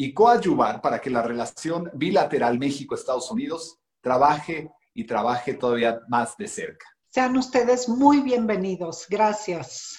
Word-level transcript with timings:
y 0.00 0.14
coadyuvar 0.14 0.80
para 0.80 1.00
que 1.00 1.10
la 1.10 1.22
relación 1.22 1.90
bilateral 1.92 2.56
México-Estados 2.56 3.32
Unidos 3.32 3.80
trabaje 4.00 4.70
y 4.94 5.02
trabaje 5.02 5.54
todavía 5.54 6.00
más 6.08 6.36
de 6.36 6.46
cerca. 6.46 6.86
Sean 7.08 7.36
ustedes 7.36 7.88
muy 7.88 8.20
bienvenidos. 8.20 9.06
Gracias. 9.10 9.98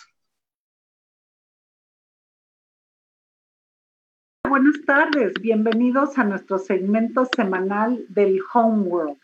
Buenas 4.48 4.76
tardes, 4.86 5.34
bienvenidos 5.42 6.18
a 6.18 6.24
nuestro 6.24 6.59
segmento 6.59 7.28
semanal 7.36 8.06
del 8.08 8.40
Homeworld. 8.54 9.18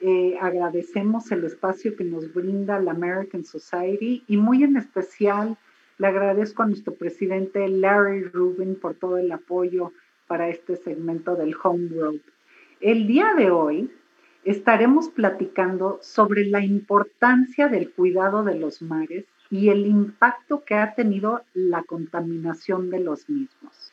Eh, 0.00 0.38
agradecemos 0.40 1.32
el 1.32 1.44
espacio 1.44 1.96
que 1.96 2.04
nos 2.04 2.32
brinda 2.32 2.78
la 2.78 2.92
American 2.92 3.44
Society 3.44 4.22
y 4.28 4.36
muy 4.36 4.62
en 4.62 4.76
especial 4.76 5.58
le 5.98 6.06
agradezco 6.06 6.62
a 6.62 6.66
nuestro 6.66 6.94
presidente 6.94 7.68
Larry 7.68 8.24
Rubin 8.24 8.76
por 8.76 8.94
todo 8.94 9.18
el 9.18 9.32
apoyo 9.32 9.92
para 10.26 10.48
este 10.48 10.76
segmento 10.76 11.36
del 11.36 11.54
Homeworld. 11.62 12.20
El 12.80 13.06
día 13.06 13.34
de 13.34 13.50
hoy 13.50 13.90
estaremos 14.44 15.08
platicando 15.08 15.98
sobre 16.02 16.44
la 16.44 16.64
importancia 16.64 17.68
del 17.68 17.90
cuidado 17.90 18.44
de 18.44 18.58
los 18.58 18.82
mares 18.82 19.24
y 19.50 19.70
el 19.70 19.86
impacto 19.86 20.64
que 20.64 20.74
ha 20.74 20.94
tenido 20.94 21.42
la 21.54 21.82
contaminación 21.82 22.90
de 22.90 23.00
los 23.00 23.28
mismos. 23.28 23.92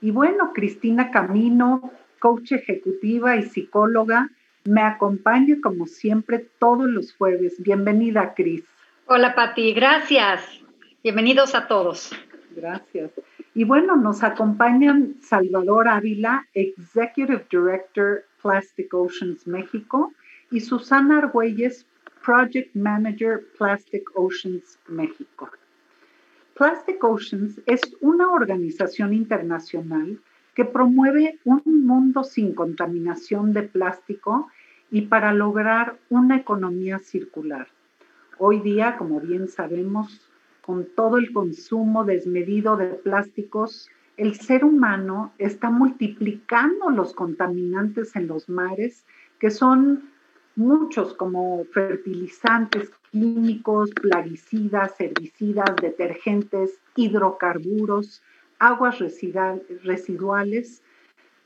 Y 0.00 0.10
bueno, 0.10 0.52
Cristina 0.52 1.10
Camino, 1.10 1.92
coach 2.18 2.52
ejecutiva 2.52 3.36
y 3.36 3.42
psicóloga, 3.42 4.30
me 4.64 4.82
acompaña 4.82 5.56
como 5.62 5.86
siempre 5.86 6.46
todos 6.58 6.88
los 6.88 7.12
jueves. 7.14 7.60
Bienvenida, 7.60 8.34
Cris. 8.34 8.64
Hola, 9.06 9.34
Pati. 9.34 9.72
Gracias. 9.74 10.61
Bienvenidos 11.04 11.56
a 11.56 11.66
todos. 11.66 12.12
Gracias. 12.54 13.10
Y 13.56 13.64
bueno, 13.64 13.96
nos 13.96 14.22
acompañan 14.22 15.16
Salvador 15.20 15.88
Ávila, 15.88 16.46
Executive 16.54 17.44
Director 17.50 18.22
Plastic 18.40 18.94
Oceans 18.94 19.44
México, 19.48 20.12
y 20.52 20.60
Susana 20.60 21.18
Argüelles, 21.18 21.84
Project 22.24 22.76
Manager 22.76 23.42
Plastic 23.58 24.08
Oceans 24.14 24.78
México. 24.86 25.50
Plastic 26.54 27.02
Oceans 27.02 27.60
es 27.66 27.80
una 28.00 28.30
organización 28.30 29.12
internacional 29.12 30.20
que 30.54 30.64
promueve 30.64 31.40
un 31.44 31.84
mundo 31.84 32.22
sin 32.22 32.54
contaminación 32.54 33.52
de 33.52 33.64
plástico 33.64 34.48
y 34.92 35.00
para 35.02 35.34
lograr 35.34 35.98
una 36.10 36.36
economía 36.36 37.00
circular. 37.00 37.66
Hoy 38.38 38.60
día, 38.60 38.96
como 38.96 39.18
bien 39.18 39.48
sabemos, 39.48 40.28
con 40.64 40.86
todo 40.94 41.18
el 41.18 41.32
consumo 41.32 42.04
desmedido 42.04 42.76
de 42.76 42.86
plásticos, 42.86 43.90
el 44.16 44.34
ser 44.34 44.64
humano 44.64 45.32
está 45.38 45.70
multiplicando 45.70 46.90
los 46.90 47.14
contaminantes 47.14 48.14
en 48.14 48.28
los 48.28 48.48
mares, 48.48 49.04
que 49.38 49.50
son 49.50 50.10
muchos 50.54 51.14
como 51.14 51.64
fertilizantes 51.72 52.90
químicos, 53.10 53.90
plaguicidas, 53.90 55.00
herbicidas, 55.00 55.74
detergentes, 55.80 56.78
hidrocarburos, 56.94 58.22
aguas 58.58 58.98
residuales. 59.82 60.82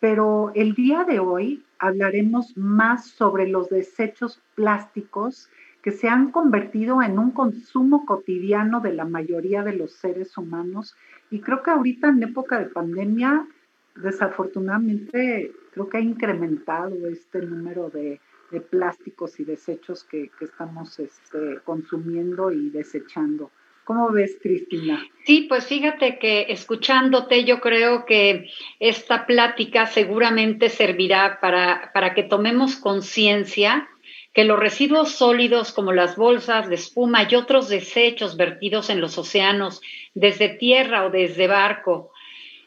Pero 0.00 0.52
el 0.54 0.74
día 0.74 1.04
de 1.04 1.20
hoy 1.20 1.64
hablaremos 1.78 2.56
más 2.56 3.06
sobre 3.06 3.48
los 3.48 3.70
desechos 3.70 4.42
plásticos 4.54 5.48
que 5.86 5.92
se 5.92 6.08
han 6.08 6.32
convertido 6.32 7.00
en 7.00 7.16
un 7.16 7.30
consumo 7.30 8.06
cotidiano 8.06 8.80
de 8.80 8.92
la 8.92 9.04
mayoría 9.04 9.62
de 9.62 9.74
los 9.74 9.92
seres 9.92 10.36
humanos. 10.36 10.96
Y 11.30 11.38
creo 11.38 11.62
que 11.62 11.70
ahorita 11.70 12.08
en 12.08 12.24
época 12.24 12.58
de 12.58 12.64
pandemia, 12.64 13.46
desafortunadamente, 13.94 15.52
creo 15.70 15.88
que 15.88 15.98
ha 15.98 16.00
incrementado 16.00 17.06
este 17.06 17.40
número 17.42 17.88
de, 17.88 18.20
plásticos 18.68 19.38
y 19.38 19.44
desechos 19.44 20.02
que, 20.02 20.32
estamos 20.40 20.98
este, 20.98 21.60
consumiendo 21.64 22.50
y 22.50 22.70
desechando. 22.70 23.52
¿Cómo 23.84 24.10
ves, 24.10 24.38
Cristina? 24.42 25.00
Sí, 25.24 25.46
pues 25.48 25.66
fíjate 25.66 26.18
que 26.18 26.46
escuchándote 26.48 27.44
yo 27.44 27.60
creo 27.60 28.04
que 28.06 28.50
esta 28.80 29.24
plática 29.24 29.86
seguramente 29.86 30.68
servirá 30.68 31.38
para, 31.40 31.92
para 31.94 32.12
que 32.12 32.24
tomemos 32.24 32.74
conciencia 32.74 33.88
que 34.36 34.44
los 34.44 34.60
residuos 34.60 35.12
sólidos 35.12 35.72
como 35.72 35.92
las 35.92 36.16
bolsas 36.16 36.68
de 36.68 36.74
espuma 36.74 37.26
y 37.26 37.34
otros 37.36 37.70
desechos 37.70 38.36
vertidos 38.36 38.90
en 38.90 39.00
los 39.00 39.16
océanos 39.16 39.80
desde 40.12 40.50
tierra 40.50 41.06
o 41.06 41.10
desde 41.10 41.46
barco 41.46 42.12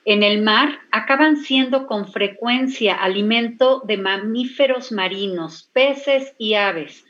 en 0.03 0.23
el 0.23 0.41
mar 0.41 0.79
acaban 0.89 1.37
siendo 1.37 1.85
con 1.85 2.11
frecuencia 2.11 2.95
alimento 2.95 3.83
de 3.85 3.97
mamíferos 3.97 4.91
marinos, 4.91 5.69
peces 5.71 6.33
y 6.39 6.55
aves, 6.55 7.05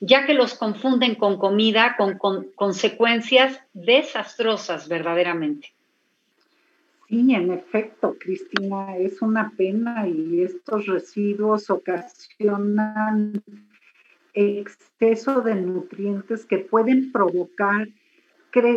ya 0.00 0.26
que 0.26 0.34
los 0.34 0.54
confunden 0.54 1.14
con 1.14 1.38
comida 1.38 1.94
con, 1.96 2.18
consecuencias 2.56 3.60
desastrosas 3.74 4.88
verdaderamente. 4.88 5.72
Sí, 7.08 7.32
en 7.32 7.52
efecto, 7.52 8.16
Cristina, 8.18 8.96
es 8.96 9.22
una 9.22 9.52
pena 9.56 10.08
y 10.08 10.42
estos 10.42 10.86
residuos 10.86 11.70
ocasionan 11.70 13.40
exceso 14.34 15.40
de 15.40 15.54
nutrientes 15.54 16.46
que 16.46 16.58
pueden 16.58 17.12
provocar 17.12 17.88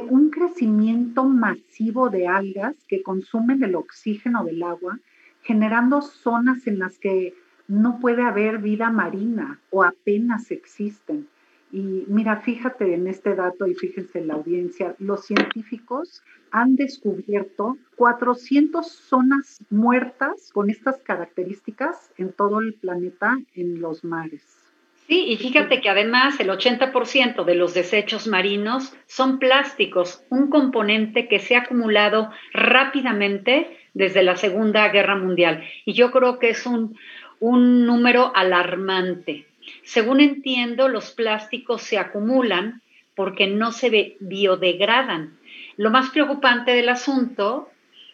un 0.09 0.29
crecimiento 0.29 1.23
masivo 1.25 2.09
de 2.09 2.27
algas 2.27 2.75
que 2.87 3.01
consumen 3.01 3.63
el 3.63 3.75
oxígeno 3.75 4.43
del 4.43 4.61
agua, 4.61 4.99
generando 5.41 6.01
zonas 6.01 6.67
en 6.67 6.79
las 6.79 6.99
que 6.99 7.33
no 7.67 7.99
puede 7.99 8.21
haber 8.21 8.59
vida 8.59 8.91
marina 8.91 9.59
o 9.71 9.83
apenas 9.83 10.51
existen. 10.51 11.27
Y 11.71 12.05
mira, 12.07 12.37
fíjate 12.37 12.93
en 12.93 13.07
este 13.07 13.33
dato 13.33 13.65
y 13.65 13.73
fíjense 13.73 14.19
en 14.19 14.27
la 14.27 14.35
audiencia, 14.35 14.95
los 14.99 15.25
científicos 15.25 16.21
han 16.51 16.75
descubierto 16.75 17.77
400 17.95 18.87
zonas 18.87 19.65
muertas 19.71 20.51
con 20.53 20.69
estas 20.69 20.97
características 21.01 22.11
en 22.17 22.31
todo 22.31 22.59
el 22.59 22.75
planeta 22.75 23.39
en 23.55 23.81
los 23.81 24.03
mares. 24.03 24.62
Sí, 25.07 25.25
y 25.27 25.37
fíjate 25.37 25.81
que 25.81 25.89
además 25.89 26.39
el 26.39 26.49
80% 26.49 27.43
de 27.43 27.55
los 27.55 27.73
desechos 27.73 28.25
marinos 28.27 28.95
son 29.05 29.37
plásticos, 29.37 30.23
un 30.29 30.49
componente 30.49 31.27
que 31.27 31.39
se 31.39 31.55
ha 31.55 31.61
acumulado 31.61 32.31
rápidamente 32.53 33.77
desde 33.93 34.23
la 34.23 34.37
Segunda 34.37 34.87
Guerra 34.89 35.15
Mundial. 35.15 35.63
Y 35.85 35.93
yo 35.93 36.11
creo 36.11 36.39
que 36.39 36.49
es 36.49 36.65
un, 36.65 36.97
un 37.39 37.85
número 37.85 38.31
alarmante. 38.33 39.45
Según 39.83 40.21
entiendo, 40.21 40.87
los 40.87 41.11
plásticos 41.11 41.81
se 41.81 41.97
acumulan 41.97 42.81
porque 43.15 43.47
no 43.47 43.71
se 43.71 44.15
biodegradan. 44.19 45.37
Lo 45.77 45.91
más 45.91 46.09
preocupante 46.11 46.71
del 46.71 46.89
asunto, 46.89 47.69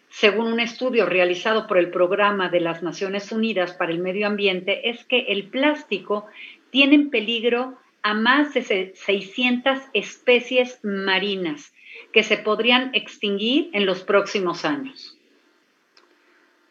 según 0.09 0.51
un 0.53 0.59
estudio 0.59 1.05
realizado 1.05 1.67
por 1.67 1.77
el 1.77 1.91
Programa 1.91 2.49
de 2.49 2.59
las 2.61 2.81
Naciones 2.83 3.31
Unidas 3.31 3.73
para 3.73 3.91
el 3.91 3.99
Medio 3.99 4.27
Ambiente, 4.27 4.89
es 4.89 5.05
que 5.05 5.19
el 5.29 5.45
plástico 5.45 6.25
tiene 6.71 6.95
en 6.95 7.09
peligro 7.09 7.77
a 8.01 8.13
más 8.13 8.53
de 8.53 8.93
600 8.95 9.79
especies 9.93 10.79
marinas 10.83 11.73
que 12.13 12.23
se 12.23 12.37
podrían 12.37 12.93
extinguir 12.95 13.69
en 13.73 13.85
los 13.85 14.03
próximos 14.03 14.65
años. 14.65 15.19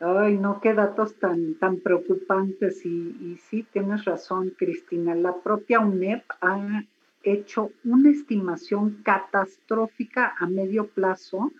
Ay, 0.00 0.34
no, 0.34 0.60
qué 0.60 0.74
datos 0.74 1.16
tan, 1.16 1.54
tan 1.54 1.80
preocupantes. 1.80 2.86
Y, 2.86 3.36
sí, 3.48 3.66
tienes 3.72 4.04
razón, 4.04 4.54
Cristina. 4.56 5.14
La 5.14 5.34
propia 5.34 5.80
UNEP 5.80 6.24
ha 6.40 6.84
hecho 7.24 7.72
una 7.84 8.10
estimación 8.10 9.02
catastrófica 9.02 10.34
a 10.38 10.46
medio 10.46 10.86
plazo 10.86 11.50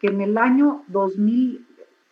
que 0.00 0.08
en 0.08 0.20
el 0.20 0.36
año 0.36 0.84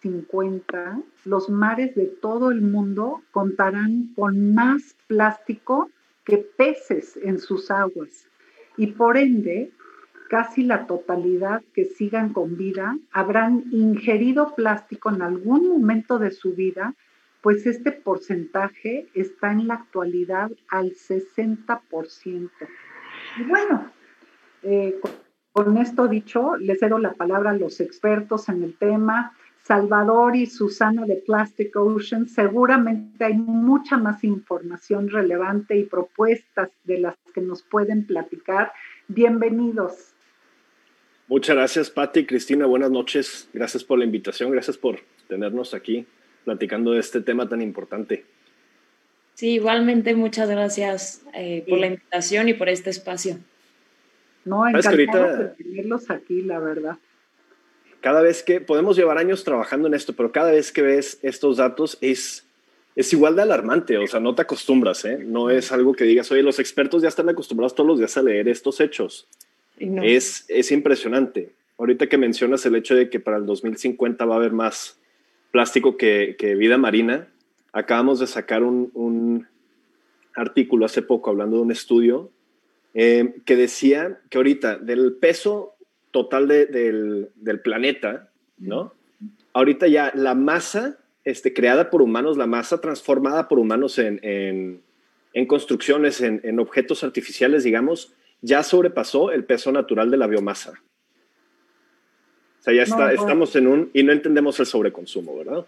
2050 0.03 1.01
los 1.25 1.49
mares 1.49 1.95
de 1.95 2.07
todo 2.07 2.51
el 2.51 2.61
mundo 2.61 3.23
contarán 3.31 4.13
con 4.15 4.55
más 4.55 4.97
plástico 5.07 5.91
que 6.25 6.39
peces 6.39 7.19
en 7.23 7.39
sus 7.39 7.71
aguas. 7.71 8.27
Y 8.77 8.89
por 8.89 9.17
ende, 9.17 9.73
casi 10.29 10.63
la 10.63 10.87
totalidad 10.87 11.63
que 11.75 11.85
sigan 11.85 12.33
con 12.33 12.57
vida 12.57 12.97
habrán 13.13 13.65
ingerido 13.73 14.55
plástico 14.55 15.11
en 15.11 15.23
algún 15.23 15.69
momento 15.69 16.19
de 16.19 16.31
su 16.31 16.55
vida, 16.55 16.95
pues 17.41 17.67
este 17.67 17.93
porcentaje 17.93 19.09
está 19.15 19.53
en 19.53 19.69
la 19.69 19.75
actualidad 19.75 20.51
al 20.69 20.93
60%. 20.93 22.51
Y 23.39 23.43
bueno, 23.45 23.91
eh, 24.63 25.01
con 25.53 25.77
esto 25.79 26.09
dicho, 26.09 26.57
les 26.57 26.79
cedo 26.79 26.99
la 26.99 27.15
palabra 27.15 27.51
a 27.51 27.57
los 27.57 27.81
expertos 27.81 28.49
en 28.49 28.63
el 28.63 28.77
tema. 28.77 29.35
Salvador 29.69 30.35
y 30.35 30.47
Susana 30.47 31.05
de 31.05 31.17
Plastic 31.17 31.77
Ocean, 31.77 32.27
seguramente 32.27 33.23
hay 33.23 33.35
mucha 33.35 33.99
más 33.99 34.25
información 34.25 35.11
relevante 35.11 35.77
y 35.77 35.85
propuestas 35.85 36.71
de 36.85 37.01
las 37.01 37.17
que 37.35 37.43
nos 37.43 37.63
pueden 37.63 38.07
platicar. 38.07 38.73
Bienvenidos. 39.09 40.15
Muchas 41.27 41.55
gracias, 41.55 41.91
Patti. 41.91 42.25
Cristina, 42.25 42.65
buenas 42.65 42.91
noches. 42.91 43.51
Gracias 43.53 43.85
por 43.85 43.99
la 43.99 44.07
invitación. 44.07 44.51
Gracias 44.51 44.79
por 44.79 45.01
tenernos 45.29 45.75
aquí 45.75 46.07
platicando 46.47 46.93
de 46.93 47.01
este 47.01 47.21
tema 47.21 47.47
tan 47.47 47.61
importante. 47.61 48.25
Sí, 49.35 49.51
igualmente 49.51 50.15
muchas 50.15 50.49
gracias 50.49 51.23
eh, 51.35 51.67
por 51.69 51.79
la 51.79 51.89
invitación 51.89 52.49
y 52.49 52.55
por 52.55 52.71
este 52.71 52.89
espacio. 52.89 53.37
No, 54.47 54.67
encantado 54.67 55.37
de 55.37 55.45
tenerlos 55.63 56.11
aquí, 56.11 56.41
la 56.41 56.59
verdad. 56.59 56.97
Cada 58.01 58.23
vez 58.23 58.43
que 58.43 58.61
podemos 58.61 58.97
llevar 58.97 59.19
años 59.19 59.45
trabajando 59.45 59.89
en 59.89 59.95
esto, 59.95 60.13
pero 60.13 60.33
cada 60.33 60.53
vez 60.53 60.73
que 60.73 60.83
ves 60.83 61.19
estos 61.23 61.57
datos 61.57 61.99
es, 62.01 62.47
es 62.95 63.13
igual 63.13 63.37
de 63.37 63.43
alarmante, 63.43 63.99
o 63.99 64.07
sea, 64.07 64.21
no 64.21 64.35
te 64.35 64.43
acostumbras, 64.43 65.05
¿eh? 65.05 65.19
No 65.25 65.51
es 65.51 65.73
algo 65.73 65.95
que 65.95 66.05
digas, 66.05 66.31
oye, 66.31 66.43
los 66.43 66.59
expertos 66.59 67.03
ya 67.03 67.09
están 67.09 67.29
acostumbrados 67.29 67.75
todos 67.75 67.89
los 67.89 67.99
días 67.99 68.17
a 68.17 68.23
leer 68.23 68.49
estos 68.49 68.81
hechos. 68.81 69.29
Es, 69.79 70.45
es 70.49 70.73
impresionante. 70.73 71.53
Ahorita 71.77 72.09
que 72.09 72.19
mencionas 72.19 72.67
el 72.67 72.75
hecho 72.75 72.95
de 72.95 73.09
que 73.09 73.21
para 73.21 73.37
el 73.37 73.47
2050 73.47 74.25
va 74.25 74.35
a 74.35 74.39
haber 74.39 74.53
más 74.53 74.99
plástico 75.53 75.97
que, 75.97 76.37
que 76.39 76.57
vida 76.57 76.79
marina, 76.79 77.29
acabamos 77.73 78.19
de 78.19 78.27
sacar 78.27 78.65
un, 78.65 78.91
un, 78.95 79.47
artículo 80.39 80.87
hace 80.87 81.03
poco 81.03 81.31
hablando 81.31 81.57
de 81.57 81.63
un 81.63 81.73
estudio 81.73 82.31
eh, 82.95 83.35
que 83.45 83.57
decía 83.57 84.21
que 84.31 84.39
ahorita 84.39 84.79
del 84.79 85.15
peso 85.15 85.75
total 86.11 86.49
de, 86.49 86.67
del, 86.67 87.31
del, 87.37 87.61
planeta, 87.61 88.31
¿no? 88.59 88.95
Ahorita 89.53 89.87
ya 89.87 90.13
la 90.15 90.35
masa 90.35 90.99
este, 91.25 91.53
creada 91.53 91.91
por 91.91 92.03
humanos, 92.03 92.37
la 92.37 92.47
masa 92.47 92.81
transformada 92.81 93.49
por 93.49 93.59
humanos 93.59 93.99
en, 93.99 94.21
en, 94.23 94.83
en 95.33 95.47
construcciones, 95.47 96.21
en, 96.21 96.41
en 96.45 96.61
objetos 96.61 97.05
artificiales, 97.05 97.65
digamos, 97.65 98.15
ya 98.41 98.63
sobrepasó 98.63 99.31
el 99.31 99.45
peso 99.45 99.73
natural 99.73 100.11
de 100.11 100.17
la 100.17 100.27
biomasa. 100.27 100.81
O 102.61 102.63
sea, 102.63 102.75
ya 102.75 102.83
está, 102.83 103.13
estamos 103.13 103.55
en 103.57 103.67
un, 103.67 103.91
y 103.93 104.03
no 104.03 104.13
entendemos 104.13 104.59
el 104.61 104.67
sobreconsumo, 104.67 105.37
¿verdad? 105.37 105.67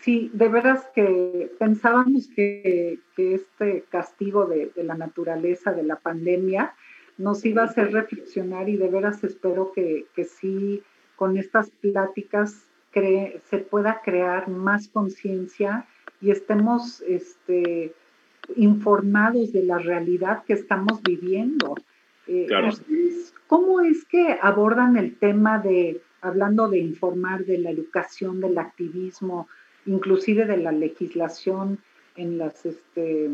Sí, 0.00 0.30
de 0.32 0.48
veras 0.48 0.88
que 0.94 1.50
pensábamos 1.58 2.28
que, 2.28 3.00
que 3.16 3.34
este 3.34 3.84
castigo 3.90 4.46
de, 4.46 4.70
de, 4.74 4.84
la 4.84 4.94
naturaleza, 4.94 5.72
de 5.72 5.82
la 5.82 5.96
pandemia, 5.96 6.74
nos 7.18 7.44
iba 7.44 7.62
a 7.62 7.66
hacer 7.66 7.92
reflexionar 7.92 8.68
y 8.68 8.76
de 8.76 8.88
veras 8.88 9.24
espero 9.24 9.72
que, 9.72 10.06
que 10.14 10.24
sí, 10.24 10.82
con 11.16 11.36
estas 11.36 11.70
pláticas 11.70 12.66
se 13.50 13.58
pueda 13.58 14.00
crear 14.02 14.48
más 14.48 14.88
conciencia 14.88 15.86
y 16.20 16.30
estemos 16.30 17.02
este, 17.02 17.92
informados 18.56 19.52
de 19.52 19.64
la 19.64 19.78
realidad 19.78 20.44
que 20.44 20.54
estamos 20.54 21.02
viviendo. 21.02 21.74
Eh, 22.26 22.46
¿Cómo 23.46 23.82
es 23.82 24.04
que 24.06 24.38
abordan 24.40 24.96
el 24.96 25.16
tema 25.16 25.58
de, 25.58 26.00
hablando 26.22 26.68
de 26.68 26.78
informar, 26.78 27.44
de 27.44 27.58
la 27.58 27.70
educación, 27.70 28.40
del 28.40 28.56
activismo, 28.56 29.46
inclusive 29.84 30.46
de 30.46 30.56
la 30.56 30.72
legislación 30.72 31.78
en, 32.16 32.38
las, 32.38 32.66
este, 32.66 33.26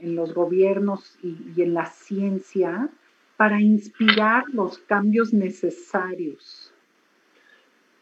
en 0.00 0.14
los 0.14 0.34
gobiernos 0.34 1.18
y, 1.22 1.36
y 1.56 1.62
en 1.62 1.74
la 1.74 1.86
ciencia, 1.86 2.88
para 3.36 3.60
inspirar 3.60 4.44
los 4.52 4.78
cambios 4.78 5.32
necesarios? 5.32 6.72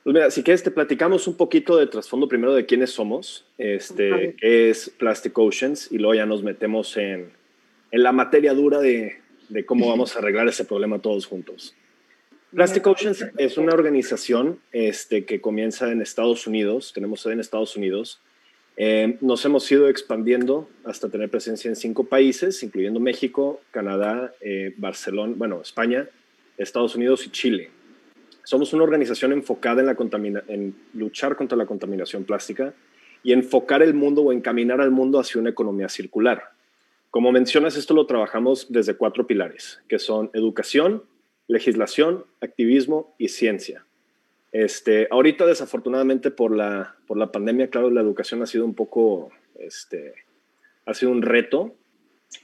Pues 0.09 0.15
mira, 0.15 0.31
si 0.31 0.43
quieres 0.43 0.63
te 0.63 0.71
platicamos 0.71 1.29
un 1.29 1.37
poquito 1.37 1.77
de 1.77 1.87
trasfondo 1.87 2.29
primero 2.29 2.55
de 2.55 2.65
quiénes 2.65 2.91
somos, 2.91 3.45
este, 3.59 4.35
qué 4.41 4.71
es 4.71 4.89
Plastic 4.89 5.37
Oceans 5.37 5.93
y 5.93 5.99
luego 5.99 6.15
ya 6.15 6.25
nos 6.25 6.43
metemos 6.43 6.97
en, 6.97 7.31
en 7.91 8.03
la 8.03 8.13
materia 8.13 8.55
dura 8.55 8.81
de, 8.81 9.19
de, 9.51 9.67
cómo 9.67 9.87
vamos 9.87 10.17
a 10.17 10.21
arreglar 10.21 10.49
ese 10.49 10.65
problema 10.65 10.99
todos 10.99 11.27
juntos. 11.27 11.75
Plastic 12.55 12.87
Oceans 12.87 13.27
es 13.37 13.59
una 13.59 13.75
organización 13.75 14.61
este, 14.73 15.27
que 15.27 15.43
comienza 15.43 15.93
en 15.93 16.01
Estados 16.01 16.47
Unidos, 16.47 16.93
tenemos 16.95 17.21
sede 17.21 17.35
en 17.35 17.41
Estados 17.41 17.77
Unidos. 17.77 18.19
Eh, 18.81 19.19
nos 19.23 19.45
hemos 19.45 19.71
ido 19.73 19.89
expandiendo 19.89 20.69
hasta 20.85 21.09
tener 21.09 21.29
presencia 21.29 21.69
en 21.69 21.75
cinco 21.75 22.05
países, 22.05 22.63
incluyendo 22.63 23.01
México, 23.01 23.61
Canadá, 23.73 24.33
eh, 24.41 24.73
Barcelona, 24.77 25.35
bueno, 25.37 25.61
España, 25.61 26.09
Estados 26.57 26.95
Unidos 26.95 27.27
y 27.27 27.31
Chile. 27.31 27.71
Somos 28.45 28.73
una 28.73 28.85
organización 28.85 29.33
enfocada 29.33 29.81
en, 29.81 29.87
la 29.87 30.73
luchar 30.95 31.35
contra 31.35 31.59
la 31.59 31.67
contaminación 31.67 32.23
plástica 32.23 32.73
y 33.25 33.33
enfocar 33.33 33.83
el 33.83 33.95
mundo 33.95 34.23
o 34.23 34.33
encaminar 34.33 34.81
al 34.81 34.93
mundo 34.93 35.19
hacia 35.19 35.41
una 35.41 35.51
economía 35.51 35.89
circular. 35.89 36.45
Como 37.11 37.33
mencionas, 37.33 37.77
esto 37.77 37.95
lo 37.95 38.07
trabajamos 38.07 38.71
desde 38.71 38.95
cuatro 38.95 39.27
pilares, 39.27 39.81
que 39.89 39.99
son 39.99 40.31
educación, 40.35 41.03
legislación, 41.49 42.25
activismo 42.41 43.13
y 43.19 43.27
ciencia. 43.27 43.85
Este, 44.53 45.09
ahorita, 45.11 45.47
desafortunadamente, 45.47 46.31
por 46.31 46.57
la, 46.57 46.97
por 47.07 47.19
la 47.19 47.31
pandemia, 47.31 47.69
claro, 47.69 47.91
la 47.91 48.01
educación 48.01 48.43
ha 48.43 48.47
sido 48.47 48.65
un 48.65 48.75
poco, 48.75 49.31
este, 49.59 50.15
ha 50.87 50.95
sido 50.95 51.13
un 51.13 51.23
reto, 51.23 51.75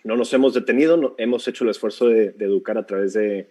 no 0.03 0.17
nos 0.17 0.33
hemos 0.35 0.55
detenido, 0.55 1.15
hemos 1.19 1.49
hecho 1.49 1.65
el 1.65 1.71
esfuerzo 1.71 2.09
de, 2.09 2.35
educar 2.41 2.79
a 2.79 2.87
través 2.87 3.15
de 3.15 3.49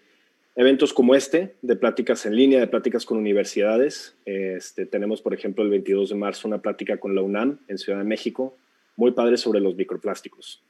eventos 0.56 0.94
como 0.94 1.16
este, 1.16 1.56
de 1.62 1.76
pláticas 1.76 2.26
en 2.26 2.36
línea, 2.36 2.60
de 2.60 2.68
pláticas 2.68 3.06
con 3.06 3.18
universidades. 3.18 4.16
Este, 4.26 4.86
tenemos, 4.86 5.22
por 5.22 5.34
ejemplo, 5.34 5.64
el 5.64 5.72
22 5.72 6.10
de 6.10 6.16
marzo 6.16 6.48
una 6.48 6.62
plática 6.62 6.98
con 6.98 7.16
la 7.16 7.22
UNAM 7.22 7.60
en 7.68 7.78
Ciudad 7.78 8.00
de 8.00 8.06
México, 8.06 8.56
muy 8.96 9.12
padre 9.12 9.38
sobre 9.38 9.62
los 9.62 9.76
microplásticos. 9.76 10.64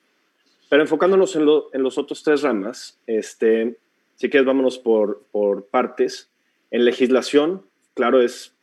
Pero 0.70 0.82
enfocándonos 0.82 1.36
en, 1.36 1.46
los 1.46 1.98
otros 1.98 2.24
tres 2.24 2.42
ramas, 2.42 2.98
este, 3.08 3.78
si 4.16 4.30
quieres, 4.30 4.48
vámonos 4.48 4.80
por, 4.80 5.24
por 5.32 5.66
partes. 5.66 6.30
En 6.72 6.86
legislación, 6.86 7.64
claro, 7.94 8.22
es, 8.22 8.54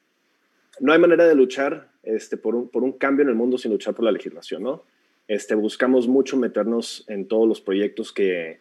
no 0.81 0.93
hay 0.93 0.99
manera 0.99 1.27
de 1.27 1.35
luchar 1.35 1.91
este, 2.03 2.37
por, 2.37 2.55
un, 2.55 2.69
por 2.69 2.83
un 2.83 2.93
cambio 2.93 3.23
en 3.23 3.29
el 3.29 3.35
mundo 3.35 3.59
sin 3.59 3.71
luchar 3.71 3.95
por 3.95 4.05
la 4.05 4.13
legislación, 4.13 4.63
¿no? 4.63 4.85
Este, 5.29 5.55
buscamos 5.55 6.09
mucho 6.09 6.37
meternos 6.37 7.05
en 7.07 7.29
todos 7.29 7.47
los 7.47 7.61
proyectos 7.61 8.13
que, 8.13 8.59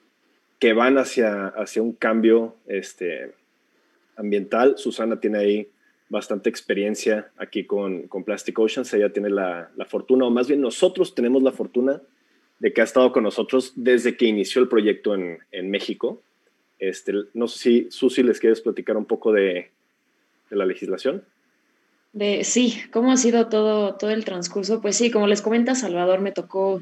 que 0.60 0.74
van 0.74 0.98
hacia, 0.98 1.48
hacia 1.48 1.82
un 1.82 1.94
cambio 1.94 2.58
este, 2.68 3.34
ambiental. 4.16 4.78
Susana 4.78 5.20
tiene 5.20 5.40
ahí 5.40 5.72
bastante 6.10 6.50
experiencia 6.50 7.32
aquí 7.38 7.66
con, 7.66 8.08
con 8.08 8.24
Plastic 8.24 8.60
Oceans. 8.60 8.94
Ella 8.94 9.12
tiene 9.12 9.30
la, 9.30 9.72
la, 9.76 9.86
fortuna, 9.86 10.26
o 10.26 10.30
más 10.30 10.48
bien 10.48 10.62
nosotros 10.62 11.16
tenemos 11.16 11.42
la 11.42 11.52
fortuna 11.52 12.02
de 12.60 12.74
que 12.74 12.82
ha 12.82 12.84
estado 12.84 13.12
con 13.12 13.24
nosotros 13.24 13.74
desde 13.76 14.18
que 14.18 14.26
inició 14.26 14.62
el 14.62 14.68
proyecto 14.68 15.16
en, 15.16 15.40
en 15.52 15.72
México. 15.72 16.22
Este, 16.78 17.14
no 17.34 17.48
sé 17.48 17.60
si, 17.60 17.88
Susi, 17.90 18.22
les 18.22 18.40
quieres 18.40 18.62
platicar 18.62 18.98
un 18.98 19.06
poco 19.06 19.32
de, 19.32 19.72
de 20.50 20.56
la 20.56 20.65
legislación. 20.65 21.24
De, 22.12 22.44
sí, 22.44 22.82
¿cómo 22.91 23.12
ha 23.12 23.18
sido 23.18 23.48
todo, 23.50 23.96
todo 23.96 24.10
el 24.10 24.25
transcurso? 24.25 24.82
Pues 24.82 24.96
sí, 24.96 25.12
como 25.12 25.27
les 25.27 25.41
comenta 25.41 25.75
Salvador, 25.75 26.22
me 26.22 26.32
tocó 26.32 26.82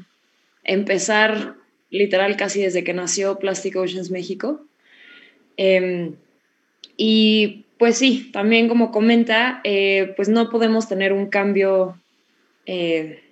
empezar 0.64 1.56
literal 1.90 2.36
casi 2.36 2.62
desde 2.62 2.84
que 2.84 2.94
nació 2.94 3.38
Plastic 3.38 3.76
Oceans 3.76 4.10
México. 4.10 4.64
Em, 5.56 6.14
y 6.96 7.66
pues 7.78 7.98
sí, 7.98 8.30
también 8.32 8.68
como 8.68 8.90
comenta, 8.90 9.60
eh, 9.64 10.12
pues 10.16 10.28
no 10.28 10.48
podemos 10.50 10.88
tener 10.88 11.12
un 11.12 11.26
cambio, 11.26 12.00
eh, 12.66 13.22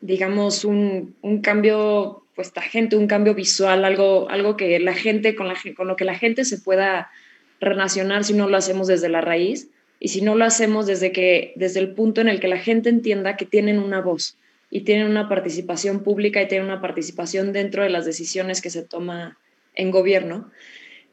digamos, 0.00 0.64
un, 0.64 1.14
un, 1.22 1.40
cambio, 1.40 2.24
pues 2.34 2.52
gente, 2.70 2.96
un 2.96 3.06
cambio 3.06 3.34
visual, 3.34 3.84
algo, 3.84 4.28
algo 4.28 4.56
que 4.56 4.78
la 4.80 4.94
gente, 4.94 5.34
con, 5.34 5.48
la, 5.48 5.54
con 5.76 5.86
lo 5.86 5.96
que 5.96 6.04
la 6.04 6.16
gente 6.16 6.44
se 6.44 6.58
pueda 6.58 7.10
relacionar 7.60 8.24
si 8.24 8.34
no 8.34 8.48
lo 8.48 8.56
hacemos 8.56 8.88
desde 8.88 9.08
la 9.08 9.20
raíz 9.20 9.70
y 10.04 10.08
si 10.08 10.20
no 10.20 10.34
lo 10.34 10.44
hacemos 10.44 10.84
desde, 10.84 11.12
que, 11.12 11.54
desde 11.56 11.80
el 11.80 11.94
punto 11.94 12.20
en 12.20 12.28
el 12.28 12.38
que 12.38 12.46
la 12.46 12.58
gente 12.58 12.90
entienda 12.90 13.38
que 13.38 13.46
tienen 13.46 13.78
una 13.78 14.02
voz 14.02 14.36
y 14.70 14.82
tienen 14.82 15.06
una 15.06 15.30
participación 15.30 16.02
pública 16.02 16.42
y 16.42 16.46
tienen 16.46 16.66
una 16.66 16.82
participación 16.82 17.54
dentro 17.54 17.82
de 17.82 17.88
las 17.88 18.04
decisiones 18.04 18.60
que 18.60 18.68
se 18.68 18.82
toma 18.82 19.38
en 19.74 19.90
gobierno. 19.90 20.50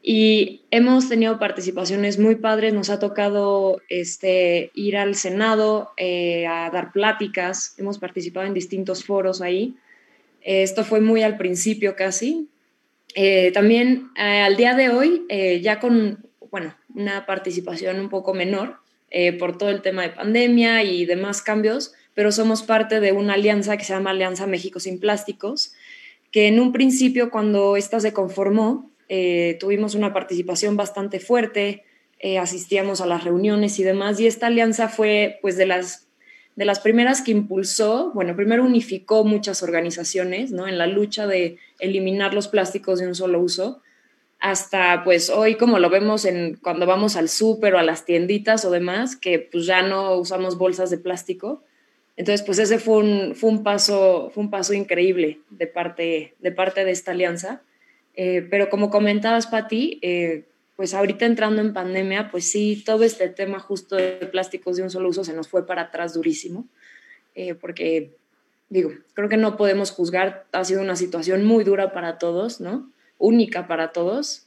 Y 0.02 0.60
hemos 0.70 1.08
tenido 1.08 1.38
participaciones 1.38 2.18
muy 2.18 2.34
padres, 2.34 2.74
nos 2.74 2.90
ha 2.90 2.98
tocado 2.98 3.80
este, 3.88 4.70
ir 4.74 4.98
al 4.98 5.14
Senado 5.14 5.92
eh, 5.96 6.46
a 6.46 6.68
dar 6.68 6.92
pláticas, 6.92 7.74
hemos 7.78 7.98
participado 7.98 8.46
en 8.46 8.52
distintos 8.52 9.04
foros 9.04 9.40
ahí. 9.40 9.74
esto 10.42 10.84
fue 10.84 11.00
muy 11.00 11.22
al 11.22 11.38
principio 11.38 11.96
casi. 11.96 12.50
Eh, 13.14 13.52
también 13.52 14.10
eh, 14.18 14.42
al 14.42 14.58
día 14.58 14.74
de 14.74 14.90
hoy, 14.90 15.26
ya 15.62 15.80
con 15.80 16.18
bueno, 16.50 16.74
una 16.94 17.24
participación 17.24 17.98
un 17.98 18.10
poco 18.10 18.34
menor, 18.34 18.81
eh, 19.14 19.34
por 19.34 19.58
todo 19.58 19.68
el 19.68 19.82
tema 19.82 20.00
de 20.00 20.08
pandemia 20.08 20.82
y 20.82 21.04
demás 21.04 21.42
cambios, 21.42 21.92
pero 22.14 22.32
somos 22.32 22.62
parte 22.62 22.98
de 22.98 23.12
una 23.12 23.34
alianza 23.34 23.76
que 23.76 23.84
se 23.84 23.92
llama 23.92 24.10
Alianza 24.10 24.46
México 24.46 24.80
Sin 24.80 24.98
Plásticos, 24.98 25.74
que 26.30 26.48
en 26.48 26.58
un 26.58 26.72
principio 26.72 27.30
cuando 27.30 27.76
esta 27.76 28.00
se 28.00 28.14
conformó, 28.14 28.90
eh, 29.10 29.58
tuvimos 29.60 29.94
una 29.94 30.14
participación 30.14 30.78
bastante 30.78 31.20
fuerte, 31.20 31.84
eh, 32.20 32.38
asistíamos 32.38 33.02
a 33.02 33.06
las 33.06 33.22
reuniones 33.22 33.78
y 33.78 33.82
demás, 33.82 34.18
y 34.18 34.26
esta 34.26 34.46
alianza 34.46 34.88
fue 34.88 35.38
pues 35.42 35.58
de 35.58 35.66
las, 35.66 36.08
de 36.56 36.64
las 36.64 36.80
primeras 36.80 37.20
que 37.20 37.32
impulsó, 37.32 38.12
bueno, 38.14 38.34
primero 38.34 38.64
unificó 38.64 39.24
muchas 39.24 39.62
organizaciones, 39.62 40.52
¿no? 40.52 40.66
En 40.66 40.78
la 40.78 40.86
lucha 40.86 41.26
de 41.26 41.58
eliminar 41.80 42.32
los 42.32 42.48
plásticos 42.48 42.98
de 42.98 43.08
un 43.08 43.14
solo 43.14 43.40
uso, 43.40 43.82
hasta 44.42 45.04
pues 45.04 45.30
hoy 45.30 45.54
como 45.54 45.78
lo 45.78 45.88
vemos 45.88 46.24
en 46.24 46.56
cuando 46.56 46.84
vamos 46.84 47.14
al 47.14 47.28
súper 47.28 47.76
o 47.76 47.78
a 47.78 47.84
las 47.84 48.04
tienditas 48.04 48.64
o 48.64 48.72
demás, 48.72 49.14
que 49.14 49.38
pues 49.38 49.66
ya 49.66 49.82
no 49.82 50.16
usamos 50.16 50.58
bolsas 50.58 50.90
de 50.90 50.98
plástico. 50.98 51.62
Entonces, 52.16 52.44
pues 52.44 52.58
ese 52.58 52.80
fue 52.80 52.98
un, 52.98 53.34
fue 53.36 53.50
un, 53.50 53.62
paso, 53.62 54.30
fue 54.34 54.42
un 54.42 54.50
paso 54.50 54.74
increíble 54.74 55.38
de 55.50 55.68
parte, 55.68 56.34
de 56.40 56.50
parte 56.50 56.84
de 56.84 56.90
esta 56.90 57.12
alianza. 57.12 57.62
Eh, 58.14 58.44
pero 58.50 58.68
como 58.68 58.90
comentabas, 58.90 59.46
Pati, 59.46 60.00
eh, 60.02 60.44
pues 60.74 60.92
ahorita 60.92 61.24
entrando 61.24 61.62
en 61.62 61.72
pandemia, 61.72 62.28
pues 62.32 62.50
sí, 62.50 62.82
todo 62.84 63.04
este 63.04 63.28
tema 63.28 63.60
justo 63.60 63.94
de 63.94 64.26
plásticos 64.26 64.76
de 64.76 64.82
un 64.82 64.90
solo 64.90 65.08
uso 65.08 65.22
se 65.22 65.34
nos 65.34 65.46
fue 65.46 65.66
para 65.66 65.82
atrás 65.82 66.14
durísimo, 66.14 66.66
eh, 67.36 67.54
porque 67.54 68.16
digo, 68.70 68.90
creo 69.14 69.28
que 69.28 69.36
no 69.36 69.56
podemos 69.56 69.92
juzgar, 69.92 70.46
ha 70.50 70.64
sido 70.64 70.82
una 70.82 70.96
situación 70.96 71.44
muy 71.44 71.62
dura 71.62 71.92
para 71.92 72.18
todos, 72.18 72.60
¿no? 72.60 72.91
Única 73.22 73.66
para 73.68 73.92
todos. 73.92 74.46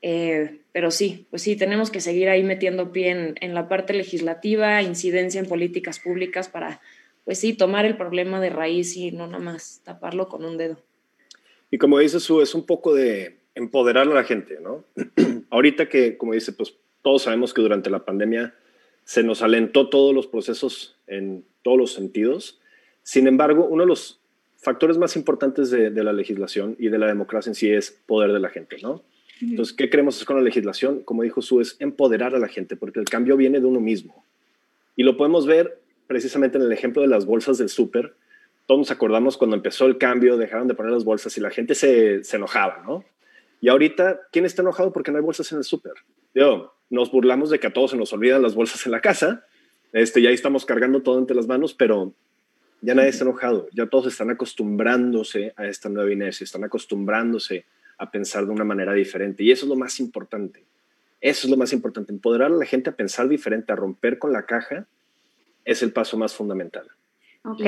Eh, 0.00 0.60
pero 0.72 0.90
sí, 0.90 1.26
pues 1.30 1.42
sí, 1.42 1.56
tenemos 1.56 1.90
que 1.90 2.00
seguir 2.00 2.28
ahí 2.28 2.42
metiendo 2.42 2.92
pie 2.92 3.34
en, 3.38 3.54
la 3.54 3.68
parte 3.68 3.92
legislativa, 3.92 4.82
incidencia 4.82 5.40
en 5.40 5.46
políticas 5.46 6.00
públicas 6.00 6.48
para, 6.48 6.80
pues 7.24 7.38
sí, 7.38 7.52
tomar 7.52 7.84
el 7.84 7.96
problema 7.96 8.40
de 8.40 8.50
raíz 8.50 8.96
y 8.96 9.12
no 9.12 9.26
nada 9.26 9.38
más 9.38 9.82
taparlo 9.84 10.28
con 10.28 10.44
un 10.44 10.56
dedo. 10.56 10.78
Y 11.70 11.78
como 11.78 11.98
dice 11.98 12.20
Su, 12.20 12.42
es 12.42 12.54
un 12.54 12.64
poco 12.64 12.94
de 12.94 13.36
empoderar 13.54 14.08
a 14.08 14.14
la 14.14 14.24
gente, 14.24 14.58
¿no? 14.60 14.84
Ahorita 15.50 15.88
que, 15.88 16.16
como 16.16 16.32
dice, 16.32 16.52
pues 16.52 16.74
todos 17.02 17.22
sabemos 17.22 17.52
que 17.52 17.62
durante 17.62 17.90
la 17.90 18.04
pandemia 18.04 18.54
se 19.04 19.22
nos 19.22 19.42
alentó 19.42 19.88
todos 19.88 20.14
los 20.14 20.26
procesos 20.26 20.96
en 21.06 21.44
todos 21.62 21.78
los 21.78 21.92
sentidos. 21.92 22.60
Sin 23.02 23.26
embargo, 23.26 23.66
uno 23.66 23.82
de 23.82 23.88
los 23.88 24.21
factores 24.62 24.96
más 24.96 25.16
importantes 25.16 25.70
de, 25.70 25.90
la 25.90 26.12
legislación 26.12 26.76
y 26.78 26.88
de 26.88 26.98
la 26.98 27.06
democracia 27.06 27.50
en 27.50 27.54
sí 27.54 27.70
es 27.70 27.90
poder 28.06 28.32
de 28.32 28.40
la 28.40 28.48
gente, 28.48 28.76
¿no? 28.80 29.02
Entonces, 29.40 29.74
¿qué 29.74 29.90
queremos 29.90 30.14
hacer 30.14 30.26
con 30.26 30.36
la 30.36 30.42
legislación? 30.42 31.02
Como 31.02 31.24
dijo 31.24 31.42
Su, 31.42 31.60
es 31.60 31.76
empoderar 31.80 32.36
a 32.36 32.38
la 32.38 32.46
gente, 32.46 32.76
porque 32.76 33.00
el 33.00 33.06
cambio 33.06 33.36
viene 33.36 33.58
de 33.58 33.66
uno 33.66 33.80
mismo. 33.80 34.24
Y 34.94 35.02
lo 35.02 35.16
podemos 35.16 35.46
ver 35.46 35.80
precisamente 36.06 36.58
en 36.58 36.64
el 36.64 36.70
ejemplo 36.70 37.02
de 37.02 37.08
las 37.08 37.26
bolsas 37.26 37.58
del 37.58 37.68
súper. 37.68 38.14
Todos 38.66 38.78
nos 38.78 38.90
acordamos 38.92 39.36
cuando 39.36 39.56
empezó 39.56 39.86
el 39.86 39.98
cambio, 39.98 40.36
dejaron 40.36 40.68
de 40.68 40.74
poner 40.74 40.92
las 40.92 41.04
bolsas 41.04 41.36
y 41.36 41.40
la 41.40 41.50
gente 41.50 41.74
se, 41.74 42.22
se 42.22 42.36
enojaba, 42.36 42.84
¿no? 42.86 43.04
Y 43.60 43.68
ahorita, 43.68 44.20
¿quién 44.30 44.44
está 44.44 44.62
enojado 44.62 44.92
porque 44.92 45.10
no 45.10 45.18
hay 45.18 45.24
bolsas 45.24 45.50
en 45.50 45.58
el 45.58 45.64
súper? 45.64 45.94
Yo, 46.34 46.72
nos 46.88 47.10
burlamos 47.10 47.50
de 47.50 47.58
que 47.58 47.66
a 47.66 47.72
todos 47.72 47.90
se 47.90 47.96
nos 47.96 48.12
olvidan 48.12 48.42
las 48.42 48.54
bolsas 48.54 48.86
en 48.86 48.92
la 48.92 49.00
casa. 49.00 49.44
Este, 49.92 50.22
ya 50.22 50.30
estamos 50.30 50.64
cargando 50.64 51.02
todo 51.02 51.18
entre 51.18 51.34
las 51.34 51.48
manos, 51.48 51.74
pero 51.74 52.14
ya 52.82 52.94
nadie 52.94 53.10
está 53.10 53.24
enojado, 53.24 53.68
ya 53.72 53.86
todos 53.86 54.08
están 54.08 54.30
acostumbrándose 54.30 55.54
a 55.56 55.66
esta 55.66 55.88
nueva 55.88 56.12
inercia, 56.12 56.44
están 56.44 56.64
acostumbrándose 56.64 57.64
a 57.96 58.10
pensar 58.10 58.44
de 58.44 58.50
una 58.50 58.64
manera 58.64 58.92
diferente. 58.92 59.44
Y 59.44 59.52
eso 59.52 59.64
es 59.64 59.68
lo 59.68 59.76
más 59.76 60.00
importante. 60.00 60.64
Eso 61.20 61.46
es 61.46 61.50
lo 61.50 61.56
más 61.56 61.72
importante. 61.72 62.12
Empoderar 62.12 62.50
a 62.50 62.56
la 62.56 62.66
gente 62.66 62.90
a 62.90 62.96
pensar 62.96 63.28
diferente, 63.28 63.72
a 63.72 63.76
romper 63.76 64.18
con 64.18 64.32
la 64.32 64.44
caja, 64.44 64.86
es 65.64 65.82
el 65.84 65.92
paso 65.92 66.18
más 66.18 66.34
fundamental. 66.34 66.88
Ok. 67.44 67.62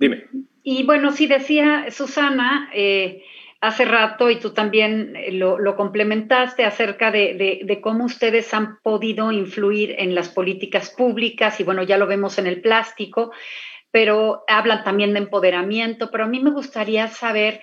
Dime. 0.00 0.26
Y 0.64 0.84
bueno, 0.84 1.12
sí 1.12 1.28
decía 1.28 1.86
Susana, 1.90 2.68
eh, 2.74 3.22
hace 3.62 3.84
rato 3.84 4.28
y 4.28 4.40
tú 4.40 4.50
también 4.50 5.14
eh, 5.14 5.30
lo, 5.30 5.76
complementaste 5.76 6.64
acerca 6.64 7.12
de, 7.12 7.78
cómo 7.80 8.04
ustedes 8.04 8.52
han 8.52 8.78
podido 8.82 9.30
influir 9.30 9.94
en 9.98 10.16
las 10.16 10.28
políticas 10.28 10.90
públicas 10.90 11.60
y 11.60 11.64
bueno, 11.64 11.84
ya 11.84 11.96
lo 11.96 12.08
vemos 12.08 12.38
en 12.38 12.48
el 12.48 12.60
plástico, 12.60 13.30
pero 13.92 14.42
hablan 14.48 14.82
también 14.82 15.12
de 15.12 15.20
empoderamiento, 15.20 16.10
pero 16.10 16.24
a 16.24 16.26
mí 16.26 16.40
me 16.40 16.50
gustaría 16.50 17.06
saber 17.06 17.60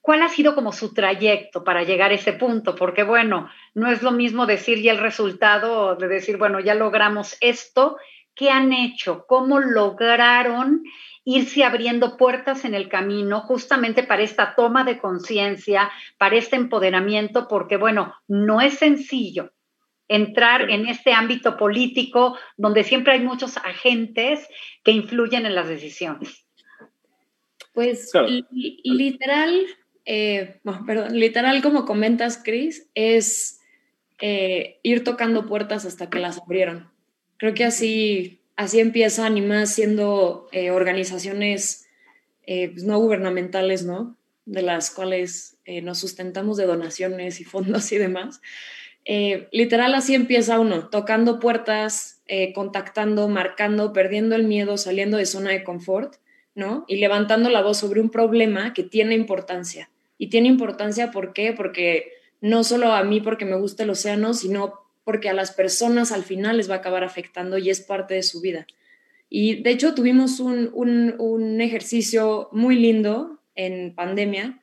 cuál 0.00 0.22
ha 0.22 0.28
sido 0.28 0.54
como 0.54 0.70
su 0.70 0.94
trayecto 0.94 1.64
para 1.64 1.82
llegar 1.82 2.12
a 2.12 2.14
ese 2.14 2.32
punto, 2.32 2.76
porque 2.76 3.02
bueno, 3.02 3.50
no 3.74 3.90
es 3.90 4.02
lo 4.02 4.12
mismo 4.12 4.46
decir 4.46 4.80
ya 4.80 4.92
el 4.92 4.98
resultado 4.98 5.96
de 5.96 6.06
decir, 6.06 6.36
bueno, 6.36 6.60
ya 6.60 6.76
logramos 6.76 7.36
esto, 7.40 7.96
¿qué 8.36 8.50
han 8.50 8.72
hecho? 8.72 9.24
¿Cómo 9.26 9.58
lograron? 9.58 10.84
Irse 11.24 11.64
abriendo 11.64 12.16
puertas 12.16 12.64
en 12.64 12.74
el 12.74 12.88
camino 12.88 13.40
justamente 13.40 14.02
para 14.02 14.22
esta 14.22 14.54
toma 14.54 14.84
de 14.84 14.98
conciencia, 14.98 15.90
para 16.18 16.36
este 16.36 16.56
empoderamiento, 16.56 17.46
porque 17.48 17.76
bueno, 17.76 18.14
no 18.26 18.60
es 18.60 18.74
sencillo 18.74 19.52
entrar 20.08 20.70
en 20.70 20.88
este 20.88 21.12
ámbito 21.12 21.56
político 21.56 22.36
donde 22.56 22.82
siempre 22.82 23.12
hay 23.12 23.20
muchos 23.20 23.56
agentes 23.58 24.44
que 24.82 24.90
influyen 24.90 25.46
en 25.46 25.54
las 25.54 25.68
decisiones. 25.68 26.44
Pues 27.72 28.10
literal, 28.82 29.66
eh, 30.04 30.60
perdón, 30.84 31.18
literal 31.18 31.62
como 31.62 31.84
comentas, 31.84 32.42
Cris, 32.42 32.90
es 32.94 33.60
eh, 34.20 34.80
ir 34.82 35.04
tocando 35.04 35.46
puertas 35.46 35.86
hasta 35.86 36.10
que 36.10 36.18
las 36.18 36.38
abrieron. 36.38 36.90
Creo 37.36 37.54
que 37.54 37.64
así 37.64 38.39
así 38.60 38.78
empiezan 38.78 39.38
y 39.38 39.40
más 39.40 39.74
siendo 39.74 40.46
eh, 40.52 40.70
organizaciones 40.70 41.88
eh, 42.46 42.68
pues, 42.68 42.84
no 42.84 42.98
gubernamentales, 42.98 43.86
¿no? 43.86 44.18
De 44.44 44.60
las 44.60 44.90
cuales 44.90 45.56
eh, 45.64 45.80
nos 45.80 45.98
sustentamos 45.98 46.58
de 46.58 46.66
donaciones 46.66 47.40
y 47.40 47.44
fondos 47.44 47.90
y 47.92 47.96
demás. 47.96 48.42
Eh, 49.06 49.48
literal 49.50 49.94
así 49.94 50.14
empieza 50.14 50.60
uno, 50.60 50.90
tocando 50.90 51.40
puertas, 51.40 52.18
contactando, 52.54 53.28
marcando, 53.28 53.92
perdiendo 53.92 54.36
el 54.36 54.44
miedo, 54.44 54.76
saliendo 54.76 55.16
de 55.16 55.26
zona 55.26 55.50
de 55.50 55.64
confort, 55.64 56.16
¿no? 56.54 56.84
Y 56.86 56.98
levantando 56.98 57.48
la 57.50 57.60
voz 57.60 57.78
sobre 57.78 58.00
un 58.00 58.10
problema 58.10 58.72
que 58.72 58.84
tiene 58.84 59.16
importancia. 59.16 59.90
Y 60.16 60.28
tiene 60.28 60.46
importancia, 60.46 61.10
¿por 61.10 61.32
qué? 61.32 61.52
Porque 61.52 62.12
no 62.40 62.62
solo 62.62 62.92
a 62.92 63.02
mí 63.02 63.20
porque 63.20 63.46
me 63.46 63.56
gusta 63.56 63.82
el 63.82 63.90
océano, 63.90 64.32
sino 64.32 64.74
porque 65.10 65.28
a 65.28 65.34
las 65.34 65.50
personas 65.50 66.12
al 66.12 66.22
final 66.22 66.58
les 66.58 66.70
va 66.70 66.74
a 66.74 66.78
acabar 66.78 67.02
afectando 67.02 67.58
y 67.58 67.68
es 67.68 67.80
parte 67.80 68.14
de 68.14 68.22
su 68.22 68.40
vida. 68.40 68.68
Y 69.28 69.60
de 69.60 69.70
hecho 69.70 69.92
tuvimos 69.92 70.38
un, 70.38 71.58
ejercicio 71.60 72.48
muy 72.52 72.76
lindo 72.76 73.40
en 73.56 73.92
pandemia 73.92 74.60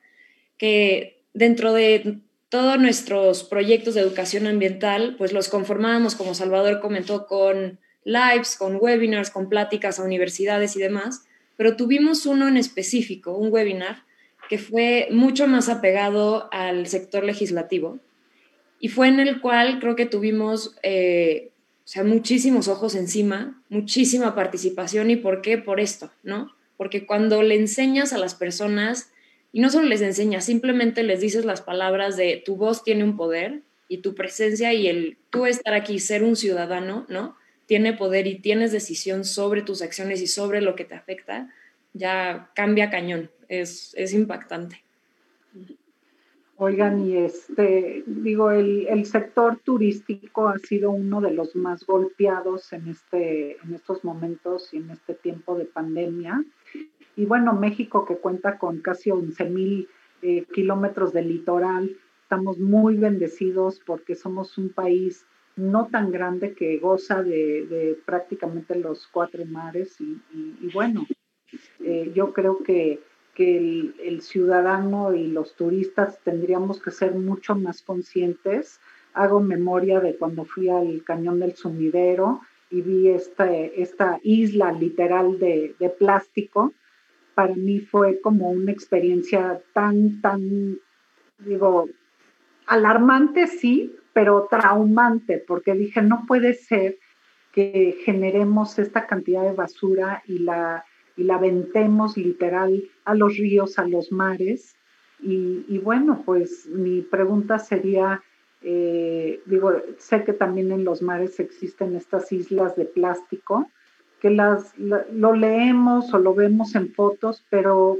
que 0.56 1.20
dentro 1.34 1.74
de 1.74 2.20
todos 2.48 2.80
nuestros 2.80 3.44
proyectos 3.44 3.94
de 3.94 4.00
educación 4.00 4.46
ambiental, 4.46 5.16
pues 5.18 5.34
los 5.34 5.50
conformábamos, 5.50 6.14
como 6.14 6.32
Salvador 6.32 6.80
comentó, 6.80 7.26
con 7.26 7.78
lives, 8.04 8.56
con 8.56 8.78
webinars, 8.80 9.28
con 9.28 9.50
pláticas 9.50 9.98
a 9.98 10.04
universidades 10.04 10.76
y 10.76 10.80
demás, 10.80 11.26
pero 11.58 11.76
tuvimos 11.76 12.24
uno 12.24 12.48
en 12.48 12.56
específico, 12.56 13.36
un 13.36 13.52
webinar, 13.52 14.04
que 14.48 14.56
fue 14.56 15.08
mucho 15.10 15.46
más 15.46 15.68
apegado 15.68 16.48
al 16.52 16.86
sector 16.86 17.22
legislativo 17.22 17.98
y 18.80 18.88
fue 18.88 19.08
en 19.08 19.20
el 19.20 19.40
cual 19.40 19.80
creo 19.80 19.96
que 19.96 20.06
tuvimos 20.06 20.76
eh, 20.82 21.50
o 21.88 21.90
sea, 21.90 22.04
muchísimos 22.04 22.68
ojos 22.68 22.94
encima, 22.94 23.62
muchísima 23.70 24.34
participación. 24.34 25.10
¿Y 25.10 25.16
por 25.16 25.40
qué? 25.40 25.56
Por 25.56 25.80
esto, 25.80 26.10
¿no? 26.22 26.54
Porque 26.76 27.06
cuando 27.06 27.42
le 27.42 27.54
enseñas 27.54 28.12
a 28.12 28.18
las 28.18 28.34
personas, 28.34 29.10
y 29.52 29.60
no 29.60 29.70
solo 29.70 29.88
les 29.88 30.02
enseñas, 30.02 30.44
simplemente 30.44 31.02
les 31.02 31.22
dices 31.22 31.46
las 31.46 31.62
palabras 31.62 32.18
de 32.18 32.42
tu 32.44 32.56
voz 32.56 32.84
tiene 32.84 33.04
un 33.04 33.16
poder 33.16 33.62
y 33.88 34.02
tu 34.02 34.14
presencia 34.14 34.74
y 34.74 34.86
el 34.86 35.16
tú 35.30 35.46
estar 35.46 35.72
aquí, 35.72 35.98
ser 35.98 36.24
un 36.24 36.36
ciudadano, 36.36 37.06
¿no? 37.08 37.38
Tiene 37.64 37.94
poder 37.94 38.26
y 38.26 38.38
tienes 38.38 38.70
decisión 38.70 39.24
sobre 39.24 39.62
tus 39.62 39.80
acciones 39.80 40.20
y 40.20 40.26
sobre 40.26 40.60
lo 40.60 40.76
que 40.76 40.84
te 40.84 40.94
afecta, 40.94 41.50
ya 41.94 42.50
cambia 42.54 42.90
cañón, 42.90 43.30
es, 43.48 43.94
es 43.96 44.12
impactante. 44.12 44.84
Oigan, 46.60 47.06
y 47.06 47.16
este, 47.16 48.02
digo, 48.04 48.50
el, 48.50 48.88
el, 48.88 49.06
sector 49.06 49.60
turístico 49.62 50.48
ha 50.48 50.58
sido 50.58 50.90
uno 50.90 51.20
de 51.20 51.30
los 51.30 51.54
más 51.54 51.86
golpeados 51.86 52.72
en, 52.72 52.88
este, 52.88 53.56
en 53.62 53.74
estos 53.74 54.02
momentos 54.02 54.74
y 54.74 54.78
en 54.78 54.90
este 54.90 55.14
tiempo 55.14 55.56
de 55.56 55.66
pandemia. 55.66 56.44
Y 57.14 57.26
bueno, 57.26 57.52
México 57.52 58.04
que 58.04 58.16
cuenta 58.16 58.58
con 58.58 58.80
casi 58.80 59.12
11 59.12 59.44
mil 59.50 59.88
eh, 60.20 60.46
kilómetros 60.52 61.12
de 61.12 61.22
litoral, 61.22 61.96
estamos 62.22 62.58
muy 62.58 62.96
bendecidos 62.96 63.80
porque 63.86 64.16
somos 64.16 64.58
un 64.58 64.70
país 64.70 65.26
no 65.54 65.86
tan 65.86 66.10
grande 66.10 66.54
que 66.54 66.78
goza 66.78 67.22
de, 67.22 67.66
de 67.66 67.98
prácticamente 68.04 68.74
los 68.74 69.06
cuatro 69.06 69.44
mares 69.46 70.00
y, 70.00 70.20
y, 70.34 70.70
bueno, 70.74 71.06
eh, 71.84 72.10
yo 72.16 72.32
creo 72.32 72.58
que 72.64 73.00
que 73.38 73.92
el, 74.02 74.20
ciudadano 74.20 75.14
y 75.14 75.28
los 75.28 75.54
turistas 75.54 76.18
tendríamos 76.24 76.82
que 76.82 76.90
ser 76.90 77.14
mucho 77.14 77.54
más 77.54 77.82
conscientes. 77.82 78.80
Hago 79.14 79.38
memoria 79.38 80.00
de 80.00 80.16
cuando 80.16 80.44
fui 80.44 80.68
al 80.68 81.04
cañón 81.04 81.38
del 81.38 81.54
sumidero 81.54 82.40
y 82.68 82.82
vi 82.82 83.10
esta 83.10 84.18
isla 84.24 84.72
literal 84.72 85.38
de, 85.38 85.76
de 85.78 85.88
plástico. 85.88 86.72
Para 87.36 87.54
mí 87.54 87.78
fue 87.78 88.20
como 88.20 88.50
una 88.50 88.72
experiencia 88.72 89.62
tan, 89.72 90.20
tan, 90.20 90.76
digo, 91.38 91.88
alarmante 92.66 93.46
sí, 93.46 93.94
pero 94.12 94.48
traumante, 94.50 95.38
porque 95.38 95.74
dije, 95.74 96.02
no 96.02 96.24
puede 96.26 96.54
ser 96.54 96.98
que 97.52 98.00
generemos 98.04 98.80
esta 98.80 99.06
cantidad 99.06 99.44
de 99.44 99.52
basura 99.52 100.24
y 100.26 100.40
la 100.40 100.84
y 101.18 101.24
la 101.24 101.36
ventemos 101.36 102.16
literal 102.16 102.84
a 103.04 103.14
los 103.14 103.36
ríos, 103.36 103.78
a 103.78 103.86
los 103.86 104.12
mares. 104.12 104.76
Y, 105.20 105.78
bueno, 105.78 106.22
pues 106.24 106.66
mi 106.66 107.02
pregunta 107.02 107.58
sería, 107.58 108.22
eh, 108.62 109.42
digo, 109.46 109.72
sé 109.98 110.22
que 110.22 110.32
también 110.32 110.70
en 110.70 110.84
los 110.84 111.02
mares 111.02 111.40
existen 111.40 111.96
estas 111.96 112.30
islas 112.30 112.76
de 112.76 112.84
plástico, 112.84 113.68
que 114.20 114.30
las, 114.30 114.78
lo 114.78 115.34
leemos 115.34 116.14
o 116.14 116.18
lo 116.18 116.34
vemos 116.34 116.76
en 116.76 116.92
fotos, 116.94 117.44
pero 117.50 117.98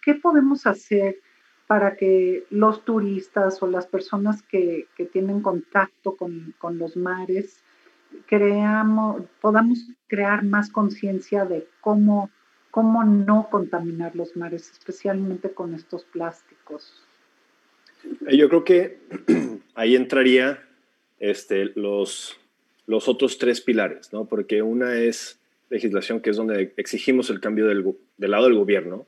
¿qué 0.00 0.14
podemos 0.14 0.64
hacer 0.66 1.16
para 1.66 1.96
que 1.96 2.44
los 2.50 2.84
turistas 2.84 3.60
o 3.62 3.66
las 3.66 3.86
personas 3.86 4.42
que, 4.42 4.86
que 4.96 5.06
tienen 5.06 5.40
contacto 5.40 6.16
con, 6.16 6.54
con, 6.58 6.78
los 6.78 6.96
mares 6.96 7.62
creamos, 8.26 9.22
podamos 9.40 9.88
crear 10.08 10.44
más 10.44 10.70
conciencia 10.70 11.44
de 11.44 11.68
cómo 11.80 12.30
cómo 12.70 13.04
no 13.04 13.48
contaminar 13.50 14.14
los 14.14 14.36
mares, 14.36 14.70
especialmente 14.70 15.50
con 15.50 15.74
estos 15.74 16.04
plásticos. 16.04 17.02
Eh, 18.26 18.36
yo 18.36 18.48
creo 18.48 18.64
que 18.64 18.98
ahí 19.74 19.96
entraría 19.96 20.62
este, 21.18 21.72
los, 21.74 22.38
los 22.86 23.08
otros 23.08 23.38
tres 23.38 23.60
pilares, 23.60 24.12
¿no? 24.12 24.26
Porque 24.26 24.62
una 24.62 24.94
es 24.94 25.38
legislación, 25.68 26.20
que 26.20 26.30
es 26.30 26.36
donde 26.36 26.72
exigimos 26.76 27.30
el 27.30 27.40
cambio 27.40 27.66
del, 27.66 27.94
del 28.16 28.30
lado 28.30 28.44
del 28.44 28.56
gobierno, 28.56 29.06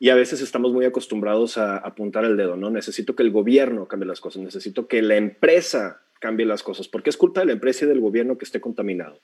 y 0.00 0.10
a 0.10 0.14
veces 0.14 0.40
estamos 0.40 0.72
muy 0.72 0.84
acostumbrados 0.84 1.58
a 1.58 1.76
apuntar 1.76 2.24
el 2.24 2.36
dedo, 2.36 2.56
¿no? 2.56 2.70
Necesito 2.70 3.16
que 3.16 3.24
el 3.24 3.32
gobierno 3.32 3.86
cambie 3.86 4.06
las 4.06 4.20
cosas, 4.20 4.42
necesito 4.42 4.86
que 4.86 5.02
la 5.02 5.16
empresa 5.16 6.02
cambie 6.20 6.46
las 6.46 6.62
cosas, 6.62 6.88
porque 6.88 7.10
es 7.10 7.16
culpa 7.16 7.40
de 7.40 7.46
la 7.46 7.52
empresa 7.52 7.84
y 7.84 7.88
del 7.88 8.00
gobierno 8.00 8.38
que 8.38 8.44
esté 8.44 8.60
contaminado. 8.60 9.18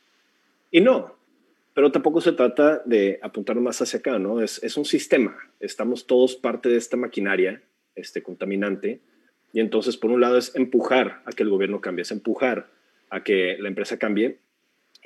Y 0.70 0.80
no, 0.80 1.16
pero 1.74 1.92
tampoco 1.92 2.20
se 2.20 2.32
trata 2.32 2.82
de 2.84 3.18
apuntar 3.22 3.56
más 3.56 3.82
hacia 3.82 3.98
acá, 3.98 4.18
¿no? 4.18 4.40
Es, 4.40 4.62
es 4.62 4.76
un 4.76 4.84
sistema, 4.84 5.36
estamos 5.60 6.06
todos 6.06 6.36
parte 6.36 6.68
de 6.68 6.76
esta 6.76 6.96
maquinaria 6.96 7.62
este, 7.94 8.22
contaminante, 8.22 9.00
y 9.52 9.60
entonces 9.60 9.96
por 9.96 10.10
un 10.10 10.20
lado 10.20 10.38
es 10.38 10.54
empujar 10.54 11.22
a 11.26 11.32
que 11.32 11.42
el 11.42 11.50
gobierno 11.50 11.80
cambie, 11.80 12.02
es 12.02 12.10
empujar 12.10 12.70
a 13.10 13.22
que 13.22 13.56
la 13.58 13.68
empresa 13.68 13.98
cambie, 13.98 14.38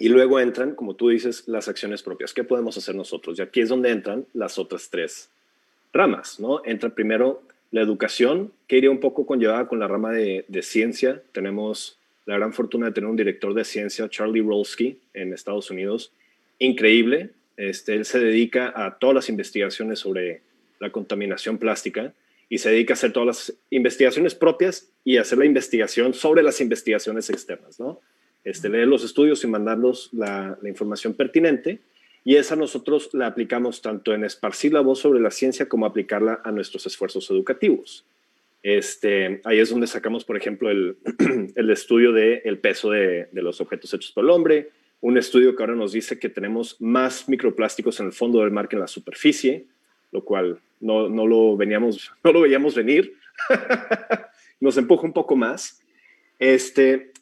y 0.01 0.11
luego 0.11 0.39
entran, 0.39 0.77
como 0.77 0.95
tú 0.95 1.09
dices, 1.09 1.49
las 1.49 1.67
acciones 1.67 2.05
propias. 2.05 2.33
¿Qué 2.33 2.45
podemos 2.45 2.79
hacer 2.79 2.95
nosotros? 2.95 3.37
Y 3.39 3.43
aquí 3.43 3.61
es 3.61 3.69
donde 3.69 3.91
entran 3.91 4.27
las 4.33 4.57
otras 4.57 4.91
tres 4.91 5.29
ramas, 5.93 6.39
¿no? 6.39 6.63
Entra 6.65 6.91
primero 6.91 7.43
la 7.73 7.81
educación, 7.81 8.53
que 8.69 8.77
iría 8.79 8.93
un 8.93 9.01
poco 9.01 9.27
conllevada 9.27 9.67
con 9.67 9.81
la 9.81 9.89
rama 9.89 10.13
de, 10.13 10.45
de 10.47 10.63
ciencia. 10.63 11.21
Tenemos 11.33 11.99
la 12.27 12.37
gran 12.37 12.53
fortuna 12.53 12.87
de 12.87 12.93
tener 12.93 13.11
un 13.11 13.17
director 13.17 13.55
de 13.55 13.65
ciencia, 13.65 14.09
Charlie 14.09 14.41
Rolsky, 14.41 15.01
en 15.15 15.33
Estados 15.33 15.69
Unidos, 15.71 16.13
increíble. 16.59 17.31
Este, 17.57 17.95
él 17.95 18.05
se 18.05 18.19
dedica 18.21 18.73
a 18.75 18.99
todas 18.99 19.15
las 19.15 19.29
investigaciones 19.29 19.99
sobre 19.99 20.43
la 20.79 20.91
contaminación 20.91 21.59
plástica 21.59 22.13
y 22.49 22.59
se 22.59 22.71
dedica 22.71 22.95
a 22.95 22.97
hacer 22.97 23.13
todas 23.13 23.27
las 23.27 23.55
investigaciones 23.71 24.35
propias 24.35 24.91
y 25.05 25.17
hacer 25.17 25.39
la 25.39 25.45
investigación 25.45 26.15
sobre 26.15 26.43
las 26.43 26.61
investigaciones 26.61 27.31
externas, 27.31 27.79
¿no? 27.79 28.01
Este, 28.45 28.69
leer 28.69 28.89
los 28.89 29.05
estudios 29.05 29.43
y 29.45 29.47
mandarlos 29.49 30.11
la, 30.13 30.57
la 30.63 30.69
información 30.69 31.13
pertinente 31.13 31.81
y 32.25 32.37
esa 32.37 32.57
nosotros 32.57 33.11
la 33.13 33.27
aplicamos 33.27 33.83
tanto 33.83 34.13
en 34.13 34.25
esparcir 34.25 34.73
la 34.73 34.81
voz 34.81 35.01
sobre 35.01 35.21
la 35.21 35.31
ciencia 35.31 35.69
como 35.69 35.87
aplicarla 35.87 36.41
a 36.45 36.53
nuestros 36.53 36.87
esfuerzos 36.87 37.31
educativos. 37.31 38.05
Este, 38.63 39.41
ahí 39.45 39.61
es 39.61 39.71
donde 39.71 39.87
sacamos, 39.87 40.25
por 40.25 40.37
ejemplo, 40.37 40.71
el, 40.71 40.99
el 41.55 41.71
estudio 41.71 42.13
del 42.13 42.43
el 42.45 42.59
peso 42.59 42.91
de, 42.91 43.29
de, 43.33 43.43
los 43.43 43.61
objetos 43.61 43.95
hechos 43.95 44.13
por 44.13 44.25
el 44.25 44.31
hombre, 44.31 44.71
un 45.01 45.17
estudio 45.17 45.55
que 45.55 45.63
ahora 45.63 45.75
nos 45.75 45.93
dice 45.93 46.19
que 46.19 46.29
tenemos 46.29 46.77
más 46.81 47.29
microplásticos 47.29 48.01
en 48.01 48.07
el 48.07 48.13
fondo 48.13 48.41
del 48.41 48.51
mar 48.51 48.69
que 48.69 48.77
en 48.77 48.81
la 48.81 48.89
superficie, 48.89 49.69
lo 50.11 50.25
cual 50.25 50.61
no, 50.81 51.09
no 51.09 51.27
lo, 51.27 51.57
veníamos, 51.57 52.13
no 52.25 52.33
lo 52.33 52.41
veíamos 52.43 52.75
venir. 52.75 53.15
nos 54.61 54.77
empuja 54.77 55.07
un 55.07 55.13
poco 55.13 55.37
más. 55.37 55.81
Este, 56.39 57.13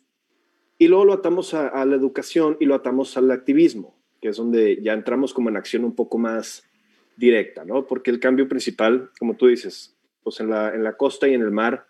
y 0.79 0.89
luego 0.89 1.05
lo 1.05 1.13
atamos 1.13 1.53
a, 1.53 1.85
la 1.85 1.97
educación 1.97 2.57
y 2.61 2.65
lo 2.65 2.75
atamos 2.75 3.17
al 3.17 3.31
activismo, 3.31 3.95
que 4.21 4.29
es 4.29 4.37
donde 4.37 4.81
ya 4.83 4.95
entramos 4.95 5.35
como 5.35 5.51
en 5.51 5.57
acción 5.57 5.85
un 5.85 5.95
poco 5.95 6.19
más 6.19 6.65
directa, 7.17 7.65
¿no? 7.65 7.87
Porque 7.87 8.11
el 8.11 8.21
cambio 8.21 8.49
principal, 8.49 9.11
como 9.19 9.37
tú 9.37 9.47
dices, 9.49 9.97
pues 10.23 10.41
en 10.41 10.51
la, 10.51 10.75
en 10.75 10.83
la 10.83 10.97
costa 10.97 11.29
y 11.29 11.35
en 11.35 11.43
el 11.43 11.51
mar 11.51 11.87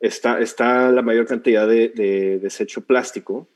está, 0.00 0.40
está 0.40 0.90
la 0.90 1.02
mayor 1.02 1.26
cantidad 1.26 1.66
de 1.66 2.38
desecho 2.42 2.82
plástico 2.82 3.48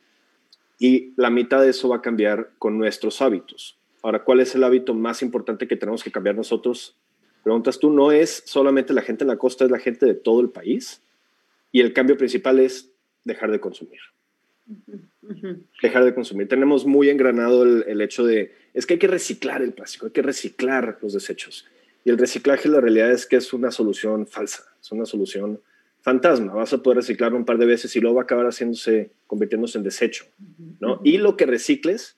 y 0.81 1.13
la 1.17 1.29
mitad 1.29 1.61
de 1.61 1.69
eso 1.69 1.91
va 1.91 1.97
a 1.97 2.03
cambiar 2.03 2.53
con 2.59 2.79
nuestros 2.79 3.21
hábitos. 3.21 3.79
Ahora, 4.03 4.25
¿cuál 4.25 4.41
es 4.41 4.55
el 4.55 4.65
hábito 4.65 4.95
más 4.95 5.21
importante 5.21 5.69
que 5.69 5.77
tenemos 5.77 6.03
que 6.03 6.11
cambiar 6.11 6.35
nosotros? 6.35 6.97
Preguntas 7.45 7.79
tú, 7.79 7.91
no 7.91 8.13
es 8.13 8.43
solamente 8.47 8.95
la 8.95 9.03
gente 9.03 9.25
en 9.25 9.29
la 9.29 9.37
costa, 9.37 9.67
es 9.67 9.71
la 9.71 9.79
gente 9.79 10.07
de 10.07 10.15
todo 10.15 10.41
el 10.41 10.49
país. 10.49 11.03
Y 11.71 11.83
el 11.83 11.93
cambio 11.93 12.17
principal 12.17 12.59
es 12.59 12.91
dejar 13.25 13.51
de 13.51 13.61
consumir. 13.61 14.01
Dejar 15.83 16.05
de 16.05 16.15
consumir. 16.15 16.49
Tenemos 16.49 16.87
muy 16.87 17.11
engranado 17.11 17.63
el, 17.63 18.01
hecho 18.01 18.25
de, 18.25 18.55
es 18.73 18.87
que 18.87 18.95
hay 18.95 18.99
que 18.99 19.07
reciclar 19.07 19.61
el 19.61 19.75
plástico, 19.75 20.07
hay 20.07 20.13
que 20.13 20.23
reciclar 20.23 20.99
los 21.03 21.13
desechos. 21.13 21.67
Y 22.07 22.11
el 22.11 22.17
reciclaje, 22.17 22.71
la 22.71 22.81
realidad 22.81 23.13
es 23.13 23.27
que 23.27 23.37
es 23.37 23.53
una 23.53 23.71
solución 23.71 24.27
falsa, 24.27 24.65
es 24.81 24.91
una 24.93 25.05
solución 25.05 25.61
fantasma. 26.03 26.55
Vas 26.55 26.73
a 26.73 26.83
poder 26.83 26.99
reciclar 26.99 27.35
un 27.35 27.45
par 27.45 27.59
de 27.59 27.67
veces 27.67 27.95
y 27.97 28.01
luego 28.01 28.17
va 28.17 28.23
a 28.23 28.25
acabar 28.25 28.47
haciéndose, 28.47 29.11
convirtiéndose 29.27 29.79
en 29.79 29.85
desecho. 29.85 30.25
¿no? 30.81 31.01
Y 31.05 31.19
lo 31.19 31.37
que 31.37 31.47
recicles 31.47 32.17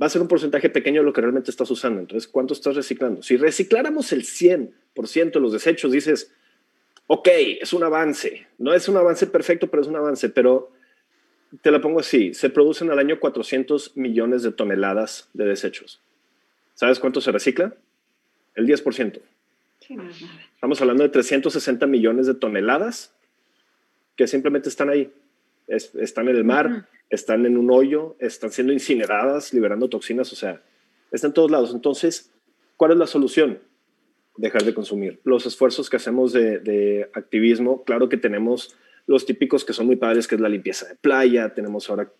va 0.00 0.06
a 0.06 0.10
ser 0.10 0.22
un 0.22 0.28
porcentaje 0.28 0.70
pequeño 0.70 1.00
de 1.00 1.06
lo 1.06 1.12
que 1.12 1.20
realmente 1.20 1.50
estás 1.50 1.70
usando. 1.70 2.00
Entonces, 2.00 2.28
¿cuánto 2.28 2.54
estás 2.54 2.74
reciclando? 2.74 3.22
Si 3.22 3.36
recicláramos 3.36 4.12
el 4.12 4.22
100% 4.22 5.32
de 5.32 5.40
los 5.40 5.52
desechos, 5.52 5.92
dices, 5.92 6.32
ok, 7.06 7.28
es 7.60 7.72
un 7.72 7.84
avance. 7.84 8.46
No 8.58 8.72
es 8.74 8.88
un 8.88 8.96
avance 8.96 9.26
perfecto, 9.26 9.68
pero 9.68 9.82
es 9.82 9.88
un 9.88 9.96
avance. 9.96 10.28
Pero 10.28 10.72
te 11.60 11.70
la 11.70 11.80
pongo 11.80 12.00
así, 12.00 12.32
se 12.34 12.48
producen 12.48 12.90
al 12.90 12.98
año 12.98 13.20
400 13.20 13.96
millones 13.96 14.42
de 14.42 14.52
toneladas 14.52 15.28
de 15.34 15.44
desechos. 15.44 16.00
¿Sabes 16.74 16.98
cuánto 16.98 17.20
se 17.20 17.30
recicla? 17.30 17.74
El 18.54 18.66
10%. 18.66 19.20
Estamos 20.54 20.80
hablando 20.80 21.02
de 21.02 21.08
360 21.08 21.86
millones 21.86 22.26
de 22.26 22.34
toneladas 22.34 23.14
que 24.16 24.26
simplemente 24.26 24.68
están 24.68 24.88
ahí. 24.88 25.12
están 25.66 26.28
en 26.28 26.36
el 26.36 26.44
mar, 26.44 26.88
están 27.10 27.46
en 27.46 27.56
un 27.56 27.70
hoyo, 27.70 28.16
están 28.18 28.50
siendo 28.50 28.72
incineradas, 28.72 29.52
liberando 29.52 29.88
toxinas, 29.88 30.32
o 30.32 30.36
sea, 30.36 30.62
están 31.10 31.30
en 31.30 31.34
todos 31.34 31.50
lados. 31.50 31.72
Entonces, 31.74 32.30
¿cuál 32.76 32.92
es 32.92 32.98
la 32.98 33.06
solución? 33.06 33.60
Dejar 34.36 34.64
de 34.64 34.74
consumir. 34.74 35.20
Los 35.24 35.46
esfuerzos 35.46 35.90
que 35.90 35.96
hacemos 35.96 36.32
de, 36.32 36.58
de 36.58 37.10
activismo, 37.14 37.84
claro 37.84 38.08
que 38.08 38.16
tenemos 38.16 38.76
los 39.06 39.26
típicos 39.26 39.64
que 39.64 39.72
son 39.72 39.86
muy 39.86 39.96
padres, 39.96 40.26
que 40.26 40.36
es 40.36 40.40
la 40.40 40.48
limpieza 40.48 40.88
de 40.88 40.94
playa, 40.96 41.54
tenemos 41.54 41.90
ahora, 41.90 42.10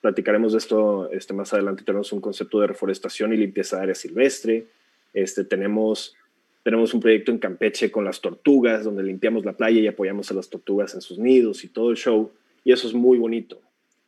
platicaremos 0.00 0.52
de 0.52 0.58
esto 0.58 1.10
este, 1.12 1.34
más 1.34 1.52
adelante, 1.52 1.84
tenemos 1.84 2.12
un 2.12 2.20
concepto 2.20 2.60
de 2.60 2.66
reforestación 2.66 3.32
y 3.32 3.36
limpieza 3.36 3.76
de 3.76 3.82
área 3.82 3.94
silvestre, 3.94 4.66
este, 5.12 5.44
tenemos, 5.44 6.16
tenemos 6.62 6.94
un 6.94 7.00
proyecto 7.00 7.32
en 7.32 7.38
Campeche 7.38 7.90
con 7.90 8.04
las 8.04 8.20
tortugas, 8.20 8.84
donde 8.84 9.02
limpiamos 9.02 9.44
la 9.44 9.52
playa 9.52 9.80
y 9.80 9.86
apoyamos 9.86 10.30
a 10.30 10.34
las 10.34 10.48
tortugas 10.48 10.94
en 10.94 11.00
sus 11.00 11.18
nidos 11.18 11.64
y 11.64 11.68
todo 11.68 11.90
el 11.90 11.96
show, 11.96 12.30
y 12.64 12.72
eso 12.72 12.86
es 12.86 12.94
muy 12.94 13.18
bonito. 13.18 13.60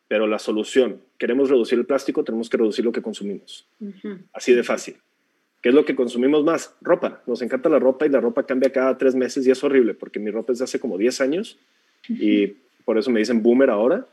Pero 0.07 0.27
la 0.27 0.39
solución, 0.39 1.01
queremos 1.19 1.51
reducir 1.51 1.79
el 1.79 1.87
plástico, 1.87 2.23
tenemos 2.23 2.49
que 2.49 2.57
reducir 2.57 2.85
lo 2.85 2.93
que 2.93 3.03
consumimos. 3.03 3.67
Así 4.33 4.53
de 4.53 4.63
fácil. 4.63 4.97
¿Qué 5.63 5.71
es 5.71 5.75
lo 5.75 5.85
que 5.85 5.97
consumimos 5.97 6.45
más? 6.45 6.77
Ropa. 6.83 7.23
Nos 7.27 7.41
encanta 7.41 7.71
la 7.71 7.79
ropa 7.79 8.07
y 8.07 8.11
la 8.11 8.21
ropa 8.21 8.45
cambia 8.45 8.71
cada 8.71 8.99
tres 8.99 9.15
meses 9.15 9.47
y 9.47 9.51
es 9.51 9.65
horrible 9.65 9.95
porque 9.95 10.21
mi 10.21 10.31
ropa 10.31 10.53
es 10.53 10.59
de 10.59 10.65
hace 10.65 10.79
como 10.79 10.99
10 10.99 11.23
años 11.23 11.59
y 12.07 12.49
por 12.85 12.99
eso 12.99 13.11
me 13.11 13.19
dicen 13.19 13.43
boomer 13.43 13.71
ahora. 13.71 14.07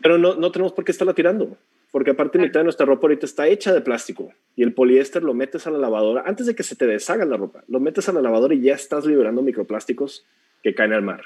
Pero 0.00 0.18
no, 0.18 0.36
no 0.36 0.52
tenemos 0.52 0.72
por 0.72 0.84
qué 0.84 0.92
estarla 0.92 1.14
tirando, 1.14 1.58
porque 1.90 2.12
aparte 2.12 2.38
mitad 2.38 2.60
de 2.60 2.64
nuestra 2.64 2.86
ropa 2.86 3.06
ahorita 3.06 3.26
está 3.26 3.48
hecha 3.48 3.72
de 3.72 3.80
plástico 3.80 4.32
y 4.56 4.62
el 4.62 4.72
poliéster 4.72 5.22
lo 5.22 5.34
metes 5.34 5.66
a 5.66 5.70
la 5.70 5.78
lavadora 5.78 6.22
antes 6.26 6.46
de 6.46 6.54
que 6.54 6.62
se 6.62 6.76
te 6.76 6.86
deshaga 6.86 7.24
la 7.24 7.36
ropa, 7.36 7.64
lo 7.68 7.80
metes 7.80 8.08
a 8.08 8.12
la 8.12 8.22
lavadora 8.22 8.54
y 8.54 8.62
ya 8.62 8.74
estás 8.74 9.04
liberando 9.06 9.42
microplásticos 9.42 10.26
que 10.62 10.74
caen 10.74 10.92
al 10.92 11.02
mar. 11.02 11.22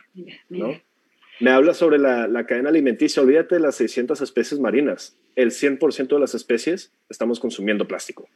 ¿no? 0.48 0.81
Me 1.40 1.50
habla 1.50 1.74
sobre 1.74 1.98
la, 1.98 2.29
la, 2.29 2.46
cadena 2.46 2.68
alimenticia, 2.68 3.22
olvídate 3.22 3.57
de 3.57 3.61
las 3.61 3.74
600 3.77 4.20
especies 4.20 4.61
marinas, 4.61 5.16
el 5.37 5.50
100% 5.50 6.09
de 6.09 6.20
las 6.20 6.35
especies 6.35 6.92
estamos 7.09 7.40
consumiendo 7.40 7.87
plástico. 7.87 8.29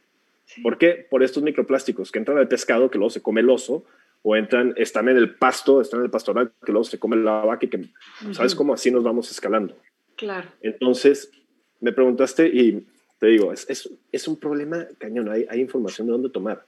¿Por 0.63 0.77
qué? 0.77 1.07
Por 1.09 1.23
estos 1.23 1.43
microplásticos 1.43 2.11
que 2.11 2.19
entran 2.19 2.37
al 2.37 2.47
pescado, 2.47 2.89
que 2.89 2.97
luego 2.97 3.11
se 3.11 3.21
come 3.21 3.41
el 3.41 3.49
oso, 3.49 3.85
o 4.21 4.35
entran, 4.35 4.73
están 4.77 5.07
en 5.07 5.17
el 5.17 5.35
pasto, 5.35 5.81
están 5.81 6.01
en 6.01 6.05
el 6.05 6.11
pastoral, 6.11 6.51
que 6.65 6.71
luego 6.71 6.83
se 6.83 6.99
come 6.99 7.15
la 7.15 7.45
vaca 7.45 7.65
y 7.65 7.69
que, 7.69 7.85
¿sabes 8.31 8.53
cómo? 8.53 8.73
Así 8.73 8.91
nos 8.91 9.03
vamos 9.03 9.31
escalando. 9.31 9.77
Claro. 10.15 10.49
Entonces, 10.61 11.31
me 11.79 11.91
preguntaste 11.91 12.47
y 12.47 12.85
te 13.19 13.27
digo, 13.27 13.51
es, 13.51 13.67
es, 14.11 14.27
un 14.27 14.37
problema 14.37 14.87
cañón, 14.97 15.29
hay, 15.29 15.45
hay, 15.49 15.59
información 15.59 16.07
de 16.07 16.13
dónde 16.13 16.29
tomar. 16.29 16.65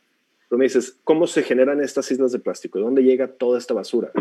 Pero 0.50 0.60
me 0.60 0.66
dices, 0.66 0.98
¿cómo 1.04 1.28
se 1.28 1.44
generan 1.44 1.82
estas 1.82 2.12
islas 2.12 2.32
de 2.34 2.40
plástico? 2.40 2.78
¿De 2.78 2.86
dónde 2.86 3.04
llega 3.04 3.28
toda 3.28 3.58
esta 3.58 3.74
basura? 3.74 4.12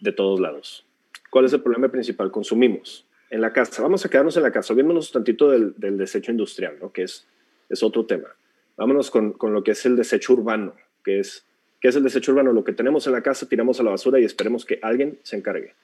De 0.00 0.12
todos 0.12 0.40
lados. 0.40 0.84
¿Cuál 1.30 1.46
es 1.46 1.52
el 1.54 1.62
problema 1.62 1.88
principal? 1.88 2.30
Consumimos 2.30 3.06
en 3.30 3.40
la 3.40 3.52
casa. 3.52 3.82
Vamos 3.82 4.04
a 4.04 4.10
quedarnos 4.10 4.36
en 4.36 4.42
la 4.42 4.52
casa. 4.52 4.74
Olvidémonos 4.74 5.10
tantito 5.10 5.50
del, 5.50 5.74
del, 5.78 5.96
desecho 5.96 6.30
industrial, 6.30 6.76
¿no? 6.80 6.92
que 6.92 7.04
es, 7.04 7.26
es 7.70 7.82
otro 7.82 8.04
tema. 8.04 8.28
Vámonos 8.76 9.10
con, 9.10 9.32
con 9.32 9.54
lo 9.54 9.64
que 9.64 9.70
es 9.70 9.86
el 9.86 9.96
desecho 9.96 10.34
urbano, 10.34 10.74
que 11.02 11.20
es 11.20 11.46
que 11.84 11.88
es 11.88 11.96
el 11.96 12.02
desecho 12.02 12.32
urbano, 12.32 12.54
lo 12.54 12.64
que 12.64 12.72
tenemos 12.72 13.06
en 13.06 13.12
la 13.12 13.22
casa 13.22 13.46
tiramos 13.46 13.78
a 13.78 13.82
la 13.82 13.90
basura 13.90 14.18
y 14.18 14.24
esperemos 14.24 14.64
que 14.64 14.78
alguien 14.80 15.18
se 15.22 15.36
encargue. 15.36 15.74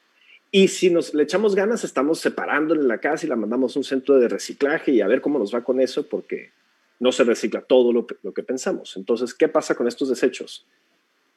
Y 0.50 0.68
si 0.68 0.90
nos 0.90 1.14
le 1.14 1.22
echamos 1.22 1.54
ganas, 1.54 1.84
estamos 1.84 2.18
separándola 2.18 2.80
en 2.80 2.88
la 2.88 2.98
casa 2.98 3.26
y 3.26 3.28
la 3.28 3.36
mandamos 3.36 3.76
a 3.76 3.80
un 3.80 3.84
centro 3.84 4.18
de 4.18 4.28
reciclaje 4.28 4.90
y 4.92 5.00
a 5.00 5.06
ver 5.06 5.20
cómo 5.20 5.38
nos 5.38 5.54
va 5.54 5.62
con 5.62 5.80
eso, 5.80 6.08
porque 6.08 6.50
no 6.98 7.12
se 7.12 7.24
recicla 7.24 7.62
todo 7.62 7.92
lo, 7.92 8.06
lo 8.22 8.34
que 8.34 8.42
pensamos. 8.42 8.96
Entonces, 8.96 9.32
¿qué 9.32 9.48
pasa 9.48 9.74
con 9.74 9.86
estos 9.86 10.08
desechos? 10.08 10.66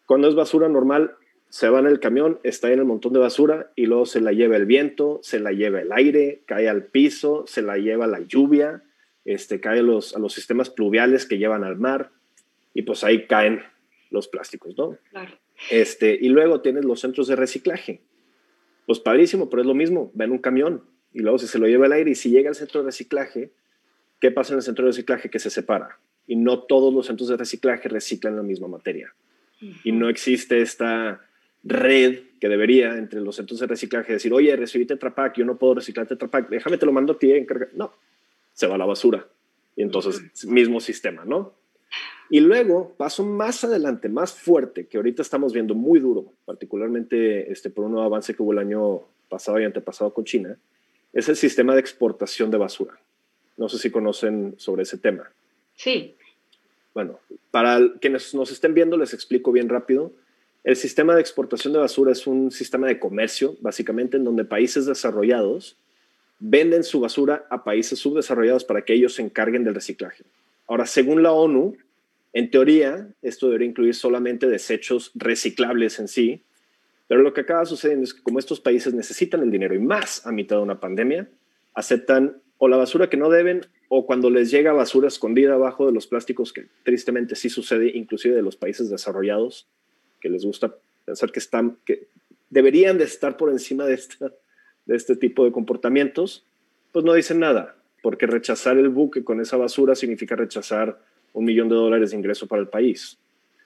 Cuando 0.05 0.27
es 0.27 0.35
basura 0.35 0.67
normal, 0.67 1.15
se 1.53 1.69
va 1.69 1.79
en 1.79 1.85
el 1.85 1.99
camión, 1.99 2.39
está 2.41 2.71
en 2.71 2.79
el 2.79 2.85
montón 2.85 3.13
de 3.13 3.19
basura 3.19 3.71
y 3.75 3.85
luego 3.85 4.07
se 4.07 4.19
la 4.19 4.31
lleva 4.31 4.57
el 4.57 4.65
viento, 4.65 5.19
se 5.21 5.39
la 5.39 5.51
lleva 5.51 5.81
el 5.81 5.91
aire, 5.91 6.41
cae 6.47 6.67
al 6.67 6.85
piso, 6.85 7.45
se 7.45 7.61
la 7.61 7.77
lleva 7.77 8.07
la 8.07 8.21
lluvia, 8.21 8.81
este, 9.23 9.59
cae 9.59 9.79
a 9.79 9.83
los, 9.83 10.15
a 10.15 10.19
los 10.19 10.33
sistemas 10.33 10.71
pluviales 10.71 11.27
que 11.27 11.37
llevan 11.37 11.63
al 11.63 11.77
mar 11.77 12.09
y 12.73 12.81
pues 12.81 13.03
ahí 13.03 13.27
caen 13.27 13.61
los 14.09 14.27
plásticos, 14.27 14.75
¿no? 14.75 14.97
Claro. 15.11 15.37
Este, 15.69 16.17
y 16.19 16.29
luego 16.29 16.61
tienes 16.61 16.85
los 16.85 16.99
centros 16.99 17.27
de 17.27 17.35
reciclaje. 17.35 18.01
Pues 18.85 18.99
padrísimo, 18.99 19.49
pero 19.49 19.61
es 19.61 19.67
lo 19.67 19.73
mismo, 19.73 20.11
ven 20.13 20.31
un 20.31 20.39
camión 20.39 20.83
y 21.13 21.19
luego 21.19 21.37
si 21.37 21.47
se 21.47 21.59
lo 21.59 21.67
lleva 21.67 21.85
el 21.85 21.93
aire 21.93 22.11
y 22.11 22.15
si 22.15 22.29
llega 22.29 22.49
al 22.49 22.55
centro 22.55 22.81
de 22.81 22.87
reciclaje, 22.87 23.51
¿qué 24.19 24.31
pasa 24.31 24.53
en 24.53 24.57
el 24.57 24.63
centro 24.63 24.85
de 24.85 24.91
reciclaje? 24.91 25.29
Que 25.29 25.39
se 25.39 25.49
separa. 25.49 25.99
Y 26.27 26.35
no 26.35 26.63
todos 26.63 26.93
los 26.93 27.05
centros 27.05 27.29
de 27.29 27.37
reciclaje 27.37 27.89
reciclan 27.89 28.35
la 28.35 28.43
misma 28.43 28.67
materia. 28.67 29.13
Y 29.83 29.91
no 29.91 30.09
existe 30.09 30.61
esta 30.61 31.21
red 31.63 32.19
que 32.41 32.49
debería 32.49 32.97
entre 32.97 33.21
los 33.21 33.37
centros 33.37 33.59
de 33.59 33.67
reciclaje 33.67 34.13
decir, 34.13 34.33
oye, 34.33 34.53
recibí 34.55 34.85
Tetra 34.85 35.13
yo 35.33 35.45
no 35.45 35.57
puedo 35.57 35.75
reciclar 35.75 36.07
Tetra 36.07 36.29
déjame 36.49 36.77
te 36.77 36.85
lo 36.85 36.91
mando 36.91 37.13
a 37.13 37.19
ti. 37.19 37.31
Encarga. 37.31 37.69
No, 37.73 37.93
se 38.51 38.67
va 38.67 38.75
a 38.75 38.77
la 38.77 38.85
basura. 38.85 39.27
Y 39.75 39.83
entonces, 39.83 40.45
mismo 40.45 40.79
sistema, 40.79 41.23
¿no? 41.25 41.55
Y 42.29 42.39
luego, 42.39 42.93
paso 42.97 43.25
más 43.25 43.63
adelante, 43.63 44.09
más 44.09 44.33
fuerte, 44.33 44.87
que 44.87 44.97
ahorita 44.97 45.21
estamos 45.21 45.53
viendo 45.53 45.75
muy 45.75 45.99
duro, 45.99 46.33
particularmente 46.45 47.51
este, 47.51 47.69
por 47.69 47.85
un 47.85 47.91
nuevo 47.91 48.05
avance 48.05 48.33
que 48.33 48.41
hubo 48.41 48.53
el 48.53 48.59
año 48.59 49.01
pasado 49.29 49.59
y 49.59 49.65
antepasado 49.65 50.13
con 50.13 50.25
China, 50.25 50.57
es 51.11 51.29
el 51.29 51.35
sistema 51.35 51.73
de 51.73 51.79
exportación 51.79 52.49
de 52.49 52.57
basura. 52.57 52.97
No 53.57 53.69
sé 53.69 53.77
si 53.77 53.91
conocen 53.91 54.55
sobre 54.57 54.83
ese 54.83 54.97
tema. 54.97 55.31
Sí. 55.75 56.15
Bueno, 56.93 57.19
para 57.51 57.79
quienes 57.99 58.33
nos 58.33 58.51
estén 58.51 58.73
viendo, 58.73 58.97
les 58.97 59.13
explico 59.13 59.51
bien 59.51 59.69
rápido. 59.69 60.11
El 60.63 60.75
sistema 60.75 61.13
de 61.13 61.21
exportación 61.21 61.73
de 61.73 61.79
basura 61.79 62.11
es 62.11 62.25
un 62.25 62.49
sistema 62.49 62.87
de 62.87 62.99
comercio, 62.99 63.55
básicamente, 63.61 64.17
en 64.17 64.23
donde 64.23 64.45
países 64.45 64.85
desarrollados 64.85 65.77
venden 66.39 66.83
su 66.83 66.99
basura 66.99 67.45
a 67.49 67.63
países 67.63 67.99
subdesarrollados 67.99 68.65
para 68.65 68.83
que 68.83 68.93
ellos 68.93 69.15
se 69.15 69.21
encarguen 69.21 69.63
del 69.63 69.75
reciclaje. 69.75 70.23
Ahora, 70.67 70.85
según 70.85 71.23
la 71.23 71.31
ONU, 71.31 71.77
en 72.33 72.49
teoría, 72.49 73.07
esto 73.21 73.47
debería 73.47 73.67
incluir 73.67 73.93
solamente 73.93 74.47
desechos 74.47 75.11
reciclables 75.13 75.99
en 75.99 76.07
sí, 76.07 76.43
pero 77.07 77.21
lo 77.21 77.33
que 77.33 77.41
acaba 77.41 77.65
sucediendo 77.65 78.03
es 78.03 78.13
que 78.15 78.23
como 78.23 78.39
estos 78.39 78.59
países 78.59 78.93
necesitan 78.93 79.41
el 79.41 79.51
dinero 79.51 79.75
y 79.75 79.79
más 79.79 80.25
a 80.25 80.31
mitad 80.31 80.57
de 80.57 80.63
una 80.63 80.79
pandemia, 80.79 81.29
aceptan 81.75 82.41
o 82.57 82.67
la 82.67 82.77
basura 82.77 83.09
que 83.09 83.17
no 83.17 83.29
deben 83.29 83.67
o 83.87 84.07
cuando 84.07 84.31
les 84.31 84.49
llega 84.49 84.73
basura 84.73 85.07
escondida 85.07 85.53
abajo 85.53 85.85
de 85.85 85.91
los 85.91 86.07
plásticos, 86.07 86.53
que 86.53 86.65
tristemente 86.83 87.35
sí 87.35 87.49
sucede 87.49 87.91
inclusive 87.93 88.35
de 88.35 88.41
los 88.41 88.55
países 88.55 88.89
desarrollados, 88.89 89.67
que 90.19 90.29
les 90.29 90.43
gusta 90.43 90.75
pensar 91.05 91.31
que 91.31 91.39
están, 91.39 91.77
que 91.85 92.07
deberían 92.49 92.97
de 92.97 93.03
estar 93.03 93.37
por 93.37 93.51
encima 93.51 93.85
de, 93.85 93.99
de 94.85 94.95
este 94.95 95.15
tipo 95.15 95.45
de 95.45 95.51
comportamientos, 95.51 96.45
pues 96.91 97.05
no 97.05 97.13
dicen 97.13 97.39
nada, 97.39 97.75
porque 98.01 98.25
rechazar 98.25 98.77
el 98.77 98.89
buque 98.89 99.23
con 99.23 99.39
esa 99.39 99.57
basura 99.57 99.93
significa 99.93 100.35
rechazar 100.35 100.99
un 101.33 101.45
millón 101.45 101.69
de 101.69 101.75
dólares 101.75 102.11
de 102.11 102.17
ingreso 102.17 102.47
para 102.47 102.61
el 102.61 102.67
país. 102.67 103.17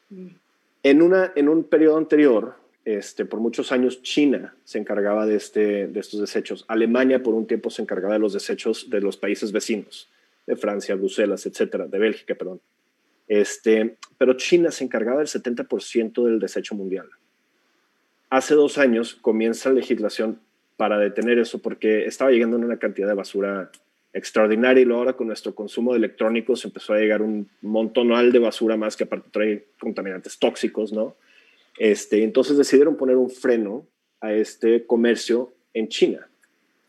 Mm. 0.10 0.27
En, 0.84 1.01
una, 1.01 1.32
en 1.36 1.49
un 1.49 1.63
periodo 1.63 1.97
anterior, 1.97 2.56
este, 2.86 3.25
por 3.25 3.39
muchos 3.39 3.71
años 3.71 4.01
China 4.01 4.56
se 4.63 4.80
encargaba 4.80 5.25
de, 5.25 5.36
este, 5.36 5.88
de 5.88 5.99
estos 5.99 6.21
desechos. 6.21 6.65
Alemania 6.67 7.21
por 7.21 7.34
un 7.34 7.45
tiempo 7.45 7.69
se 7.69 7.82
encargaba 7.82 8.13
de 8.13 8.19
los 8.19 8.34
desechos 8.34 8.89
de 8.89 9.01
los 9.01 9.17
países 9.17 9.51
vecinos, 9.51 10.10
de 10.45 10.56
Francia, 10.56 10.95
Bruselas, 10.95 11.45
etcétera, 11.45 11.88
de 11.88 11.99
Bélgica, 11.99 12.36
perdón. 12.36 12.62
Este, 13.27 13.97
pero 14.17 14.34
China 14.34 14.71
se 14.71 14.86
encargaba 14.86 15.17
del 15.17 15.27
70% 15.27 16.23
del 16.23 16.39
desecho 16.39 16.75
mundial. 16.75 17.10
Hace 18.30 18.56
dos 18.56 18.77
años 18.77 19.15
comienza 19.15 19.69
la 19.69 19.75
legislación 19.75 20.39
para 20.77 20.97
detener 20.97 21.39
eso 21.39 21.60
porque 21.60 22.06
estaba 22.06 22.32
llegando 22.32 22.56
una 22.56 22.77
cantidad 22.77 23.08
de 23.08 23.13
basura 23.13 23.71
extraordinaria 24.17 24.82
y 24.82 24.86
luego 24.86 24.99
ahora 24.99 25.13
con 25.13 25.27
nuestro 25.27 25.56
consumo 25.56 25.93
de 25.93 25.99
electrónicos 25.99 26.65
empezó 26.65 26.93
a 26.93 26.99
llegar 26.99 27.21
un 27.21 27.49
montonal 27.62 28.32
de 28.32 28.39
basura 28.39 28.77
más 28.77 28.97
que 28.97 29.03
aparte 29.03 29.30
trae 29.32 29.67
contaminantes 29.80 30.39
tóxicos, 30.39 30.91
¿no? 30.91 31.15
Este, 31.77 32.23
entonces 32.23 32.58
decidieron 32.58 32.97
poner 32.97 33.15
un 33.17 33.30
freno 33.30 33.86
a 34.19 34.34
este 34.34 34.86
comercio 34.86 35.53
en 35.73 35.89
China. 35.89 36.27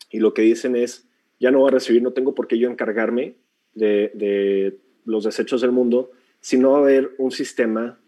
Y 0.09 0.19
lo 0.19 0.33
que 0.33 0.41
dicen 0.41 0.75
es, 0.75 1.07
ya 1.39 1.51
no 1.51 1.59
voy 1.59 1.69
a 1.69 1.73
recibir, 1.73 2.01
no 2.01 2.13
tengo 2.13 2.33
por 2.33 2.47
qué 2.47 2.57
yo 2.57 2.69
encargarme 2.69 3.35
de, 3.75 4.11
de 4.15 4.77
los 5.05 5.23
desechos 5.23 5.61
del 5.61 5.71
mundo, 5.71 6.11
sino 6.41 6.71
va 6.71 6.79
a 6.79 6.81
haber 6.81 7.11
un 7.17 7.31
sistema 7.31 7.99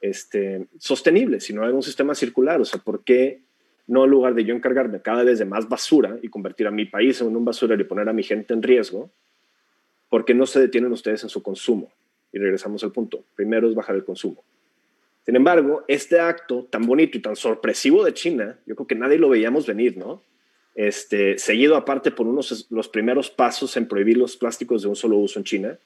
este, 0.00 0.66
sostenible, 0.78 1.40
sino 1.40 1.60
va 1.60 1.66
a 1.66 1.68
haber 1.68 1.76
un 1.76 1.82
sistema 1.82 2.14
circular. 2.14 2.60
O 2.60 2.64
sea, 2.64 2.80
¿por 2.80 3.04
qué 3.04 3.42
no 3.90 4.04
en 4.04 4.10
lugar 4.10 4.34
de 4.34 4.44
yo 4.44 4.54
encargarme 4.54 5.02
cada 5.02 5.24
vez 5.24 5.40
de 5.40 5.44
más 5.44 5.68
basura 5.68 6.16
y 6.22 6.28
convertir 6.28 6.68
a 6.68 6.70
mi 6.70 6.84
país 6.84 7.20
en 7.20 7.34
un 7.34 7.44
basurero 7.44 7.82
y 7.82 7.84
poner 7.84 8.08
a 8.08 8.12
mi 8.12 8.22
gente 8.22 8.54
en 8.54 8.62
riesgo, 8.62 9.10
¿por 10.08 10.24
qué 10.24 10.32
no 10.32 10.46
se 10.46 10.60
detienen 10.60 10.92
ustedes 10.92 11.24
en 11.24 11.28
su 11.28 11.42
consumo? 11.42 11.90
Y 12.32 12.38
regresamos 12.38 12.84
al 12.84 12.92
punto. 12.92 13.24
Primero 13.34 13.68
es 13.68 13.74
bajar 13.74 13.96
el 13.96 14.04
consumo. 14.04 14.44
Sin 15.26 15.34
embargo, 15.34 15.84
este 15.88 16.20
acto 16.20 16.68
tan 16.70 16.86
bonito 16.86 17.18
y 17.18 17.20
tan 17.20 17.34
sorpresivo 17.34 18.04
de 18.04 18.14
China, 18.14 18.60
yo 18.64 18.76
creo 18.76 18.86
que 18.86 18.94
nadie 18.94 19.18
lo 19.18 19.28
veíamos 19.28 19.66
venir, 19.66 19.96
¿no? 19.96 20.22
Este, 20.76 21.36
seguido 21.38 21.74
aparte 21.74 22.12
por 22.12 22.28
unos 22.28 22.68
los 22.70 22.88
primeros 22.88 23.28
pasos 23.28 23.76
en 23.76 23.88
prohibir 23.88 24.16
los 24.16 24.36
plásticos 24.36 24.82
de 24.82 24.88
un 24.88 24.94
solo 24.94 25.16
uso 25.16 25.40
en 25.40 25.44
China, 25.44 25.78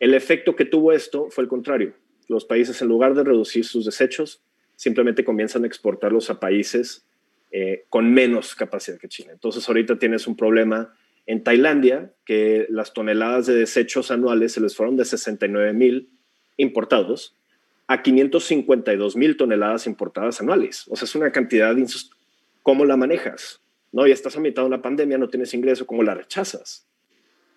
el 0.00 0.12
efecto 0.12 0.54
que 0.54 0.66
tuvo 0.66 0.92
esto 0.92 1.30
fue 1.30 1.44
el 1.44 1.48
contrario. 1.48 1.94
Los 2.28 2.44
países, 2.44 2.82
en 2.82 2.88
lugar 2.88 3.14
de 3.14 3.24
reducir 3.24 3.64
sus 3.64 3.86
desechos, 3.86 4.42
simplemente 4.76 5.24
comienzan 5.24 5.64
a 5.64 5.66
exportarlos 5.66 6.28
a 6.28 6.38
países 6.38 7.07
eh, 7.50 7.86
con 7.88 8.12
menos 8.12 8.54
capacidad 8.54 8.98
que 8.98 9.08
China. 9.08 9.32
Entonces, 9.32 9.66
ahorita 9.68 9.98
tienes 9.98 10.26
un 10.26 10.36
problema 10.36 10.94
en 11.26 11.42
Tailandia, 11.44 12.12
que 12.24 12.66
las 12.70 12.92
toneladas 12.92 13.46
de 13.46 13.54
desechos 13.54 14.10
anuales 14.10 14.52
se 14.52 14.60
les 14.60 14.76
fueron 14.76 14.96
de 14.96 15.04
69 15.04 15.72
mil 15.72 16.10
importados 16.56 17.36
a 17.86 18.02
552 18.02 19.16
mil 19.16 19.36
toneladas 19.36 19.86
importadas 19.86 20.40
anuales. 20.40 20.84
O 20.88 20.96
sea, 20.96 21.06
es 21.06 21.14
una 21.14 21.32
cantidad, 21.32 21.74
¿cómo 22.62 22.84
la 22.84 22.96
manejas? 22.96 23.62
¿No? 23.92 24.06
Y 24.06 24.12
estás 24.12 24.36
a 24.36 24.40
mitad 24.40 24.62
de 24.62 24.68
una 24.68 24.82
pandemia, 24.82 25.16
no 25.18 25.28
tienes 25.28 25.54
ingreso, 25.54 25.86
¿cómo 25.86 26.02
la 26.02 26.14
rechazas? 26.14 26.86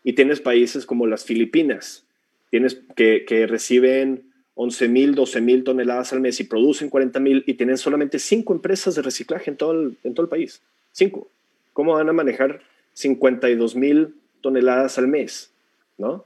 Y 0.03 0.13
tienes 0.13 0.39
países 0.39 0.85
como 0.85 1.05
las 1.05 1.25
Filipinas, 1.25 2.07
tienes 2.49 2.81
que 2.95 3.45
reciben 3.47 4.30
11 4.55 4.87
mil, 4.89 5.15
12 5.15 5.41
mil 5.41 5.63
toneladas 5.63 6.13
al 6.13 6.21
mes 6.21 6.39
y 6.39 6.43
producen 6.43 6.89
40 6.89 7.19
mil 7.19 7.43
y 7.47 7.53
tienen 7.53 7.77
solamente 7.77 8.19
cinco 8.19 8.53
empresas 8.53 8.95
de 8.95 9.01
reciclaje 9.01 9.49
en 9.49 9.57
todo 9.57 9.71
el, 9.71 9.97
en 10.03 10.13
todo 10.13 10.25
el 10.25 10.29
país. 10.29 10.61
Cinco. 10.91 11.27
¿Cómo 11.73 11.93
van 11.93 12.09
a 12.09 12.13
manejar 12.13 12.61
52 12.93 13.75
mil 13.75 14.15
toneladas 14.41 14.97
al 14.97 15.07
mes? 15.07 15.51
¿No? 15.97 16.25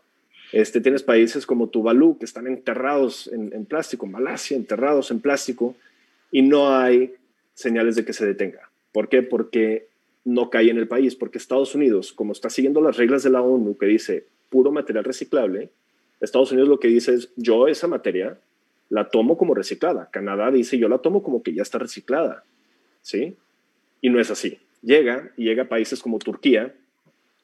Este, 0.51 0.81
tienes 0.81 1.03
países 1.03 1.45
como 1.45 1.69
Tuvalu 1.69 2.17
que 2.17 2.25
están 2.25 2.47
enterrados 2.47 3.27
en, 3.27 3.65
plástico, 3.65 4.05
Malasia 4.05 4.55
enterrados 4.55 5.11
en 5.11 5.19
plástico 5.19 5.75
y 6.31 6.41
no 6.41 6.75
hay 6.75 7.13
señales 7.53 7.95
de 7.95 8.05
que 8.05 8.13
se 8.13 8.25
detenga. 8.25 8.69
¿Por 8.91 9.09
qué? 9.09 9.21
Porque 9.21 9.87
no 10.23 10.49
cae 10.49 10.69
en 10.69 10.77
el 10.77 10.87
país, 10.87 11.15
porque 11.15 11.37
Estados 11.37 11.75
Unidos, 11.75 12.13
como 12.13 12.31
está 12.31 12.49
siguiendo 12.49 12.81
las 12.81 12.97
reglas 12.97 13.23
de 13.23 13.29
la 13.29 13.41
ONU 13.41 13.77
que 13.77 13.85
dice 13.85 14.25
puro 14.49 14.71
material 14.71 15.03
reciclable, 15.03 15.69
Estados 16.21 16.51
Unidos 16.51 16.69
lo 16.69 16.79
que 16.79 16.87
dice 16.87 17.13
es 17.13 17.31
yo 17.35 17.67
esa 17.67 17.87
materia 17.87 18.39
la 18.89 19.09
tomo 19.09 19.37
como 19.37 19.53
reciclada. 19.53 20.09
Canadá 20.11 20.51
dice 20.51 20.77
yo 20.77 20.87
la 20.87 20.99
tomo 20.99 21.23
como 21.23 21.43
que 21.43 21.53
ya 21.53 21.61
está 21.61 21.79
reciclada. 21.79 22.43
¿Sí? 23.01 23.35
Y 24.01 24.09
no 24.09 24.19
es 24.19 24.31
así. 24.31 24.59
Llega 24.81 25.31
y 25.37 25.45
llega 25.45 25.63
a 25.63 25.69
países 25.69 26.01
como 26.01 26.19
Turquía 26.19 26.75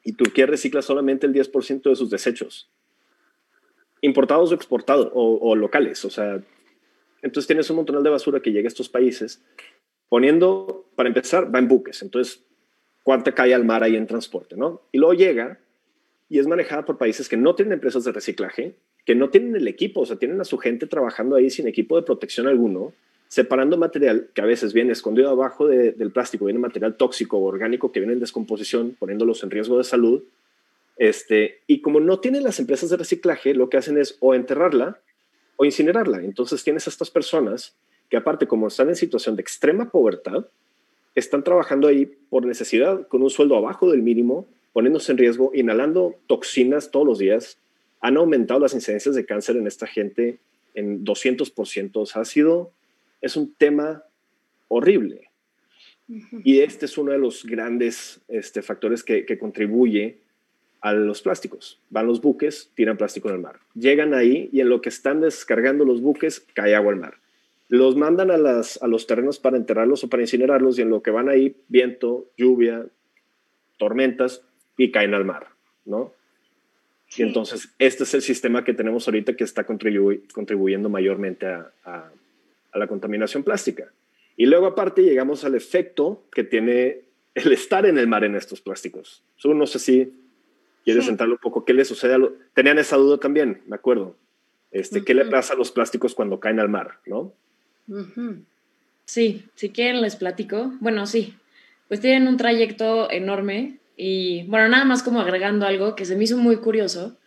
y 0.04 0.14
Turquía 0.14 0.46
recicla 0.46 0.82
solamente 0.82 1.26
el 1.26 1.32
10% 1.32 1.82
de 1.82 1.96
sus 1.96 2.10
desechos 2.10 2.68
importados 4.02 4.50
o 4.50 4.54
exportados 4.54 5.10
o, 5.14 5.56
locales. 5.56 6.04
O 6.04 6.10
sea, 6.10 6.42
entonces 7.22 7.46
tienes 7.46 7.70
un 7.70 7.76
montón 7.76 8.02
de 8.02 8.10
basura 8.10 8.40
que 8.40 8.52
llega 8.52 8.66
a 8.66 8.68
estos 8.68 8.88
países 8.88 9.42
poniendo, 10.08 10.90
para 10.94 11.08
empezar, 11.08 11.54
va 11.54 11.58
en 11.58 11.68
buques. 11.68 12.02
Entonces, 12.02 12.44
¿cuánta 13.02 13.32
cae 13.32 13.54
al 13.54 13.64
mar 13.64 13.82
ahí 13.82 13.96
en 13.96 14.06
transporte? 14.06 14.56
¿no? 14.56 14.82
Y 14.92 14.98
luego 14.98 15.14
llega 15.14 15.58
y 16.32 16.38
es 16.38 16.46
manejada 16.46 16.86
por 16.86 16.96
países 16.96 17.28
que 17.28 17.36
no 17.36 17.54
tienen 17.54 17.74
empresas 17.74 18.04
de 18.04 18.12
reciclaje, 18.12 18.74
que 19.04 19.14
no 19.14 19.28
tienen 19.28 19.54
el 19.54 19.68
equipo, 19.68 20.00
o 20.00 20.06
sea, 20.06 20.16
tienen 20.16 20.40
a 20.40 20.44
su 20.44 20.56
gente 20.56 20.86
trabajando 20.86 21.36
ahí 21.36 21.50
sin 21.50 21.68
equipo 21.68 21.94
de 21.94 22.04
protección 22.04 22.46
alguno, 22.48 22.94
separando 23.28 23.76
material 23.76 24.30
que 24.32 24.40
a 24.40 24.46
veces 24.46 24.72
viene 24.72 24.92
escondido 24.92 25.28
abajo 25.28 25.66
del 25.68 26.10
plástico, 26.10 26.46
viene 26.46 26.58
material 26.58 26.96
tóxico 26.96 27.36
o 27.36 27.44
orgánico 27.44 27.92
que 27.92 28.00
viene 28.00 28.14
en 28.14 28.20
descomposición, 28.20 28.96
poniéndolos 28.98 29.42
en 29.42 29.50
riesgo 29.50 29.76
de 29.76 29.84
salud, 29.84 30.22
este, 30.96 31.60
y 31.66 31.82
como 31.82 32.00
no 32.00 32.18
tienen 32.18 32.44
las 32.44 32.58
empresas 32.58 32.88
de 32.88 32.96
reciclaje, 32.96 33.52
lo 33.52 33.68
que 33.68 33.76
hacen 33.76 33.98
es 33.98 34.16
o 34.20 34.34
enterrarla 34.34 35.00
o 35.56 35.66
incinerarla. 35.66 36.22
Entonces 36.22 36.64
tienes 36.64 36.86
a 36.86 36.90
estas 36.90 37.10
personas 37.10 37.76
que 38.08 38.16
aparte 38.16 38.46
como 38.46 38.68
están 38.68 38.88
en 38.88 38.96
situación 38.96 39.36
de 39.36 39.42
extrema 39.42 39.90
pobreza, 39.90 40.46
están 41.14 41.44
trabajando 41.44 41.88
ahí 41.88 42.06
por 42.06 42.46
necesidad, 42.46 43.06
con 43.08 43.22
un 43.22 43.28
sueldo 43.28 43.54
abajo 43.54 43.90
del 43.90 44.00
mínimo, 44.00 44.48
poniéndose 44.72 45.12
en 45.12 45.18
riesgo, 45.18 45.52
inhalando 45.54 46.16
toxinas 46.26 46.90
todos 46.90 47.06
los 47.06 47.18
días. 47.18 47.58
Han 48.00 48.16
aumentado 48.16 48.60
las 48.60 48.74
incidencias 48.74 49.14
de 49.14 49.26
cáncer 49.26 49.56
en 49.56 49.66
esta 49.66 49.86
gente 49.86 50.38
en 50.74 51.04
200%. 51.04 51.90
O 51.94 52.06
sea, 52.06 52.22
ha 52.22 52.24
sido, 52.24 52.72
es 53.20 53.36
un 53.36 53.52
tema 53.54 54.04
horrible. 54.68 55.28
Y 56.44 56.60
este 56.60 56.86
es 56.86 56.98
uno 56.98 57.12
de 57.12 57.18
los 57.18 57.44
grandes 57.44 58.20
este, 58.28 58.60
factores 58.62 59.02
que, 59.02 59.24
que 59.24 59.38
contribuye 59.38 60.18
a 60.80 60.92
los 60.92 61.22
plásticos. 61.22 61.80
Van 61.90 62.06
los 62.06 62.20
buques, 62.20 62.70
tiran 62.74 62.96
plástico 62.96 63.28
en 63.28 63.36
el 63.36 63.40
mar. 63.40 63.60
Llegan 63.74 64.14
ahí 64.14 64.50
y 64.52 64.60
en 64.60 64.68
lo 64.68 64.80
que 64.80 64.88
están 64.88 65.20
descargando 65.20 65.84
los 65.84 66.00
buques, 66.00 66.44
cae 66.54 66.74
agua 66.74 66.92
al 66.92 66.98
mar. 66.98 67.14
Los 67.68 67.96
mandan 67.96 68.30
a, 68.30 68.36
las, 68.36 68.82
a 68.82 68.88
los 68.88 69.06
terrenos 69.06 69.38
para 69.38 69.56
enterrarlos 69.56 70.04
o 70.04 70.08
para 70.08 70.22
incinerarlos 70.22 70.78
y 70.78 70.82
en 70.82 70.90
lo 70.90 71.02
que 71.02 71.10
van 71.10 71.28
ahí, 71.28 71.56
viento, 71.68 72.26
lluvia, 72.36 72.84
tormentas 73.78 74.42
y 74.82 74.90
caen 74.90 75.14
al 75.14 75.24
mar, 75.24 75.46
¿no? 75.84 76.12
Y 77.16 77.22
entonces, 77.22 77.68
este 77.78 78.04
es 78.04 78.14
el 78.14 78.22
sistema 78.22 78.64
que 78.64 78.72
tenemos 78.72 79.06
ahorita 79.06 79.36
que 79.36 79.44
está 79.44 79.64
contribuyendo 79.64 80.88
mayormente 80.88 81.46
a, 81.46 81.70
a, 81.84 82.10
la 82.74 82.86
contaminación 82.86 83.42
plástica. 83.42 83.92
Y 84.36 84.46
luego, 84.46 84.66
aparte, 84.66 85.02
llegamos 85.02 85.44
al 85.44 85.54
efecto 85.54 86.24
que 86.32 86.42
tiene 86.42 87.02
el 87.34 87.52
estar 87.52 87.84
en 87.84 87.98
el 87.98 88.08
mar 88.08 88.24
en 88.24 88.34
estos 88.34 88.62
plásticos. 88.62 89.22
no 89.44 89.66
sé 89.66 89.78
si 89.78 90.14
¿Quieres 90.84 91.04
sí. 91.04 91.10
un 91.10 91.38
poco? 91.40 91.64
¿Qué 91.64 91.74
le 91.74 91.84
sucede 91.84 92.14
a 92.14 92.18
los... 92.18 92.32
Tenían 92.54 92.78
esa 92.78 92.96
duda 92.96 93.18
también, 93.18 93.62
me 93.66 93.76
acuerdo. 93.76 94.16
Este, 94.72 95.04
¿Qué 95.04 95.14
le 95.14 95.26
pasa 95.26 95.54
a 95.54 95.56
los 95.56 95.70
plásticos 95.70 96.14
cuando 96.14 96.40
caen 96.40 96.58
al 96.58 96.68
mar, 96.68 96.98
no? 97.06 97.32
Sí, 99.04 99.44
si 99.54 99.70
quieren 99.70 100.00
les 100.00 100.16
platico. 100.16 100.72
Bueno, 100.80 101.06
sí, 101.06 101.36
pues 101.86 102.00
tienen 102.00 102.26
un 102.26 102.36
trayecto 102.36 103.10
enorme 103.10 103.78
y, 103.96 104.44
bueno, 104.48 104.68
nada 104.68 104.84
más 104.84 105.02
como 105.02 105.20
agregando 105.20 105.66
algo 105.66 105.94
que 105.94 106.04
se 106.04 106.16
me 106.16 106.24
hizo 106.24 106.36
muy 106.36 106.56
curioso, 106.56 107.18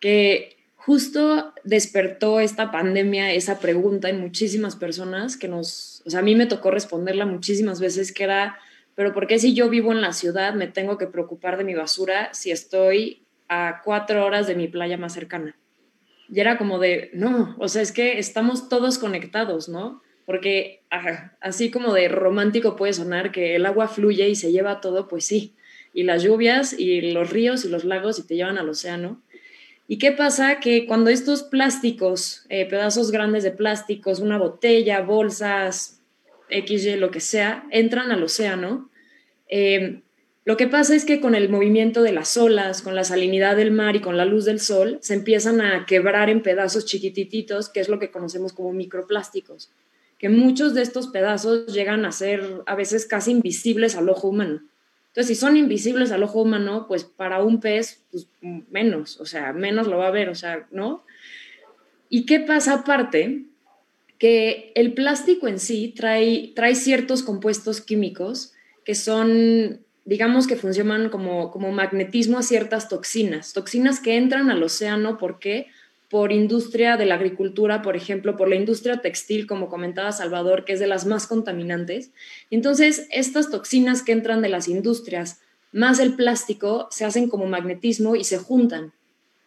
que 0.00 0.56
justo 0.88 1.52
despertó 1.64 2.40
esta 2.40 2.70
pandemia 2.70 3.32
esa 3.32 3.60
pregunta 3.60 4.08
en 4.08 4.20
muchísimas 4.20 4.74
personas 4.74 5.36
que 5.36 5.48
nos, 5.48 6.02
o 6.06 6.10
sea, 6.10 6.20
a 6.20 6.22
mí 6.22 6.34
me 6.34 6.46
tocó 6.46 6.70
responderla 6.70 7.26
muchísimas 7.26 7.78
veces, 7.78 8.12
que 8.12 8.24
era, 8.24 8.58
pero 8.94 9.12
¿por 9.12 9.26
qué 9.26 9.38
si 9.38 9.52
yo 9.52 9.68
vivo 9.68 9.92
en 9.92 10.00
la 10.00 10.12
ciudad 10.12 10.54
me 10.54 10.66
tengo 10.66 10.96
que 10.96 11.06
preocupar 11.06 11.58
de 11.58 11.64
mi 11.64 11.74
basura 11.74 12.32
si 12.32 12.50
estoy 12.50 13.26
a 13.48 13.82
cuatro 13.84 14.24
horas 14.24 14.46
de 14.46 14.54
mi 14.54 14.66
playa 14.68 14.96
más 14.96 15.12
cercana? 15.12 15.58
Y 16.30 16.40
era 16.40 16.56
como 16.56 16.78
de, 16.78 17.10
no, 17.12 17.54
o 17.58 17.68
sea, 17.68 17.82
es 17.82 17.92
que 17.92 18.18
estamos 18.18 18.68
todos 18.68 18.98
conectados, 18.98 19.68
¿no? 19.68 20.02
Porque 20.24 20.84
así 21.40 21.70
como 21.70 21.92
de 21.92 22.08
romántico 22.08 22.76
puede 22.76 22.92
sonar 22.92 23.32
que 23.32 23.56
el 23.56 23.66
agua 23.66 23.88
fluye 23.88 24.28
y 24.28 24.34
se 24.34 24.52
lleva 24.52 24.80
todo, 24.80 25.08
pues 25.08 25.26
sí. 25.26 25.54
Y 25.98 26.04
las 26.04 26.22
lluvias 26.22 26.78
y 26.78 27.00
los 27.10 27.30
ríos 27.30 27.64
y 27.64 27.68
los 27.68 27.82
lagos 27.82 28.20
y 28.20 28.22
te 28.22 28.36
llevan 28.36 28.56
al 28.56 28.68
océano. 28.68 29.20
¿Y 29.88 29.98
qué 29.98 30.12
pasa? 30.12 30.60
Que 30.60 30.86
cuando 30.86 31.10
estos 31.10 31.42
plásticos, 31.42 32.46
eh, 32.50 32.66
pedazos 32.66 33.10
grandes 33.10 33.42
de 33.42 33.50
plásticos, 33.50 34.20
una 34.20 34.38
botella, 34.38 35.00
bolsas, 35.00 36.00
XY, 36.50 36.98
lo 36.98 37.10
que 37.10 37.18
sea, 37.18 37.66
entran 37.72 38.12
al 38.12 38.22
océano. 38.22 38.88
Eh, 39.48 40.02
lo 40.44 40.56
que 40.56 40.68
pasa 40.68 40.94
es 40.94 41.04
que 41.04 41.20
con 41.20 41.34
el 41.34 41.48
movimiento 41.48 42.02
de 42.02 42.12
las 42.12 42.36
olas, 42.36 42.80
con 42.80 42.94
la 42.94 43.02
salinidad 43.02 43.56
del 43.56 43.72
mar 43.72 43.96
y 43.96 44.00
con 44.00 44.16
la 44.16 44.24
luz 44.24 44.44
del 44.44 44.60
sol, 44.60 45.00
se 45.02 45.14
empiezan 45.14 45.60
a 45.60 45.84
quebrar 45.84 46.30
en 46.30 46.42
pedazos 46.42 46.86
chiquitititos, 46.86 47.70
que 47.70 47.80
es 47.80 47.88
lo 47.88 47.98
que 47.98 48.12
conocemos 48.12 48.52
como 48.52 48.72
microplásticos, 48.72 49.72
que 50.16 50.28
muchos 50.28 50.74
de 50.74 50.82
estos 50.82 51.08
pedazos 51.08 51.66
llegan 51.74 52.04
a 52.04 52.12
ser 52.12 52.62
a 52.66 52.76
veces 52.76 53.04
casi 53.04 53.32
invisibles 53.32 53.96
al 53.96 54.08
ojo 54.08 54.28
humano. 54.28 54.62
Entonces, 55.08 55.26
si 55.26 55.34
son 55.34 55.56
invisibles 55.56 56.12
al 56.12 56.22
ojo 56.22 56.42
humano, 56.42 56.86
pues 56.86 57.04
para 57.04 57.42
un 57.42 57.60
pez, 57.60 58.04
pues 58.10 58.28
menos, 58.40 59.20
o 59.20 59.26
sea, 59.26 59.52
menos 59.52 59.86
lo 59.86 59.98
va 59.98 60.08
a 60.08 60.12
ver, 60.12 60.28
o 60.28 60.34
sea, 60.34 60.66
¿no? 60.70 61.04
¿Y 62.08 62.24
qué 62.24 62.40
pasa 62.40 62.74
aparte? 62.74 63.48
que 64.18 64.72
el 64.74 64.94
plástico 64.94 65.48
en 65.48 65.58
sí 65.58 65.94
trae, 65.96 66.52
trae 66.54 66.74
ciertos 66.74 67.22
compuestos 67.22 67.80
químicos 67.80 68.52
que 68.84 68.94
son, 68.94 69.80
digamos 70.04 70.46
que 70.46 70.56
funcionan 70.56 71.08
como, 71.08 71.50
como 71.50 71.70
magnetismo 71.70 72.38
a 72.38 72.42
ciertas 72.42 72.88
toxinas, 72.88 73.52
toxinas 73.52 74.00
que 74.00 74.16
entran 74.16 74.50
al 74.50 74.62
océano, 74.62 75.18
¿por 75.18 75.38
qué? 75.38 75.68
Por 76.08 76.32
industria 76.32 76.96
de 76.96 77.06
la 77.06 77.16
agricultura, 77.16 77.82
por 77.82 77.96
ejemplo, 77.96 78.36
por 78.36 78.48
la 78.48 78.56
industria 78.56 79.02
textil, 79.02 79.46
como 79.46 79.68
comentaba 79.68 80.12
Salvador, 80.12 80.64
que 80.64 80.72
es 80.72 80.80
de 80.80 80.86
las 80.86 81.04
más 81.04 81.26
contaminantes. 81.26 82.12
Entonces, 82.50 83.06
estas 83.10 83.50
toxinas 83.50 84.02
que 84.02 84.12
entran 84.12 84.40
de 84.40 84.48
las 84.48 84.68
industrias 84.68 85.40
más 85.72 85.98
el 85.98 86.14
plástico 86.14 86.88
se 86.90 87.04
hacen 87.04 87.28
como 87.28 87.46
magnetismo 87.46 88.16
y 88.16 88.24
se 88.24 88.38
juntan. 88.38 88.92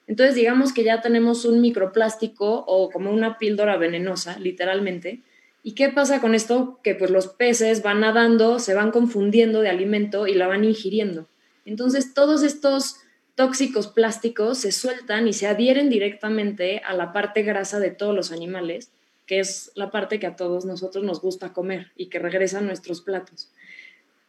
Entonces, 0.07 0.35
digamos 0.35 0.73
que 0.73 0.83
ya 0.83 1.01
tenemos 1.01 1.45
un 1.45 1.61
microplástico 1.61 2.63
o 2.67 2.89
como 2.89 3.11
una 3.11 3.37
píldora 3.37 3.77
venenosa, 3.77 4.37
literalmente. 4.39 5.21
¿Y 5.63 5.73
qué 5.73 5.89
pasa 5.89 6.21
con 6.21 6.35
esto? 6.35 6.79
Que 6.83 6.95
pues 6.95 7.11
los 7.11 7.27
peces 7.27 7.81
van 7.81 8.01
nadando, 8.01 8.59
se 8.59 8.73
van 8.73 8.91
confundiendo 8.91 9.61
de 9.61 9.69
alimento 9.69 10.27
y 10.27 10.33
la 10.33 10.47
van 10.47 10.63
ingiriendo. 10.63 11.27
Entonces, 11.65 12.13
todos 12.13 12.43
estos 12.43 12.97
tóxicos 13.41 13.87
plásticos 13.87 14.59
se 14.59 14.71
sueltan 14.71 15.27
y 15.27 15.33
se 15.33 15.47
adhieren 15.47 15.89
directamente 15.89 16.79
a 16.85 16.93
la 16.93 17.11
parte 17.11 17.41
grasa 17.41 17.79
de 17.79 17.89
todos 17.89 18.15
los 18.15 18.31
animales, 18.31 18.91
que 19.25 19.39
es 19.39 19.71
la 19.73 19.89
parte 19.89 20.19
que 20.19 20.27
a 20.27 20.35
todos 20.35 20.63
nosotros 20.63 21.03
nos 21.03 21.21
gusta 21.21 21.51
comer 21.51 21.87
y 21.97 22.05
que 22.05 22.19
regresa 22.19 22.59
a 22.59 22.61
nuestros 22.61 23.01
platos. 23.01 23.49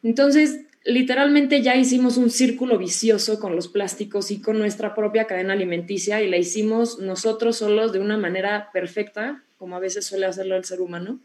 Entonces, 0.03 0.61
literalmente 0.87 1.61
ya 1.61 1.77
hicimos 1.77 2.16
un 2.16 2.31
círculo 2.31 2.79
vicioso 2.79 3.38
con 3.38 3.55
los 3.55 3.68
plásticos 3.68 4.31
y 4.31 4.40
con 4.40 4.59
nuestra 4.59 4.94
propia 4.94 5.27
cadena 5.27 5.53
alimenticia 5.53 6.22
y 6.22 6.31
la 6.31 6.38
hicimos 6.38 6.98
nosotros 6.98 7.59
solos 7.59 7.92
de 7.92 7.98
una 7.98 8.16
manera 8.16 8.70
perfecta, 8.72 9.44
como 9.59 9.77
a 9.77 9.79
veces 9.79 10.07
suele 10.07 10.25
hacerlo 10.25 10.57
el 10.57 10.64
ser 10.64 10.81
humano. 10.81 11.20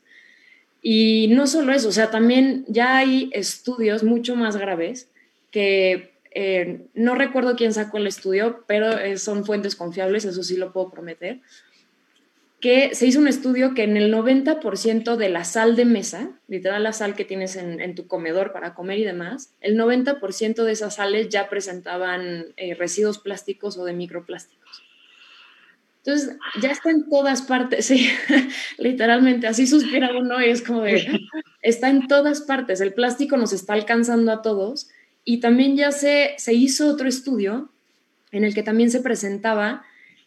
Y 0.82 1.30
no 1.30 1.48
solo 1.48 1.72
eso, 1.72 1.88
o 1.88 1.94
sea, 1.94 2.12
también 2.12 2.66
ya 2.68 2.98
hay 2.98 3.30
estudios 3.32 4.04
mucho 4.04 4.36
más 4.36 4.58
graves 4.58 5.08
que 5.52 6.17
eh, 6.40 6.86
no 6.94 7.16
recuerdo 7.16 7.56
quién 7.56 7.74
sacó 7.74 7.98
el 7.98 8.06
estudio, 8.06 8.64
pero 8.68 8.92
eh, 8.92 9.18
son 9.18 9.44
fuentes 9.44 9.76
confiables, 9.76 10.24
eso 10.24 10.44
sí 10.44 10.56
lo 10.56 10.72
puedo 10.72 10.92
prometer, 10.92 11.42
que 12.60 12.94
se 12.94 13.08
hizo 13.08 13.20
un 13.20 13.28
estudio 13.28 13.74
que 13.74 13.82
en 13.82 13.98
el 13.98 14.14
90% 14.14 15.16
de 15.16 15.30
la 15.30 15.44
sal 15.46 15.76
de 15.76 15.86
mesa, 15.86 16.40
literal 16.48 16.84
la 16.84 16.94
sal 16.94 17.16
que 17.16 17.26
tienes 17.26 17.56
en, 17.56 17.96
tu 17.96 18.06
comedor 18.06 18.54
para 18.54 18.76
comer 18.76 19.00
y 19.00 19.04
demás, 19.04 19.56
el 19.62 19.80
90% 19.80 20.64
de 20.64 20.72
esas 20.72 20.98
sales 20.98 21.30
ya 21.30 21.50
presentaban 21.50 22.54
eh, 22.56 22.76
residuos 22.76 23.18
plásticos 23.18 23.76
o 23.80 23.86
de 23.86 23.94
microplásticos. 23.94 24.84
Entonces, 26.06 26.38
ya 26.62 26.70
está 26.70 26.92
en 26.92 27.10
todas 27.10 27.42
partes, 27.42 27.84
sí, 27.88 28.12
literalmente, 28.78 29.48
así 29.48 29.66
suspira 29.66 30.16
uno 30.16 30.40
y 30.40 30.52
es 30.52 30.62
como 30.62 30.82
de, 30.82 31.20
está 31.64 31.90
en 31.90 32.08
todas 32.08 32.42
partes, 32.42 32.80
el 32.80 32.94
plástico 32.94 33.38
nos 33.38 33.54
está 33.54 33.74
alcanzando 33.74 34.32
a 34.32 34.44
todos 34.44 34.92
y 35.30 35.42
también 35.42 35.76
ya 35.76 35.92
se, 35.92 36.36
se 36.38 36.54
hizo 36.54 36.88
otro 36.88 37.10
estudio 37.10 37.70
en 38.32 38.46
el 38.46 38.54
que 38.54 38.64
también 38.64 38.90
se 38.90 39.02
presentaba 39.02 39.84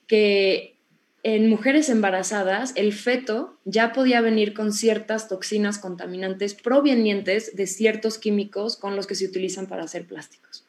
que 0.07 0.77
en 1.23 1.49
mujeres 1.49 1.89
embarazadas, 1.89 2.75
el 2.77 2.93
feto 2.93 3.57
ya 3.65 3.95
podía 3.95 4.21
venir 4.21 4.53
con 4.53 4.75
ciertas 4.75 5.27
toxinas 5.27 5.79
contaminantes 5.79 6.53
provenientes 6.53 7.57
de 7.57 7.67
ciertos 7.67 8.19
químicos 8.19 8.77
con 8.77 8.95
los 8.95 9.07
que 9.07 9.15
se 9.15 9.25
utilizan 9.25 9.69
para 9.69 9.85
hacer 9.85 10.05
plásticos. 10.07 10.67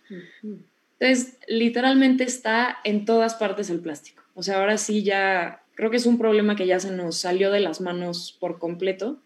Entonces, 0.98 1.38
literalmente 1.50 2.24
está 2.24 2.78
en 2.86 3.04
todas 3.04 3.36
partes 3.36 3.70
el 3.70 3.82
plástico. 3.82 4.24
O 4.34 4.44
sea, 4.44 4.60
ahora 4.60 4.78
sí 4.78 5.04
ya, 5.04 5.62
creo 5.76 5.92
que 5.92 5.98
es 5.98 6.06
un 6.06 6.18
problema 6.18 6.56
que 6.56 6.68
ya 6.68 6.80
se 6.80 6.92
nos 6.92 7.18
salió 7.18 7.52
de 7.52 7.60
las 7.60 7.82
manos 7.82 8.38
por 8.40 8.60
completo, 8.60 9.20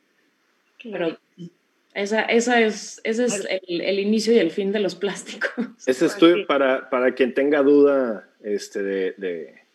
pero 0.83 1.19
esa, 1.95 2.21
esa 2.21 2.61
es, 2.61 3.01
ese 3.03 3.25
es 3.25 3.47
el, 3.67 3.99
inicio 3.99 4.33
y 4.33 4.37
el 4.37 4.51
fin 4.51 4.71
de 4.71 4.79
los 4.79 4.95
plásticos. 4.95 5.49
Ese 5.87 6.05
estudio, 6.05 6.45
para, 6.45 6.89
para 6.89 7.15
quien 7.15 7.33
tenga 7.33 7.63
duda 7.63 8.29
este, 8.43 8.83
de 8.83 9.65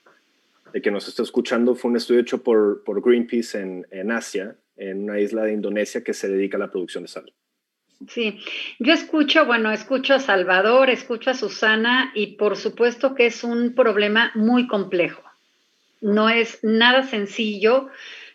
de 0.73 0.83
que 0.83 0.91
nos 0.91 1.09
está 1.09 1.23
escuchando 1.23 1.75
fue 1.75 1.91
un 1.91 1.97
estudio 1.97 2.21
hecho 2.21 2.43
por, 2.43 2.83
por 2.85 3.03
Greenpeace 3.03 3.61
en, 3.61 3.87
en, 3.91 4.11
Asia, 4.11 4.57
en 4.77 5.05
una 5.05 5.21
isla 5.21 5.45
de 5.45 5.53
Indonesia 5.53 6.03
que 6.05 6.15
se 6.15 6.29
dedica 6.29 6.57
a 6.57 6.61
la 6.61 6.71
producción 6.71 7.05
de 7.05 7.09
sal. 7.09 7.33
Sí, 8.09 8.41
yo 8.79 8.95
escucho, 8.95 9.45
bueno, 9.45 9.71
escucho 9.73 10.15
a 10.15 10.21
Salvador, 10.21 10.89
escucho 10.89 11.31
a 11.31 11.35
Susana 11.35 12.13
y 12.15 12.37
por 12.37 12.57
supuesto 12.57 13.15
que 13.15 13.27
es 13.27 13.45
un 13.45 13.75
problema 13.75 14.33
muy 14.35 14.67
complejo. 14.67 15.23
No 16.01 16.31
es 16.31 16.61
nada 16.63 17.03
sencillo 17.03 17.89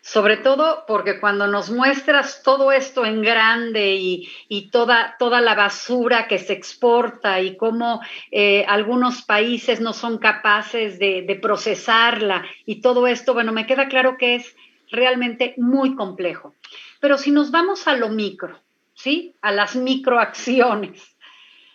sobre 0.06 0.36
todo 0.36 0.84
porque 0.86 1.18
cuando 1.18 1.48
nos 1.48 1.68
muestras 1.68 2.40
todo 2.44 2.70
esto 2.70 3.04
en 3.04 3.22
grande 3.22 3.96
y, 3.96 4.70
toda, 4.70 5.16
toda, 5.18 5.40
la 5.40 5.56
basura 5.56 6.28
que 6.28 6.38
se 6.38 6.52
exporta 6.52 7.40
y 7.40 7.56
cómo 7.56 8.00
eh, 8.30 8.64
algunos 8.68 9.22
países 9.22 9.80
no 9.80 9.92
son 9.92 10.18
capaces 10.18 11.00
de, 11.00 11.22
de, 11.22 11.34
procesarla 11.34 12.44
y 12.64 12.80
todo 12.80 13.08
esto, 13.08 13.34
bueno, 13.34 13.50
me 13.52 13.66
queda 13.66 13.88
claro 13.88 14.16
que 14.16 14.36
es 14.36 14.54
realmente 14.92 15.54
muy 15.56 15.96
complejo. 15.96 16.54
Pero 17.00 17.18
si 17.18 17.32
nos 17.32 17.50
vamos 17.50 17.88
a 17.88 17.96
lo 17.96 18.08
micro, 18.08 18.60
¿sí? 18.94 19.34
A 19.42 19.50
las 19.50 19.74
microacciones, 19.74 21.16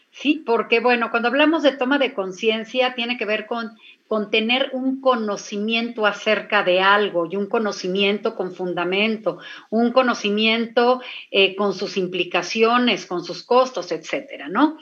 ¿sí? 0.09 0.41
Porque, 0.45 0.79
bueno, 0.79 1.11
cuando 1.11 1.27
hablamos 1.27 1.63
de 1.63 1.73
toma 1.73 1.97
de 1.97 2.13
conciencia, 2.13 2.95
tiene 2.95 3.17
que 3.17 3.25
ver 3.25 3.45
con 3.45 3.77
con 4.11 4.29
tener 4.29 4.71
un 4.73 4.99
conocimiento 4.99 6.05
acerca 6.05 6.63
de 6.63 6.81
algo 6.81 7.27
y 7.31 7.37
un 7.37 7.45
conocimiento 7.47 8.35
con 8.35 8.53
fundamento, 8.53 9.37
un 9.69 9.93
conocimiento 9.93 11.01
eh, 11.31 11.55
con 11.55 11.73
sus 11.73 11.95
implicaciones, 11.95 13.05
con 13.05 13.23
sus 13.23 13.41
costos, 13.41 13.93
etcétera, 13.93 14.49
¿no? 14.49 14.77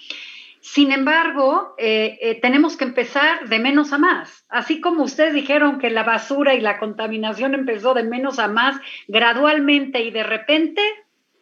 Sin 0.61 0.91
embargo, 0.91 1.75
eh, 1.77 2.17
eh, 2.21 2.39
tenemos 2.41 2.75
que 2.75 2.85
empezar 2.85 3.47
de 3.47 3.59
menos 3.59 3.93
a 3.93 3.99
más. 3.99 4.47
Así 4.49 4.81
como 4.81 5.03
ustedes 5.03 5.35
dijeron 5.35 5.77
que 5.77 5.91
la 5.91 6.01
basura 6.01 6.55
y 6.55 6.61
la 6.61 6.79
contaminación 6.79 7.53
empezó 7.53 7.93
de 7.93 8.05
menos 8.05 8.39
a 8.39 8.47
más 8.47 8.77
gradualmente 9.07 10.01
y 10.01 10.09
de 10.09 10.23
repente 10.23 10.81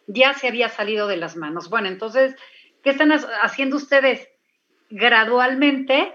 ya 0.07 0.33
se 0.33 0.49
había 0.49 0.67
salido 0.67 1.07
de 1.07 1.15
las 1.15 1.37
manos. 1.37 1.69
Bueno, 1.69 1.87
entonces, 1.87 2.35
¿qué 2.83 2.89
están 2.89 3.13
haciendo 3.13 3.77
ustedes 3.77 4.27
gradualmente? 4.89 6.11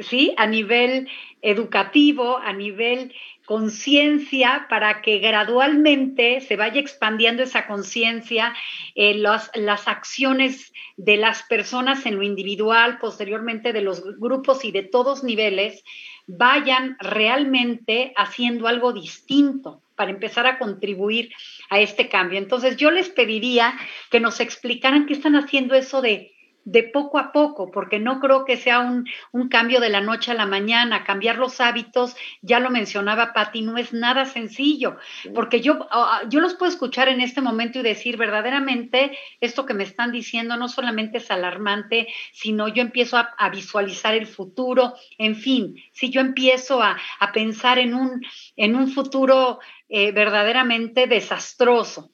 ¿Sí? 0.00 0.34
A 0.36 0.46
nivel 0.46 1.08
educativo, 1.40 2.38
a 2.38 2.52
nivel 2.52 3.12
conciencia, 3.44 4.66
para 4.70 5.02
que 5.02 5.18
gradualmente 5.18 6.40
se 6.40 6.56
vaya 6.56 6.80
expandiendo 6.80 7.42
esa 7.42 7.66
conciencia, 7.66 8.54
eh, 8.94 9.14
las, 9.14 9.50
las 9.54 9.88
acciones 9.88 10.72
de 10.96 11.16
las 11.16 11.42
personas 11.42 12.06
en 12.06 12.16
lo 12.16 12.22
individual, 12.22 12.98
posteriormente 12.98 13.72
de 13.72 13.82
los 13.82 14.02
grupos 14.18 14.64
y 14.64 14.72
de 14.72 14.84
todos 14.84 15.24
niveles, 15.24 15.82
vayan 16.26 16.96
realmente 17.00 18.12
haciendo 18.16 18.68
algo 18.68 18.92
distinto 18.92 19.82
para 19.96 20.10
empezar 20.10 20.46
a 20.46 20.58
contribuir 20.58 21.32
a 21.68 21.80
este 21.80 22.08
cambio. 22.08 22.38
Entonces 22.38 22.76
yo 22.76 22.90
les 22.90 23.08
pediría 23.08 23.74
que 24.10 24.20
nos 24.20 24.40
explicaran 24.40 25.06
qué 25.06 25.14
están 25.14 25.36
haciendo 25.36 25.74
eso 25.74 26.00
de 26.00 26.31
de 26.64 26.84
poco 26.84 27.18
a 27.18 27.32
poco, 27.32 27.70
porque 27.70 27.98
no 27.98 28.20
creo 28.20 28.44
que 28.44 28.56
sea 28.56 28.80
un, 28.80 29.04
cambio 29.48 29.80
de 29.80 29.90
la 29.90 30.00
noche 30.00 30.30
a 30.30 30.34
la 30.34 30.46
mañana. 30.46 31.04
Cambiar 31.04 31.36
los 31.36 31.60
hábitos, 31.60 32.16
ya 32.40 32.60
lo 32.60 32.70
mencionaba 32.70 33.32
Patti, 33.32 33.62
no 33.62 33.76
es 33.76 33.92
nada 33.92 34.24
sencillo, 34.24 34.96
porque 35.34 35.60
yo, 35.60 35.86
ah, 35.90 36.20
ah, 36.22 36.28
yo 36.28 36.40
los 36.40 36.54
puedo 36.54 36.70
escuchar 36.70 37.08
en 37.08 37.20
este 37.20 37.40
momento 37.40 37.80
y 37.80 37.82
decir, 37.82 38.16
verdaderamente, 38.16 39.16
esto 39.40 39.66
que 39.66 39.74
me 39.74 39.84
están 39.84 40.12
diciendo 40.12 40.56
no 40.56 40.68
solamente 40.68 41.18
es 41.18 41.30
alarmante, 41.30 42.08
sino 42.32 42.68
yo 42.68 42.82
empiezo 42.82 43.16
a, 43.18 43.48
visualizar 43.50 44.14
el 44.14 44.26
futuro, 44.26 44.94
en 45.18 45.36
fin, 45.36 45.76
si 45.92 46.10
yo 46.10 46.20
empiezo 46.20 46.82
a, 46.82 46.96
pensar 47.34 47.78
en 47.78 47.94
un, 47.94 48.24
en 48.56 48.76
un 48.76 48.88
futuro 48.88 49.58
eh, 49.88 50.12
verdaderamente 50.12 51.06
desastroso. 51.06 52.10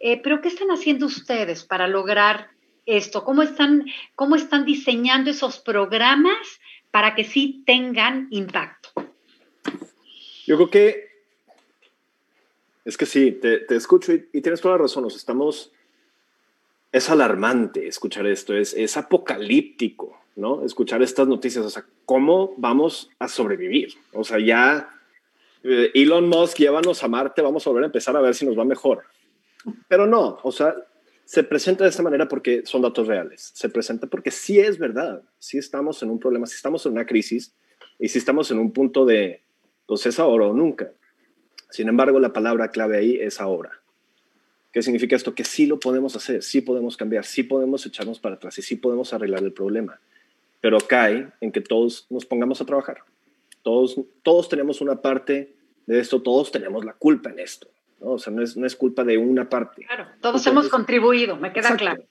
Eh, 0.00 0.20
pero, 0.22 0.40
¿qué 0.40 0.48
están 0.48 0.70
haciendo 0.70 1.06
ustedes 1.06 1.64
para 1.64 1.88
lograr 1.88 2.50
esto? 2.88 3.24
¿Cómo 3.24 3.42
están, 3.42 3.86
cómo 4.14 4.34
están 4.36 4.64
diseñando 4.64 5.30
esos 5.30 5.60
programas 5.60 6.60
para 6.90 7.14
que 7.14 7.24
sí 7.24 7.62
tengan 7.66 8.26
impacto? 8.30 8.90
Yo 10.46 10.56
creo 10.56 10.70
que 10.70 11.08
es 12.88 12.96
que 12.96 13.04
sí, 13.04 13.32
te, 13.32 13.66
escucho 13.76 14.14
y, 14.14 14.40
tienes 14.40 14.62
toda 14.62 14.76
la 14.76 14.82
razón. 14.82 15.02
Nos 15.02 15.14
estamos. 15.14 15.70
Es 16.90 17.10
alarmante 17.10 17.86
escuchar 17.86 18.26
esto, 18.26 18.56
es, 18.56 18.72
es 18.72 18.96
apocalíptico, 18.96 20.18
¿no? 20.36 20.64
Escuchar 20.64 21.02
estas 21.02 21.28
noticias. 21.28 21.66
O 21.66 21.68
sea, 21.68 21.84
¿cómo 22.06 22.54
vamos 22.56 23.10
a 23.18 23.28
sobrevivir? 23.28 23.92
O 24.14 24.24
sea, 24.24 24.38
ya 24.38 24.88
eh, 25.64 25.90
Elon 25.92 26.30
Musk, 26.30 26.56
llévanos 26.56 27.04
a 27.04 27.08
Marte, 27.08 27.42
vamos 27.42 27.66
a 27.66 27.70
volver 27.70 27.82
a 27.84 27.88
empezar 27.88 28.16
a 28.16 28.22
ver 28.22 28.34
si 28.34 28.46
nos 28.46 28.58
va 28.58 28.64
mejor. 28.64 29.04
Pero 29.86 30.06
no, 30.06 30.38
o 30.42 30.50
sea, 30.50 30.74
se 31.28 31.44
presenta 31.44 31.84
de 31.84 31.90
esta 31.90 32.02
manera 32.02 32.26
porque 32.26 32.62
son 32.64 32.80
datos 32.80 33.06
reales. 33.06 33.50
Se 33.52 33.68
presenta 33.68 34.06
porque 34.06 34.30
sí 34.30 34.60
es 34.60 34.78
verdad. 34.78 35.22
Sí 35.38 35.58
estamos 35.58 36.02
en 36.02 36.08
un 36.08 36.18
problema, 36.18 36.46
sí 36.46 36.54
estamos 36.54 36.86
en 36.86 36.92
una 36.92 37.04
crisis 37.04 37.54
y 37.98 38.08
sí 38.08 38.16
estamos 38.16 38.50
en 38.50 38.58
un 38.58 38.72
punto 38.72 39.04
de, 39.04 39.42
pues 39.84 40.06
es 40.06 40.18
ahora 40.18 40.46
o 40.46 40.54
nunca. 40.54 40.90
Sin 41.68 41.86
embargo, 41.86 42.18
la 42.18 42.32
palabra 42.32 42.70
clave 42.70 42.96
ahí 42.96 43.16
es 43.20 43.42
ahora. 43.42 43.72
¿Qué 44.72 44.80
significa 44.80 45.16
esto? 45.16 45.34
Que 45.34 45.44
sí 45.44 45.66
lo 45.66 45.78
podemos 45.78 46.16
hacer, 46.16 46.42
sí 46.42 46.62
podemos 46.62 46.96
cambiar, 46.96 47.26
sí 47.26 47.42
podemos 47.42 47.84
echarnos 47.84 48.18
para 48.18 48.36
atrás 48.36 48.56
y 48.56 48.62
sí 48.62 48.76
podemos 48.76 49.12
arreglar 49.12 49.42
el 49.42 49.52
problema. 49.52 50.00
Pero 50.62 50.78
cae 50.78 51.30
en 51.42 51.52
que 51.52 51.60
todos 51.60 52.06
nos 52.08 52.24
pongamos 52.24 52.62
a 52.62 52.64
trabajar. 52.64 53.02
Todos, 53.62 54.00
todos 54.22 54.48
tenemos 54.48 54.80
una 54.80 55.02
parte 55.02 55.54
de 55.84 56.00
esto, 56.00 56.22
todos 56.22 56.50
tenemos 56.50 56.86
la 56.86 56.94
culpa 56.94 57.28
en 57.28 57.40
esto. 57.40 57.68
¿No? 58.00 58.12
O 58.12 58.18
sea, 58.18 58.32
no 58.32 58.42
es, 58.42 58.56
no 58.56 58.66
es 58.66 58.76
culpa 58.76 59.04
de 59.04 59.18
una 59.18 59.48
parte. 59.48 59.84
Claro, 59.84 60.06
todos 60.20 60.46
hemos 60.46 60.68
contribuido, 60.68 61.36
me 61.36 61.52
queda 61.52 61.76
claro. 61.76 62.04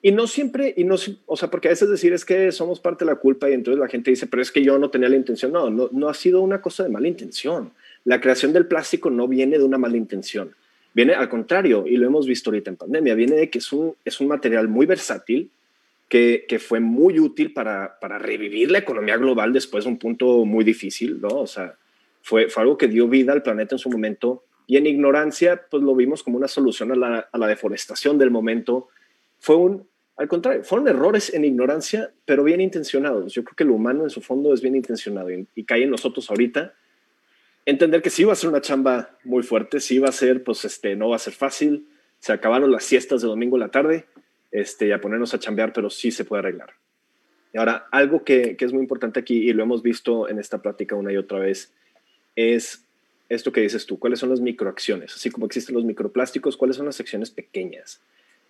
Y 0.00 0.12
no 0.12 0.26
siempre, 0.26 0.74
y 0.76 0.84
no, 0.84 0.94
o 1.26 1.36
sea, 1.36 1.50
porque 1.50 1.68
a 1.68 1.72
veces 1.72 1.90
decir 1.90 2.12
es 2.12 2.24
que 2.24 2.52
somos 2.52 2.78
parte 2.78 3.04
de 3.04 3.10
la 3.10 3.16
culpa 3.16 3.50
y 3.50 3.54
entonces 3.54 3.80
la 3.80 3.88
gente 3.88 4.10
dice, 4.10 4.28
pero 4.28 4.42
es 4.42 4.52
que 4.52 4.62
yo 4.62 4.78
no 4.78 4.90
tenía 4.90 5.08
la 5.08 5.16
intención. 5.16 5.50
No, 5.50 5.70
no, 5.70 5.88
no 5.92 6.08
ha 6.08 6.14
sido 6.14 6.40
una 6.40 6.60
cosa 6.60 6.84
de 6.84 6.88
mala 6.88 7.08
intención. 7.08 7.72
La 8.04 8.20
creación 8.20 8.52
del 8.52 8.66
plástico 8.66 9.10
no 9.10 9.26
viene 9.26 9.58
de 9.58 9.64
una 9.64 9.78
mala 9.78 9.96
intención. 9.96 10.54
Viene 10.94 11.14
al 11.14 11.28
contrario, 11.28 11.84
y 11.86 11.96
lo 11.96 12.06
hemos 12.06 12.26
visto 12.26 12.50
ahorita 12.50 12.70
en 12.70 12.76
pandemia, 12.76 13.14
viene 13.14 13.36
de 13.36 13.50
que 13.50 13.58
es 13.58 13.72
un, 13.72 13.94
es 14.04 14.20
un 14.20 14.28
material 14.28 14.68
muy 14.68 14.86
versátil, 14.86 15.50
que, 16.08 16.46
que 16.48 16.58
fue 16.58 16.80
muy 16.80 17.20
útil 17.20 17.52
para, 17.52 17.98
para, 18.00 18.18
revivir 18.18 18.70
la 18.70 18.78
economía 18.78 19.18
global 19.18 19.52
después 19.52 19.84
de 19.84 19.90
un 19.90 19.98
punto 19.98 20.44
muy 20.46 20.64
difícil, 20.64 21.20
¿no? 21.20 21.28
O 21.28 21.46
sea, 21.46 21.74
fue, 22.22 22.48
fue 22.48 22.62
algo 22.62 22.78
que 22.78 22.88
dio 22.88 23.08
vida 23.08 23.32
al 23.32 23.42
planeta 23.42 23.74
en 23.74 23.78
su 23.78 23.90
momento 23.90 24.44
y 24.68 24.76
en 24.76 24.86
ignorancia, 24.86 25.64
pues 25.70 25.82
lo 25.82 25.96
vimos 25.96 26.22
como 26.22 26.36
una 26.36 26.46
solución 26.46 26.92
a 26.92 26.94
la, 26.94 27.28
a 27.32 27.38
la 27.38 27.46
deforestación 27.46 28.18
del 28.18 28.30
momento. 28.30 28.88
Fue 29.40 29.56
un, 29.56 29.88
al 30.18 30.28
contrario, 30.28 30.62
fueron 30.62 30.86
errores 30.88 31.32
en 31.32 31.46
ignorancia, 31.46 32.12
pero 32.26 32.44
bien 32.44 32.60
intencionados. 32.60 33.32
Yo 33.32 33.42
creo 33.44 33.56
que 33.56 33.64
lo 33.64 33.74
humano 33.74 34.04
en 34.04 34.10
su 34.10 34.20
fondo 34.20 34.52
es 34.52 34.60
bien 34.60 34.76
intencionado 34.76 35.30
y, 35.30 35.48
y 35.54 35.64
cae 35.64 35.84
en 35.84 35.90
nosotros 35.90 36.28
ahorita 36.28 36.74
entender 37.64 38.02
que 38.02 38.10
sí 38.10 38.24
va 38.24 38.34
a 38.34 38.36
ser 38.36 38.50
una 38.50 38.60
chamba 38.60 39.18
muy 39.24 39.42
fuerte, 39.42 39.80
sí 39.80 39.98
va 39.98 40.10
a 40.10 40.12
ser, 40.12 40.44
pues, 40.44 40.64
este, 40.66 40.96
no 40.96 41.08
va 41.08 41.16
a 41.16 41.18
ser 41.18 41.32
fácil. 41.32 41.88
Se 42.18 42.32
acabaron 42.32 42.70
las 42.70 42.84
siestas 42.84 43.22
de 43.22 43.28
domingo 43.28 43.56
en 43.56 43.60
la 43.60 43.70
tarde, 43.70 44.04
este, 44.50 44.92
a 44.92 45.00
ponernos 45.00 45.32
a 45.32 45.38
chambear, 45.38 45.72
pero 45.72 45.88
sí 45.88 46.10
se 46.10 46.26
puede 46.26 46.40
arreglar. 46.40 46.74
Y 47.54 47.58
ahora, 47.58 47.86
algo 47.90 48.22
que, 48.22 48.56
que, 48.56 48.64
es 48.66 48.72
muy 48.74 48.82
importante 48.82 49.20
aquí, 49.20 49.48
y 49.48 49.52
lo 49.54 49.62
hemos 49.62 49.82
visto 49.82 50.28
en 50.28 50.38
esta 50.38 50.60
plática 50.60 50.94
una 50.94 51.10
y 51.10 51.16
otra 51.16 51.38
vez, 51.38 51.74
es 52.36 52.87
esto 53.28 53.52
que 53.52 53.60
dices 53.60 53.86
tú, 53.86 53.98
cuáles 53.98 54.18
son 54.20 54.30
las 54.30 54.40
microacciones, 54.40 55.14
así 55.14 55.30
como 55.30 55.46
existen 55.46 55.74
los 55.74 55.84
microplásticos, 55.84 56.56
cuáles 56.56 56.76
son 56.76 56.86
las 56.86 57.00
acciones 57.00 57.30
pequeñas. 57.30 58.00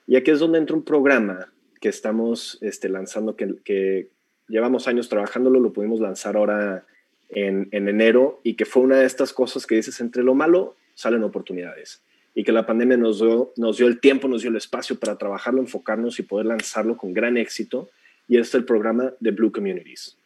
Y 0.06 0.16
aquí 0.16 0.30
es 0.30 0.38
donde 0.38 0.58
entra 0.58 0.76
un 0.76 0.84
programa 0.84 1.52
que 1.80 1.88
estamos 1.88 2.58
este, 2.60 2.88
lanzando, 2.88 3.36
que, 3.36 3.56
que 3.64 4.08
llevamos 4.48 4.88
años 4.88 5.08
trabajándolo, 5.08 5.60
lo 5.60 5.72
pudimos 5.72 6.00
lanzar 6.00 6.36
ahora 6.36 6.86
en, 7.28 7.68
en, 7.72 7.88
enero, 7.88 8.40
y 8.42 8.54
que 8.54 8.64
fue 8.64 8.82
una 8.82 8.98
de 8.98 9.06
estas 9.06 9.32
cosas 9.32 9.66
que 9.66 9.74
dices, 9.74 10.00
entre 10.00 10.22
lo 10.22 10.34
malo 10.34 10.76
salen 10.94 11.22
oportunidades 11.22 12.02
y 12.34 12.44
que 12.44 12.52
la 12.52 12.66
pandemia 12.66 12.96
nos 12.96 13.18
dio, 13.18 13.52
nos 13.56 13.78
dio 13.78 13.88
el 13.88 13.98
tiempo, 13.98 14.28
nos 14.28 14.42
dio 14.42 14.50
el 14.50 14.56
espacio 14.56 14.98
para 14.98 15.18
trabajarlo, 15.18 15.60
enfocarnos 15.60 16.20
y 16.20 16.22
poder 16.22 16.46
lanzarlo 16.46 16.96
con 16.96 17.12
gran 17.12 17.36
éxito. 17.36 17.90
Y 18.28 18.36
este 18.36 18.48
es 18.48 18.54
el 18.54 18.64
programa 18.64 19.12
de 19.18 19.32
Blue 19.32 19.50
Communities. 19.50 20.16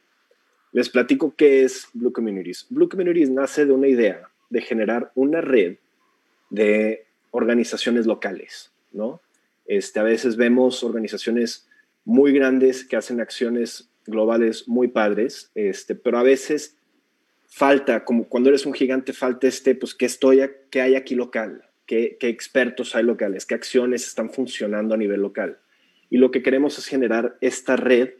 Les 0.72 0.90
platico 0.90 1.34
qué 1.34 1.62
es 1.62 1.88
Blue 1.94 2.12
Communities. 2.12 2.66
Blue 2.68 2.88
Communities 2.88 3.30
nace 3.30 3.64
de 3.64 3.72
una 3.72 3.88
idea 3.88 4.28
de 4.52 4.60
generar 4.60 5.10
una 5.14 5.40
red 5.40 5.76
de 6.50 7.06
organizaciones 7.30 8.06
locales, 8.06 8.72
¿no? 8.92 9.20
Este, 9.66 10.00
a 10.00 10.02
veces 10.02 10.36
vemos 10.36 10.82
organizaciones 10.84 11.68
muy 12.04 12.32
grandes 12.32 12.84
que 12.84 12.96
hacen 12.96 13.20
acciones 13.20 13.90
globales 14.06 14.68
muy 14.68 14.88
padres, 14.88 15.50
este, 15.54 15.94
pero 15.94 16.18
a 16.18 16.22
veces 16.22 16.76
falta, 17.46 18.04
como 18.04 18.28
cuando 18.28 18.48
eres 18.48 18.66
un 18.66 18.74
gigante, 18.74 19.12
falta 19.12 19.46
este, 19.46 19.74
pues, 19.74 19.94
¿qué, 19.94 20.06
estoy, 20.06 20.42
qué 20.70 20.80
hay 20.80 20.94
aquí 20.94 21.14
local? 21.14 21.68
qué, 21.86 22.28
expertos 22.28 22.94
hay 22.94 23.04
locales, 23.04 23.46
qué 23.46 23.54
acciones 23.54 24.06
están 24.06 24.30
funcionando 24.30 24.94
a 24.94 24.98
nivel 24.98 25.20
local. 25.20 25.58
Y 26.10 26.18
lo 26.18 26.30
que 26.30 26.42
queremos 26.42 26.78
es 26.78 26.86
generar 26.86 27.36
esta 27.40 27.76
red 27.76 28.10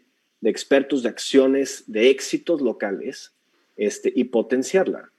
de 0.41 0.51
expertos 0.51 1.03
de 1.03 1.09
acciones, 1.09 1.85
de 1.87 2.11
éxitos 2.11 2.61
locales 2.61 3.35
este, 3.76 4.12
y 4.14 4.24
potenciarla. 4.24 5.12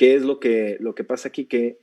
¿Qué 0.00 0.14
es 0.14 0.22
lo 0.22 0.40
que, 0.40 0.78
lo 0.80 0.94
que 0.94 1.04
pasa 1.04 1.28
aquí? 1.28 1.44
Que 1.44 1.78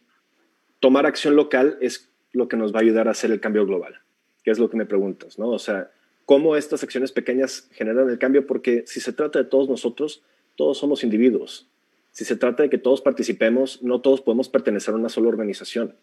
tomar 0.79 1.05
acción 1.05 1.35
local 1.35 1.77
es 1.81 2.09
lo 2.33 2.47
que 2.47 2.57
nos 2.57 2.73
va 2.73 2.79
a 2.79 2.81
ayudar 2.81 3.07
a 3.07 3.11
hacer 3.11 3.29
el 3.29 3.39
cambio 3.39 3.67
global, 3.67 4.01
¿Qué 4.43 4.49
es 4.49 4.57
lo 4.57 4.69
que 4.69 4.77
me 4.77 4.87
preguntas, 4.87 5.37
¿no? 5.37 5.49
O 5.49 5.59
sea, 5.59 5.91
¿cómo 6.25 6.55
estas 6.55 6.81
acciones 6.81 7.11
pequeñas 7.11 7.69
generan 7.73 8.09
el 8.09 8.17
cambio? 8.17 8.47
Porque 8.47 8.83
si 8.87 9.01
se 9.01 9.13
trata 9.13 9.37
de 9.37 9.45
todos 9.45 9.69
nosotros, 9.69 10.23
todos 10.55 10.79
somos 10.79 11.03
individuos 11.03 11.69
si 12.17 12.25
se 12.25 12.35
trata 12.35 12.63
de 12.63 12.69
que 12.71 12.79
todos 12.79 13.01
participemos, 13.01 13.83
no 13.83 14.01
todos 14.01 14.21
podemos 14.21 14.49
pertenecer 14.49 14.91
a 14.95 14.97
una 14.97 15.07
sola 15.07 15.27
organización, 15.29 15.95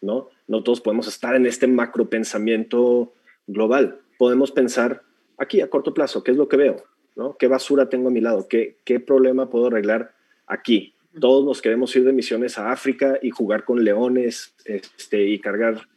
¿no? 0.00 0.28
No 0.46 0.62
todos 0.62 0.80
podemos 0.80 1.08
estar 1.08 1.34
en 1.34 1.44
este 1.44 1.66
macro 1.66 2.08
pensamiento 2.08 3.12
global. 3.48 3.98
Podemos 4.16 4.52
pensar 4.52 5.02
aquí 5.38 5.60
a 5.60 5.68
corto 5.68 5.92
plazo, 5.92 6.22
¿qué 6.22 6.30
es 6.30 6.36
lo 6.36 6.48
que 6.48 6.56
veo? 6.56 6.84
¿no? 7.16 7.36
¿Qué 7.36 7.48
basura 7.48 7.88
tengo 7.88 8.10
a 8.10 8.12
mi 8.12 8.20
lado? 8.20 8.46
¿Qué, 8.46 8.78
qué 8.84 9.00
problema 9.00 9.50
puedo 9.50 9.66
arreglar 9.66 10.14
aquí? 10.46 10.94
Todos 11.20 11.44
nos 11.44 11.62
queremos 11.62 11.94
ir 11.96 12.04
de 12.04 12.12
misiones 12.12 12.58
a 12.58 12.70
África 12.70 13.18
y 13.22 13.30
jugar 13.30 13.64
con 13.64 13.82
leones 13.82 14.54
este, 14.64 15.24
y 15.24 15.38
cargar, 15.38 15.88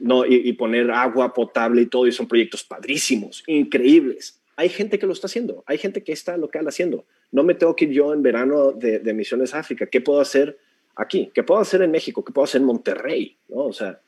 no, 0.00 0.24
y, 0.24 0.52
poner 0.54 0.90
agua 0.90 1.34
potable 1.34 1.82
y 1.82 1.86
todo, 1.86 2.06
y 2.06 2.12
son 2.12 2.28
proyectos 2.28 2.64
padrísimos, 2.64 3.44
increíbles. 3.46 4.40
Hay 4.56 4.68
gente 4.68 4.98
que 4.98 5.06
lo 5.06 5.12
está 5.12 5.26
haciendo, 5.26 5.64
hay 5.66 5.78
gente 5.78 6.02
que 6.02 6.12
está 6.12 6.36
local 6.36 6.66
haciendo 6.68 7.04
no 7.32 7.42
me 7.42 7.54
tengo 7.54 7.74
que 7.74 7.86
ir 7.86 7.92
yo 7.92 8.12
en 8.12 8.22
verano 8.22 8.72
de, 8.72 9.00
misiones 9.14 9.54
a 9.54 9.58
África. 9.58 9.86
¿Qué 9.86 10.00
puedo 10.00 10.20
hacer 10.20 10.58
aquí? 10.94 11.30
¿Qué 11.34 11.42
puedo 11.42 11.60
hacer 11.60 11.82
en 11.82 11.90
México? 11.90 12.24
¿Qué 12.24 12.32
puedo 12.32 12.44
hacer 12.44 12.60
en 12.60 12.66
Monterrey? 12.66 13.38
¿No? 13.48 13.64
O 13.64 13.72
sea, 13.72 14.00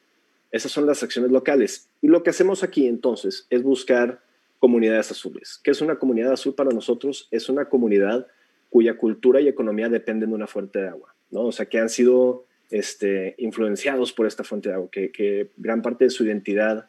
esas 0.52 0.70
son 0.70 0.86
las 0.86 1.02
acciones 1.02 1.32
locales. 1.32 1.88
Y 2.02 2.08
lo 2.08 2.22
que 2.22 2.30
hacemos 2.30 2.62
aquí 2.62 2.86
entonces 2.86 3.46
es 3.48 3.62
buscar 3.62 4.20
comunidades 4.60 5.10
azules. 5.10 5.58
¿Qué 5.64 5.70
es 5.70 5.80
una 5.80 5.98
comunidad 5.98 6.32
azul 6.32 6.54
para 6.54 6.70
nosotros? 6.70 7.28
Es 7.30 7.48
una 7.48 7.64
comunidad 7.64 8.26
cuya 8.74 8.94
cultura 8.94 9.40
y 9.40 9.46
economía 9.46 9.88
dependen 9.88 10.30
de 10.30 10.34
una 10.34 10.48
fuente 10.48 10.80
de 10.80 10.88
agua, 10.88 11.14
¿no? 11.30 11.42
O 11.42 11.52
sea, 11.52 11.66
que 11.66 11.78
han 11.78 11.88
sido 11.88 12.44
este, 12.72 13.36
influenciados 13.38 14.12
por 14.12 14.26
esta 14.26 14.42
fuente 14.42 14.68
de 14.68 14.74
agua, 14.74 14.88
que, 14.90 15.12
que 15.12 15.50
gran 15.56 15.80
parte 15.80 16.06
de 16.06 16.10
su 16.10 16.24
identidad 16.24 16.88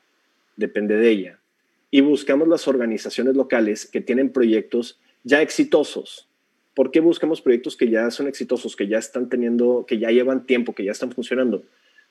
depende 0.56 0.96
de 0.96 1.08
ella. 1.08 1.40
Y 1.92 2.02
buscamos 2.02 2.48
las 2.48 2.68
organizaciones 2.68 3.36
locales 3.36 3.86
que 3.86 4.02
tienen 4.02 4.32
proyectos 4.32 5.00
ya 5.24 5.44
exitosos. 5.44 6.28
¿Por 6.74 6.90
qué 6.90 7.02
buscamos 7.02 7.40
proyectos 7.40 7.78
que 7.78 7.88
ya 7.88 8.10
son 8.10 8.26
exitosos, 8.26 8.76
que 8.76 8.88
ya 8.88 8.98
están 8.98 9.30
teniendo, 9.30 9.86
que 9.88 10.00
ya 10.00 10.10
llevan 10.10 10.48
tiempo, 10.48 10.74
que 10.74 10.86
ya 10.86 10.92
están 10.92 11.12
funcionando? 11.12 11.66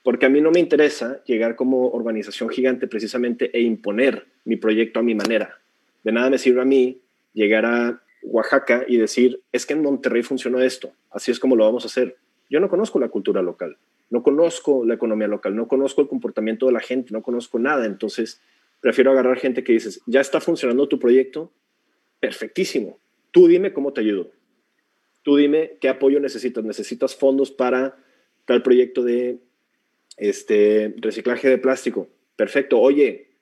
Porque 0.05 0.27
a 0.27 0.29
mí 0.29 0.41
no 0.41 0.53
me 0.53 0.61
interesa 0.61 1.20
llegar 1.25 1.57
como 1.57 1.89
organización 1.89 2.49
gigante 2.49 2.87
precisamente 2.87 3.51
e 3.53 3.62
imponer 3.62 4.25
mi 4.45 4.55
proyecto 4.55 5.01
a 5.01 5.03
mi 5.03 5.16
manera. 5.16 5.59
De 6.05 6.12
nada 6.12 6.31
me 6.31 6.39
sirve 6.39 6.61
a 6.61 6.64
mí 6.64 7.01
llegar 7.33 7.66
a 7.66 8.03
Oaxaca 8.25 8.85
y 8.89 8.97
decir, 8.97 9.43
es 9.53 9.66
que 9.66 9.75
en 9.75 9.83
Monterrey 9.83 10.22
funcionó 10.22 10.61
esto, 10.61 10.93
así 11.11 11.31
es 11.31 11.39
como 11.39 11.57
lo 11.57 11.64
vamos 11.64 11.85
a 11.85 11.87
hacer. 11.87 12.16
Yo 12.51 12.61
no 12.61 12.68
conozco 12.68 12.99
la 12.99 13.09
cultura 13.09 13.43
local, 13.43 13.77
no 14.11 14.22
conozco 14.22 14.85
la 14.85 14.95
economía 14.95 15.29
local, 15.29 15.55
no 15.55 15.68
conozco 15.68 16.01
el 16.01 16.09
comportamiento 16.09 16.66
de 16.66 16.72
la 16.72 16.81
gente, 16.81 17.12
no 17.12 17.22
conozco 17.22 17.59
nada. 17.59 17.87
Entonces, 17.87 18.41
prefiero 18.81 19.11
agarrar 19.11 19.39
gente 19.39 19.64
que 19.64 19.72
dices, 19.72 20.01
ya 20.07 20.20
está 20.20 20.41
funcionando 20.41 20.89
tu 20.89 20.99
proyecto, 20.99 21.53
perfectísimo. 22.20 22.99
Tú 23.31 23.49
dime 23.49 23.72
cómo 23.72 23.93
te 23.93 24.01
ayudo. 24.01 24.31
Tú 25.22 25.37
dime 25.37 25.79
qué 25.81 25.89
apoyo 25.89 26.20
necesitas. 26.20 26.64
¿Necesitas 26.64 27.16
fondos 27.16 27.51
para 27.51 27.97
tal 28.45 28.62
proyecto 28.62 29.03
de 29.03 29.41
este, 30.16 30.95
reciclaje 30.99 31.49
de 31.49 31.59
plástico? 31.59 32.09
Perfecto. 32.37 32.79
Oye, 32.79 33.34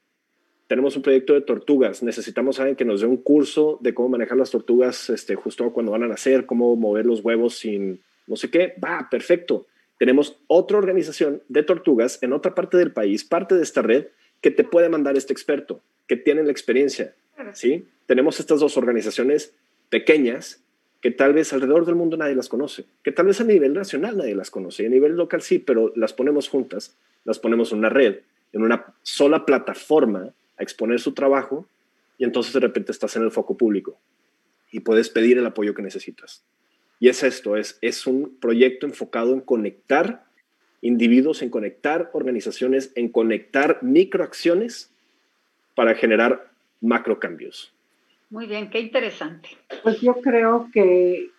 tenemos 0.73 0.97
un 0.97 1.03
proyecto 1.03 1.35
de 1.35 1.43
tortugas. 1.43 2.03
Necesitamos 2.03 2.59
alguien 2.59 2.77
que 2.77 2.87
nos 2.87 3.03
dé 3.03 3.07
un 3.07 3.19
curso 3.19 3.77
de 3.83 3.93
cómo 3.93 4.09
manejar 4.09 4.39
las 4.39 4.51
tortugas 4.51 5.11
este, 5.11 5.35
justo 5.35 5.71
cuando 5.71 5.93
van 5.93 6.05
a 6.05 6.09
nacer, 6.09 6.47
cómo 6.47 6.75
mover 6.77 7.05
los 7.05 7.21
huevos 7.23 7.59
sin 7.59 8.01
no 8.27 8.37
sé 8.37 8.49
qué. 8.49 8.73
Va, 8.83 9.07
perfecto. 9.11 9.67
Tenemos 9.99 10.39
otra 10.47 10.79
organización 10.79 11.43
de 11.51 11.63
tortugas 11.63 12.23
en 12.23 12.33
otra 12.33 12.55
parte 12.55 12.79
del 12.79 12.91
país, 12.91 13.23
parte 13.23 13.55
de 13.55 13.63
esta 13.63 13.83
red, 13.83 14.07
que 14.41 14.51
te 14.51 14.65
puede 14.65 14.89
mandar 14.89 15.15
este 15.19 15.35
experto, 15.35 15.83
que 16.07 16.17
tiene 16.17 16.43
la 16.43 16.53
experiencia. 16.53 17.15
¿sí? 17.53 17.87
Tenemos 18.07 18.41
estas 18.41 18.61
dos 18.61 18.79
organizaciones 18.79 19.55
pequeñas 19.91 20.65
que 21.03 21.11
tal 21.11 21.35
vez 21.35 21.53
alrededor 21.53 21.85
del 21.85 21.97
mundo 21.97 22.17
nadie 22.17 22.35
las 22.35 22.49
conoce, 22.49 22.87
que 23.05 23.13
tal 23.13 23.27
vez 23.27 23.43
a 23.43 23.45
nivel 23.45 23.75
nacional 23.75 24.17
nadie 24.17 24.35
las 24.35 24.51
conoce, 24.51 24.87
a 24.87 24.89
nivel 24.89 25.17
local 25.17 25.43
sí, 25.43 25.59
pero 25.59 25.93
las 25.97 26.15
ponemos 26.15 26.49
juntas, 26.49 26.97
las 27.25 27.39
ponemos 27.39 27.73
en 27.73 27.79
una 27.81 27.91
red, 27.91 28.21
en 28.55 28.63
una 28.63 28.95
sola 29.03 29.45
plataforma 29.45 30.33
a 30.63 30.65
exponer 30.65 31.01
su 31.01 31.13
trabajo 31.13 31.67
y 32.19 32.25
entonces 32.25 32.53
de 32.53 32.61
repente 32.61 32.93
estás 32.93 33.15
en 33.17 33.23
el 33.23 33.31
foco 33.31 33.57
público 33.57 33.99
y 34.71 34.81
puedes 34.81 35.11
pedir 35.11 35.39
el 35.39 35.47
apoyo 35.47 35.75
que 35.75 35.83
necesitas. 35.83 36.45
Y 36.99 37.09
es 37.09 37.23
esto, 37.23 37.57
es, 37.57 37.79
es 37.83 38.07
un 38.07 38.39
proyecto 38.39 38.87
enfocado 38.87 39.35
en 39.35 39.41
conectar 39.41 40.25
individuos, 40.81 41.43
en 41.43 41.51
conectar 41.51 42.11
organizaciones, 42.13 42.93
en 42.95 43.09
conectar 43.09 43.83
microacciones 43.83 44.93
para 45.75 45.95
generar 45.95 46.51
macro 46.81 47.19
cambios. 47.19 47.75
Muy 48.33 48.47
bien, 48.47 48.71
qué 48.71 48.81
interesante. 48.81 49.51
Pues 49.83 50.01
yo 50.01 50.15
creo 50.15 50.69
que, 50.73 51.31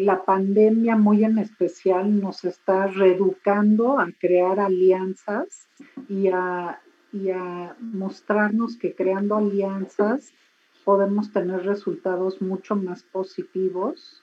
la 0.00 0.24
pandemia 0.24 0.96
muy 0.96 1.22
en 1.22 1.38
especial 1.38 2.20
nos 2.20 2.44
está 2.44 2.88
reeducando 2.88 4.00
a 4.00 4.10
crear 4.18 4.58
alianzas 4.58 5.68
y 6.08 6.26
a, 6.26 6.80
y 7.12 7.30
a 7.30 7.76
mostrarnos 7.80 8.76
que 8.76 8.94
creando 8.94 9.36
alianzas 9.36 10.32
podemos 10.84 11.32
tener 11.32 11.64
resultados 11.64 12.40
mucho 12.40 12.76
más 12.76 13.02
positivos. 13.02 14.22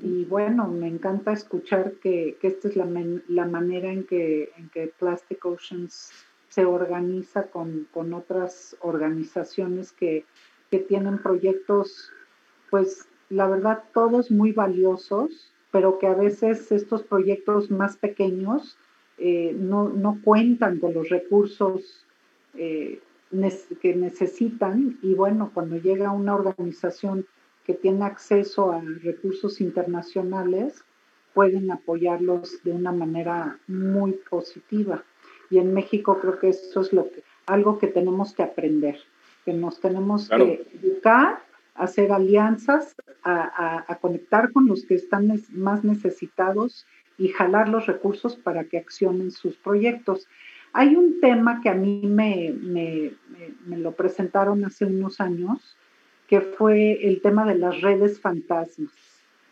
Y 0.00 0.24
bueno, 0.24 0.68
me 0.68 0.86
encanta 0.86 1.32
escuchar 1.32 1.94
que, 1.94 2.38
esta 2.42 2.68
es 2.68 2.76
la, 2.76 2.86
la 3.28 3.46
manera 3.46 3.92
en 3.92 4.04
que, 4.04 4.52
en 4.56 4.68
que 4.70 4.92
Plastic 4.98 5.44
Oceans 5.44 6.12
se 6.50 6.64
organiza 6.64 7.44
con, 7.44 7.88
otras 8.12 8.76
organizaciones 8.80 9.92
que, 9.92 10.26
tienen 10.86 11.18
proyectos, 11.18 12.12
pues 12.70 13.08
la 13.28 13.48
verdad, 13.48 13.82
todos 13.92 14.30
muy 14.30 14.52
valiosos, 14.52 15.52
pero 15.72 15.98
que 15.98 16.06
a 16.06 16.14
veces 16.14 16.70
estos 16.70 17.02
proyectos 17.02 17.72
más 17.72 17.96
pequeños 17.96 18.78
eh, 19.18 19.52
no, 19.58 20.20
cuentan 20.22 20.78
con 20.78 20.94
los 20.94 21.08
recursos 21.08 22.06
eh, 22.54 23.00
que 23.80 23.94
necesitan 23.94 24.98
y 25.02 25.14
bueno, 25.14 25.52
cuando 25.54 25.76
llega 25.76 26.10
una 26.10 26.34
organización 26.34 27.26
que 27.64 27.74
tiene 27.74 28.04
acceso 28.04 28.72
a 28.72 28.80
recursos 28.80 29.60
internacionales, 29.60 30.84
pueden 31.34 31.70
apoyarlos 31.70 32.62
de 32.64 32.72
una 32.72 32.92
manera 32.92 33.58
muy 33.68 34.12
positiva. 34.28 35.04
Y 35.48 35.58
en 35.58 35.72
México 35.72 36.18
creo 36.20 36.38
que 36.38 36.48
eso 36.48 36.80
es 36.80 36.92
lo 36.92 37.10
que, 37.10 37.22
algo 37.46 37.78
que 37.78 37.86
tenemos 37.86 38.34
que 38.34 38.42
aprender, 38.42 38.98
que 39.44 39.52
nos 39.52 39.80
tenemos 39.80 40.28
que 40.28 40.66
educar, 40.82 41.42
hacer 41.74 42.12
alianzas, 42.12 42.94
a, 43.22 43.84
a, 43.86 43.96
conectar 43.96 44.52
con 44.52 44.66
los 44.66 44.84
que 44.86 44.94
están 44.94 45.30
más 45.52 45.84
necesitados 45.84 46.86
y 47.18 47.28
jalar 47.28 47.68
los 47.68 47.86
recursos 47.86 48.36
para 48.36 48.64
que 48.64 48.78
accionen 48.78 49.30
sus 49.30 49.56
proyectos. 49.56 50.26
Hay 50.72 50.94
un 50.96 51.20
tema 51.20 51.60
que 51.60 51.68
a 51.68 51.74
mí 51.74 52.02
me, 52.04 52.54
me, 52.60 53.12
me, 53.66 53.78
lo 53.78 53.92
presentaron 53.92 54.64
hace 54.64 54.84
unos 54.84 55.20
años, 55.20 55.76
que 56.28 56.40
fue 56.40 57.06
el 57.08 57.20
tema 57.20 57.44
de 57.44 57.56
las 57.56 57.80
redes 57.80 58.20
fantasmas 58.20 58.92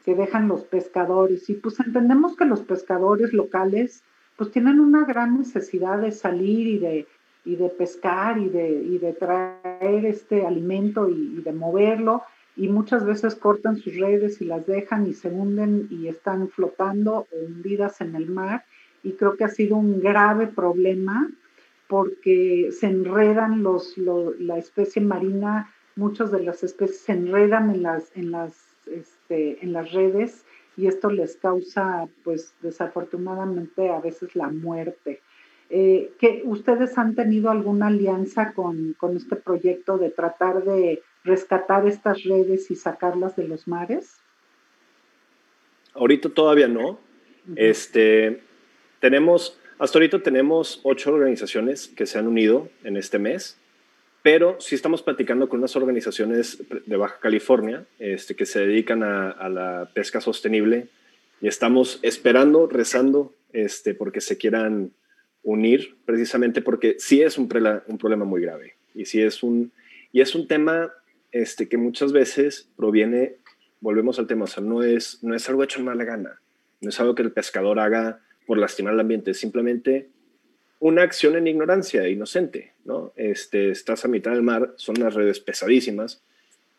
que 0.05 0.15
dejan 0.15 0.49
los 0.49 0.65
pescadores. 0.65 1.51
Y 1.51 1.55
pues 1.55 1.79
entendemos 1.81 2.35
que 2.35 2.47
los 2.47 2.63
pescadores 2.63 3.35
locales 3.35 4.03
pues 4.37 4.51
tienen 4.51 4.81
una 4.81 5.05
gran 5.05 5.37
necesidad 5.37 5.99
de 5.99 6.13
salir 6.13 6.67
y 6.67 6.79
de, 6.79 7.07
y 7.45 7.57
de 7.57 7.69
pescar 7.69 8.39
y 8.39 8.49
de, 8.49 8.71
y 8.71 8.99
de 8.99 9.13
traer 9.13 10.07
este 10.07 10.47
alimento 10.47 11.11
y, 11.11 11.43
de 11.43 11.53
moverlo. 11.53 12.23
Y 12.57 12.69
muchas 12.69 13.05
veces 13.05 13.35
cortan 13.35 13.77
sus 13.77 13.97
redes 13.97 14.41
y 14.41 14.47
las 14.47 14.67
dejan 14.67 15.07
y 15.07 15.13
se 15.13 15.29
hunden 15.29 15.89
y 15.91 16.09
están 16.09 16.49
flotando 16.49 17.27
o 17.31 17.45
hundidas 17.47 18.01
en 18.01 18.15
el 18.15 18.31
mar. 18.31 18.65
Y 19.09 19.13
creo 19.13 19.37
que 19.37 19.45
ha 19.45 19.49
sido 19.49 19.77
un 19.77 20.01
grave 20.01 20.47
problema 20.47 21.31
porque 21.89 22.69
se 22.71 22.87
enredan 22.87 23.63
los, 23.63 23.97
la 23.97 24.59
especie 24.59 25.01
marina 25.01 25.73
muchas 25.99 26.31
de 26.31 26.43
las 26.43 26.63
especies 26.63 27.01
se 27.01 27.13
enredan 27.13 27.71
en 27.71 27.83
las, 27.83 28.17
en 28.17 28.31
las, 28.31 28.53
este, 28.87 29.63
en 29.63 29.73
las 29.73 29.93
redes 29.93 30.45
y 30.77 30.87
esto 30.87 31.11
les 31.11 31.37
causa, 31.37 32.09
pues 32.23 32.55
desafortunadamente, 32.63 33.91
a 33.91 34.01
veces 34.01 34.37
la 34.37 34.49
muerte. 34.49 35.21
Eh, 35.71 36.13
que 36.21 36.43
¿Ustedes 36.45 36.97
han 36.97 37.17
tenido 37.17 37.51
alguna 37.51 37.89
alianza 37.89 38.53
con, 38.55 38.97
este 39.17 39.37
proyecto 39.37 39.99
de 39.99 40.11
tratar 40.11 40.63
de 40.63 41.03
rescatar 41.25 41.87
estas 41.87 42.23
redes 42.23 42.71
y 42.71 42.77
sacarlas 42.77 43.35
de 43.35 43.49
los 43.49 43.67
mares? 43.67 44.21
Ahorita 45.95 46.29
todavía 46.29 46.69
no. 46.69 47.01
Este, 47.57 48.41
tenemos, 49.01 49.59
hasta 49.79 49.99
ahorita 49.99 50.23
tenemos 50.23 50.81
ocho 50.83 51.13
organizaciones 51.13 51.89
que 51.89 52.07
se 52.07 52.19
han 52.19 52.27
unido 52.27 52.69
en 52.85 52.97
este 52.97 53.19
mes 53.19 53.59
pero 54.23 54.57
sí 54.61 54.75
estamos 54.75 55.03
platicando 55.03 55.49
con 55.49 55.61
unas 55.61 55.77
organizaciones 55.77 56.63
de 56.87 56.97
Baja 56.97 57.19
California 57.21 57.87
este, 57.99 58.35
que 58.35 58.47
se 58.47 58.61
dedican 58.61 59.03
a, 59.03 59.49
la 59.49 59.91
pesca 59.95 60.21
sostenible 60.21 60.89
y 61.41 61.49
estamos 61.49 62.01
esperando, 62.03 62.67
rezando, 62.67 63.35
este, 63.53 63.95
porque 63.95 64.21
se 64.21 64.37
quieran 64.37 64.93
unir, 65.43 65.97
precisamente 66.05 66.63
porque 66.63 66.97
sí 66.99 67.23
es 67.23 67.39
un, 67.39 67.49
un 67.87 67.99
problema 67.99 68.25
muy 68.25 68.43
grave 68.43 68.75
y 68.95 69.05
sí 69.05 69.23
es 69.23 69.43
un, 69.43 69.73
y 70.13 70.21
es 70.21 70.35
un 70.35 70.49
tema 70.49 70.93
este, 71.31 71.69
que 71.69 71.77
muchas 71.77 72.13
veces 72.13 72.69
proviene, 72.77 73.37
volvemos 73.81 74.19
al 74.19 74.27
tema, 74.27 74.45
o 74.45 74.49
sea, 74.49 74.63
no 74.63 74.83
es, 74.83 75.23
no 75.23 75.35
es 75.35 75.49
algo 75.49 75.63
hecho 75.63 75.79
en 75.79 75.87
mala 75.87 76.05
gana, 76.05 76.41
no 76.81 76.91
es 76.91 76.99
algo 77.01 77.15
que 77.15 77.23
el 77.23 77.33
pescador 77.33 77.79
haga 77.79 78.21
por 78.49 78.57
lastimar 78.57 78.95
al 78.95 79.01
ambiente, 79.01 79.35
simplemente 79.35 80.09
una 80.81 81.03
acción 81.03 81.37
en 81.37 81.47
ignorancia, 81.47 82.09
inocente, 82.09 82.73
¿no? 82.87 83.13
Este, 83.15 83.71
estás 83.71 84.07
a 84.07 84.09
mitad 84.09 84.31
del 84.31 84.43
mar, 84.43 84.73
son 84.77 84.99
unas 84.99 85.13
redes 85.13 85.39
pesadísimas, 85.39 86.23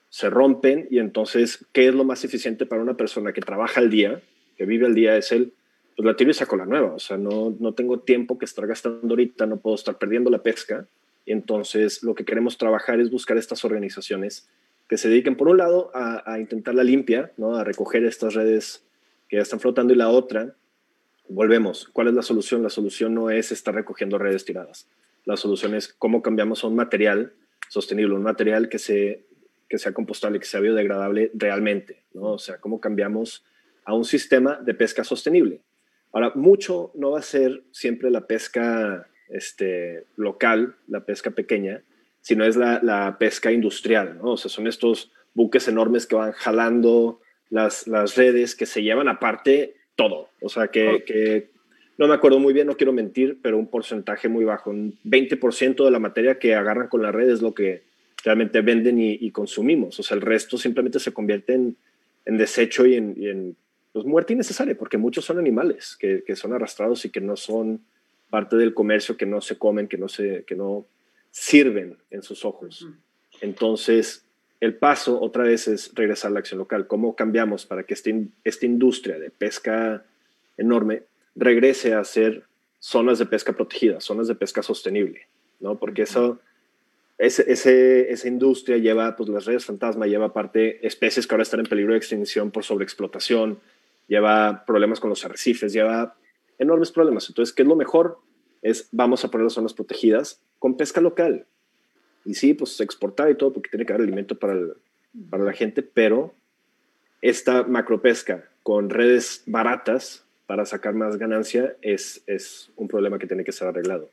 se 0.09 0.31
rompen 0.31 0.87
y 0.89 0.97
entonces, 0.97 1.63
¿qué 1.71 1.87
es 1.87 1.93
lo 1.93 2.05
más 2.05 2.25
eficiente 2.25 2.65
para 2.65 2.81
una 2.81 2.97
persona 2.97 3.33
que 3.33 3.41
trabaja 3.41 3.81
al 3.81 3.91
día, 3.91 4.19
que 4.57 4.65
vive 4.65 4.87
al 4.87 4.95
día? 4.95 5.15
Es 5.15 5.31
el, 5.31 5.53
pues 5.95 6.07
la 6.07 6.15
tiro 6.15 6.31
y 6.31 6.33
saco 6.33 6.57
la 6.57 6.65
nueva, 6.65 6.93
o 6.93 6.99
sea, 6.99 7.17
no, 7.17 7.55
no 7.59 7.75
tengo 7.75 7.99
tiempo 7.99 8.39
que 8.39 8.45
estar 8.45 8.65
gastando 8.65 9.07
ahorita, 9.07 9.45
no 9.45 9.57
puedo 9.57 9.75
estar 9.75 9.95
perdiendo 9.99 10.31
la 10.31 10.41
pesca, 10.41 10.87
y 11.23 11.33
entonces 11.33 12.01
lo 12.01 12.15
que 12.15 12.25
queremos 12.25 12.57
trabajar 12.57 12.99
es 12.99 13.11
buscar 13.11 13.37
estas 13.37 13.63
organizaciones 13.63 14.49
que 14.87 14.97
se 14.97 15.07
dediquen, 15.07 15.35
por 15.35 15.47
un 15.47 15.57
lado, 15.57 15.91
a, 15.93 16.23
a 16.33 16.39
intentar 16.39 16.73
la 16.73 16.83
limpia, 16.83 17.31
¿no? 17.37 17.57
A 17.57 17.63
recoger 17.63 18.03
estas 18.05 18.33
redes 18.33 18.83
que 19.27 19.35
ya 19.35 19.43
están 19.43 19.59
flotando 19.59 19.93
y 19.93 19.97
la 19.97 20.09
otra, 20.09 20.55
volvemos, 21.29 21.87
¿cuál 21.93 22.07
es 22.09 22.13
la 22.13 22.21
solución? 22.21 22.63
La 22.63 22.69
solución 22.69 23.13
no 23.13 23.29
es 23.29 23.51
estar 23.51 23.73
recogiendo 23.73 24.17
redes 24.17 24.43
tiradas. 24.43 24.87
La 25.25 25.37
solución 25.37 25.75
es 25.75 25.93
cómo 25.93 26.21
cambiamos 26.21 26.63
a 26.63 26.67
un 26.67 26.75
material 26.75 27.33
sostenible, 27.69 28.15
un 28.15 28.23
material 28.23 28.67
que, 28.67 28.79
se, 28.79 29.25
que 29.69 29.77
sea 29.77 29.93
compostable, 29.93 30.39
que 30.39 30.45
sea 30.45 30.59
biodegradable 30.59 31.31
realmente, 31.35 32.03
¿no? 32.13 32.33
O 32.33 32.39
sea, 32.39 32.57
cómo 32.57 32.81
cambiamos 32.81 33.45
a 33.85 33.93
un 33.93 34.05
sistema 34.05 34.59
de 34.61 34.73
pesca 34.73 35.03
sostenible. 35.03 35.61
Ahora, 36.11 36.31
mucho 36.35 36.91
no 36.95 37.11
va 37.11 37.19
a 37.19 37.23
ser 37.23 37.63
siempre 37.71 38.09
la 38.09 38.25
pesca 38.25 39.07
este, 39.29 40.05
local, 40.15 40.75
la 40.87 41.05
pesca 41.05 41.31
pequeña, 41.31 41.83
sino 42.21 42.43
es 42.43 42.55
la, 42.55 42.79
la 42.81 43.17
pesca 43.19 43.51
industrial, 43.51 44.17
¿no? 44.17 44.31
O 44.31 44.37
sea, 44.37 44.49
son 44.49 44.67
estos 44.67 45.11
buques 45.35 45.67
enormes 45.67 46.07
que 46.07 46.15
van 46.15 46.31
jalando 46.31 47.21
las, 47.49 47.87
las 47.87 48.15
redes, 48.15 48.55
que 48.55 48.65
se 48.65 48.81
llevan 48.81 49.07
aparte 49.07 49.75
todo. 49.99 50.29
O 50.41 50.47
sea, 50.47 50.69
que, 50.69 51.49
no 51.97 52.07
me 52.07 52.13
acuerdo 52.13 52.39
muy 52.39 52.53
bien, 52.53 52.67
no 52.67 52.77
quiero 52.77 52.93
mentir, 52.93 53.39
pero 53.41 53.57
un 53.57 53.67
porcentaje 53.67 54.29
muy 54.29 54.45
bajo, 54.45 54.69
un 54.69 54.97
20% 55.03 55.83
de 55.83 55.91
la 55.91 55.99
materia 55.99 56.39
que 56.39 56.55
agarran 56.55 56.87
con 56.87 57.01
la 57.01 57.11
red 57.11 57.29
es 57.29 57.41
lo 57.41 57.53
que 57.53 57.83
realmente 58.23 58.61
venden 58.61 58.97
y, 58.97 59.29
consumimos. 59.31 59.99
O 59.99 60.03
sea, 60.03 60.15
el 60.15 60.21
resto 60.21 60.57
simplemente 60.57 61.01
se 61.01 61.11
convierte 61.11 61.53
en, 61.53 61.75
desecho 62.25 62.85
y 62.85 62.95
en, 62.95 63.57
pues, 63.91 64.05
muerte 64.05 64.31
innecesaria, 64.31 64.77
porque 64.77 64.97
muchos 64.97 65.25
son 65.25 65.37
animales 65.37 65.97
que, 65.99 66.23
son 66.37 66.53
arrastrados 66.53 67.03
y 67.03 67.09
que 67.09 67.19
no 67.19 67.35
son 67.35 67.81
parte 68.29 68.55
del 68.55 68.73
comercio, 68.73 69.17
que 69.17 69.25
no 69.25 69.41
se 69.41 69.57
comen, 69.57 69.89
que 69.89 69.97
no, 69.97 70.07
se, 70.07 70.45
que 70.47 70.55
no 70.55 70.85
sirven 71.31 71.97
en 72.09 72.23
sus 72.23 72.45
ojos. 72.45 72.87
Entonces, 73.41 74.23
el 74.59 74.75
paso 74.75 75.21
otra 75.21 75.43
vez 75.43 75.67
es 75.67 75.93
regresar 75.95 76.31
a 76.31 76.33
la 76.33 76.39
acción 76.39 76.59
local. 76.59 76.87
¿Cómo 76.87 77.15
cambiamos 77.15 77.65
para 77.65 77.83
que 77.83 77.93
este, 77.93 78.27
esta 78.43 78.65
industria 78.65 79.17
de 79.17 79.29
pesca 79.29 80.05
enorme 80.57 81.03
regrese 81.35 81.93
a 81.93 82.03
ser 82.03 82.43
zonas 82.79 83.19
de 83.19 83.25
pesca 83.25 83.53
protegidas, 83.53 84.03
zonas 84.03 84.27
de 84.27 84.35
pesca 84.35 84.61
sostenible? 84.61 85.27
¿no? 85.59 85.77
Porque 85.79 86.03
eso, 86.03 86.39
esa 87.17 88.27
industria 88.27 88.77
lleva, 88.77 89.15
pues 89.15 89.29
las 89.29 89.45
redes 89.45 89.65
fantasma 89.65 90.07
lleva 90.07 90.27
aparte 90.27 90.85
especies 90.85 91.27
que 91.27 91.35
ahora 91.35 91.43
están 91.43 91.61
en 91.61 91.65
peligro 91.65 91.93
de 91.93 91.97
extinción 91.97 92.51
por 92.51 92.63
sobreexplotación, 92.63 93.59
lleva 94.07 94.65
problemas 94.65 94.99
con 94.99 95.09
los 95.09 95.23
arrecifes, 95.25 95.73
lleva 95.73 96.15
enormes 96.57 96.91
problemas. 96.91 97.29
Entonces, 97.29 97.53
¿qué 97.53 97.61
es 97.61 97.67
lo 97.67 97.75
mejor? 97.75 98.19
Es 98.61 98.89
vamos 98.91 99.23
a 99.23 99.31
poner 99.31 99.45
las 99.45 99.53
zonas 99.53 99.73
protegidas 99.73 100.41
con 100.57 100.75
pesca 100.75 100.99
local, 100.99 101.45
y 102.25 102.33
sí, 102.33 102.53
pues 102.53 102.79
exportar 102.81 103.29
y 103.29 103.35
todo, 103.35 103.53
porque 103.53 103.69
tiene 103.69 103.85
que 103.85 103.93
haber 103.93 104.03
alimento 104.03 104.37
para, 104.37 104.57
para 105.29 105.43
la 105.43 105.53
gente, 105.53 105.81
pero 105.81 106.33
esta 107.21 107.63
macropesca 107.63 108.45
con 108.63 108.89
redes 108.89 109.43
baratas 109.45 110.23
para 110.45 110.65
sacar 110.65 110.93
más 110.93 111.17
ganancia 111.17 111.75
es, 111.81 112.23
es 112.25 112.71
un 112.75 112.87
problema 112.87 113.19
que 113.19 113.27
tiene 113.27 113.43
que 113.43 113.51
ser 113.51 113.67
arreglado. 113.67 114.09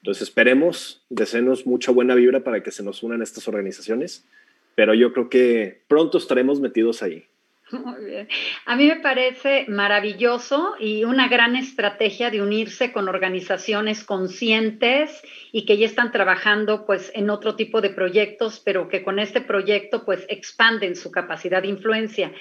Entonces 0.00 0.22
esperemos, 0.22 1.02
deseemos 1.08 1.66
mucha 1.66 1.92
buena 1.92 2.14
vibra 2.14 2.44
para 2.44 2.62
que 2.62 2.70
se 2.70 2.82
nos 2.82 3.02
unan 3.02 3.22
estas 3.22 3.48
organizaciones, 3.48 4.24
pero 4.74 4.94
yo 4.94 5.12
creo 5.12 5.28
que 5.28 5.80
pronto 5.88 6.18
estaremos 6.18 6.60
metidos 6.60 7.02
ahí. 7.02 7.24
Muy 7.72 8.04
bien. 8.04 8.28
A 8.64 8.76
mí 8.76 8.86
me 8.86 8.96
parece 8.96 9.64
maravilloso 9.68 10.76
y 10.78 11.02
una 11.02 11.26
gran 11.26 11.56
estrategia 11.56 12.30
de 12.30 12.40
unirse 12.40 12.92
con 12.92 13.08
organizaciones 13.08 14.04
conscientes 14.04 15.20
y 15.50 15.66
que 15.66 15.76
ya 15.76 15.86
están 15.86 16.12
trabajando 16.12 16.86
pues 16.86 17.10
en 17.14 17.28
otro 17.28 17.56
tipo 17.56 17.80
de 17.80 17.90
proyectos, 17.90 18.62
pero 18.64 18.88
que 18.88 19.02
con 19.02 19.18
este 19.18 19.40
proyecto 19.40 20.04
pues 20.04 20.24
expanden 20.28 20.94
su 20.94 21.10
capacidad 21.10 21.62
de 21.62 21.68
influencia. 21.68 22.32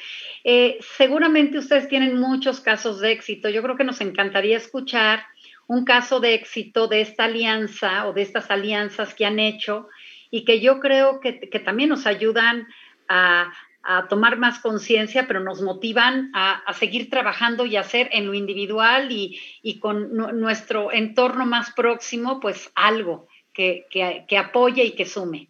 Eh, 0.44 0.78
seguramente 0.96 1.58
ustedes 1.58 1.88
tienen 1.88 2.20
muchos 2.20 2.60
casos 2.60 3.00
de 3.00 3.12
éxito. 3.12 3.50
Yo 3.50 3.64
creo 3.64 3.78
que 3.78 3.84
nos 3.84 4.02
encantaría 4.02 4.58
escuchar 4.58 5.26
un 5.66 5.86
caso 5.86 6.20
de 6.20 6.36
éxito 6.36 6.88
de 6.88 7.02
esta 7.02 7.24
alianza 7.24 8.08
o 8.08 8.14
de 8.14 8.22
estas 8.22 8.52
alianzas 8.52 9.16
que 9.16 9.26
han 9.26 9.40
hecho 9.40 9.88
y 10.30 10.46
que 10.46 10.60
yo 10.60 10.80
creo 10.80 11.20
que, 11.20 11.40
que 11.40 11.60
también 11.60 11.90
nos 11.90 12.06
ayudan 12.06 12.68
a 13.08 13.52
a 13.86 14.08
tomar 14.08 14.38
más 14.38 14.60
conciencia, 14.60 15.28
pero 15.28 15.40
nos 15.40 15.62
motivan 15.62 16.32
a, 16.34 16.74
seguir 16.74 17.10
trabajando 17.10 17.66
y 17.66 17.78
hacer 17.78 18.10
en 18.12 18.26
lo 18.26 18.34
individual 18.34 19.12
y, 19.12 19.80
con 19.80 20.12
nuestro 20.40 20.92
entorno 20.92 21.46
más 21.46 21.72
próximo, 21.72 22.40
pues 22.40 22.72
algo 22.74 23.28
que, 23.54 23.86
que, 23.92 24.38
apoye 24.38 24.84
y 24.84 24.92
que 24.92 25.06
sume. 25.06 25.50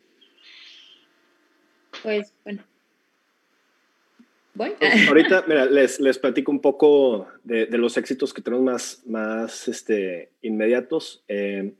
Pues 2.03 2.33
bueno. 2.43 2.63
Pues, 4.55 4.73
ahorita, 5.07 5.45
mira, 5.47 5.65
les, 5.65 5.99
les, 5.99 6.19
platico 6.19 6.51
un 6.51 6.61
poco 6.61 7.27
de, 7.43 7.67
los 7.77 7.97
éxitos 7.97 8.33
que 8.33 8.41
tenemos 8.41 8.65
más, 8.65 9.03
más 9.05 9.67
este, 9.69 10.31
inmediatos. 10.41 11.23
Eh, 11.29 11.73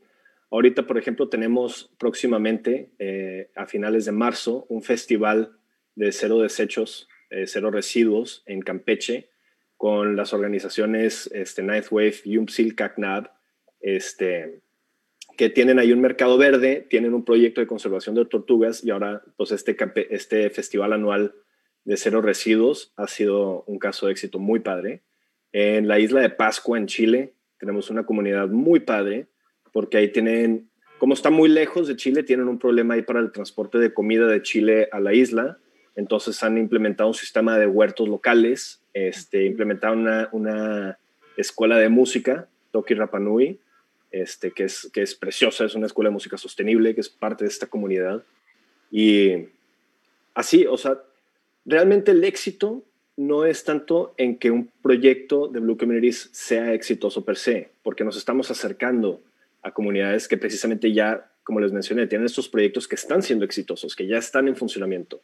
ahorita, 0.50 0.86
por 0.86 0.96
ejemplo, 0.96 1.28
tenemos 1.28 1.90
próximamente, 1.98 2.90
eh, 2.98 3.50
a 3.54 3.66
finales 3.66 4.06
de 4.06 4.12
marzo, 4.12 4.64
un 4.70 4.82
festival 4.82 5.52
de 5.96 6.12
cero 6.12 6.38
desechos, 6.40 7.08
eh, 7.30 7.46
cero 7.46 7.72
residuos 7.72 8.44
en 8.46 8.60
Campeche, 8.60 9.30
con 9.76 10.16
las 10.16 10.32
organizaciones 10.32 11.28
este, 11.34 11.62
Ninth 11.62 11.88
Wave, 11.90 12.16
Yumpsil, 12.24 12.74
CACNAB, 12.76 13.30
este, 13.80 14.60
que 15.36 15.50
tienen 15.50 15.78
ahí 15.78 15.92
un 15.92 16.00
mercado 16.00 16.38
verde, 16.38 16.86
tienen 16.88 17.12
un 17.12 17.24
proyecto 17.24 17.60
de 17.60 17.66
conservación 17.66 18.14
de 18.14 18.24
tortugas 18.24 18.82
y 18.84 18.90
ahora 18.90 19.22
pues 19.36 19.52
este, 19.52 19.76
este 20.10 20.48
festival 20.50 20.92
anual 20.92 21.34
de 21.84 21.96
cero 21.96 22.22
residuos 22.22 22.92
ha 22.96 23.06
sido 23.06 23.64
un 23.66 23.78
caso 23.78 24.06
de 24.06 24.12
éxito 24.12 24.38
muy 24.38 24.60
padre. 24.60 25.02
En 25.52 25.88
la 25.88 25.98
isla 25.98 26.20
de 26.20 26.30
Pascua, 26.30 26.78
en 26.78 26.86
Chile, 26.86 27.34
tenemos 27.58 27.90
una 27.90 28.04
comunidad 28.06 28.48
muy 28.48 28.80
padre 28.80 29.26
porque 29.72 29.98
ahí 29.98 30.10
tienen, 30.10 30.70
como 30.98 31.14
está 31.14 31.30
muy 31.30 31.48
lejos 31.48 31.86
de 31.86 31.96
Chile, 31.96 32.22
tienen 32.22 32.48
un 32.48 32.58
problema 32.58 32.94
ahí 32.94 33.02
para 33.02 33.20
el 33.20 33.30
transporte 33.30 33.78
de 33.78 33.92
comida 33.92 34.26
de 34.26 34.42
Chile 34.42 34.88
a 34.90 35.00
la 35.00 35.12
isla 35.12 35.58
entonces 35.96 36.42
han 36.42 36.58
implementado 36.58 37.08
un 37.08 37.14
sistema 37.14 37.58
de 37.58 37.66
huertos 37.66 38.08
locales, 38.08 38.82
este, 38.92 39.44
implementaron 39.46 40.00
una, 40.00 40.28
una 40.32 40.98
escuela 41.36 41.78
de 41.78 41.88
música, 41.88 42.48
Toki 42.70 42.94
Rapanui, 42.94 43.58
este, 44.10 44.52
que, 44.52 44.64
es, 44.64 44.90
que 44.92 45.02
es 45.02 45.14
preciosa, 45.14 45.64
es 45.64 45.74
una 45.74 45.86
escuela 45.86 46.10
de 46.10 46.14
música 46.14 46.36
sostenible, 46.36 46.94
que 46.94 47.00
es 47.00 47.08
parte 47.08 47.44
de 47.44 47.50
esta 47.50 47.66
comunidad. 47.66 48.22
Y 48.90 49.46
así, 50.34 50.66
o 50.66 50.76
sea, 50.76 51.02
realmente 51.64 52.12
el 52.12 52.22
éxito 52.24 52.84
no 53.16 53.46
es 53.46 53.64
tanto 53.64 54.14
en 54.18 54.36
que 54.36 54.50
un 54.50 54.70
proyecto 54.82 55.48
de 55.48 55.60
Blue 55.60 55.78
Communities 55.78 56.28
sea 56.32 56.74
exitoso 56.74 57.24
per 57.24 57.36
se, 57.36 57.70
porque 57.82 58.04
nos 58.04 58.16
estamos 58.16 58.50
acercando 58.50 59.22
a 59.62 59.72
comunidades 59.72 60.28
que 60.28 60.36
precisamente 60.36 60.92
ya, 60.92 61.30
como 61.42 61.60
les 61.60 61.72
mencioné, 61.72 62.06
tienen 62.06 62.26
estos 62.26 62.48
proyectos 62.48 62.86
que 62.86 62.96
están 62.96 63.22
siendo 63.22 63.44
exitosos, 63.44 63.96
que 63.96 64.06
ya 64.06 64.18
están 64.18 64.46
en 64.46 64.56
funcionamiento. 64.56 65.22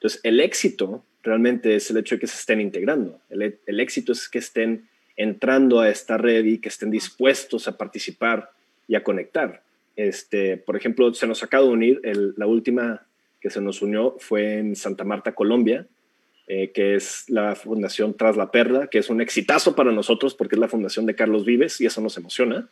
Entonces, 0.00 0.20
el 0.24 0.40
éxito 0.40 1.04
realmente 1.22 1.76
es 1.76 1.90
el 1.90 1.98
hecho 1.98 2.14
de 2.14 2.20
que 2.20 2.26
se 2.26 2.38
estén 2.38 2.58
integrando. 2.58 3.20
El, 3.28 3.80
éxito 3.80 4.12
es 4.12 4.30
que 4.30 4.38
estén 4.38 4.88
entrando 5.14 5.80
a 5.80 5.90
esta 5.90 6.16
red 6.16 6.42
y 6.46 6.56
que 6.56 6.70
estén 6.70 6.90
dispuestos 6.90 7.68
a 7.68 7.76
participar 7.76 8.50
y 8.88 8.94
a 8.94 9.04
conectar. 9.04 9.62
Este, 9.96 10.56
por 10.56 10.74
ejemplo, 10.74 11.12
se 11.12 11.26
nos 11.26 11.42
acaba 11.42 11.64
de 11.64 11.70
unir, 11.70 12.00
la 12.36 12.46
última 12.46 13.06
que 13.42 13.50
se 13.50 13.60
nos 13.60 13.82
unió 13.82 14.16
fue 14.18 14.54
en 14.54 14.74
Santa 14.74 15.04
Marta, 15.04 15.34
Colombia, 15.34 15.86
eh, 16.46 16.70
que 16.72 16.94
es 16.94 17.28
la 17.28 17.54
Fundación 17.54 18.16
Tras 18.16 18.38
la 18.38 18.50
Perla, 18.50 18.86
que 18.86 19.00
es 19.00 19.10
un 19.10 19.20
exitazo 19.20 19.76
para 19.76 19.92
nosotros 19.92 20.34
porque 20.34 20.56
es 20.56 20.60
la 20.60 20.68
fundación 20.68 21.04
de 21.04 21.14
Carlos 21.14 21.44
Vives 21.44 21.78
y 21.82 21.86
eso 21.86 22.00
nos 22.00 22.16
emociona. 22.16 22.70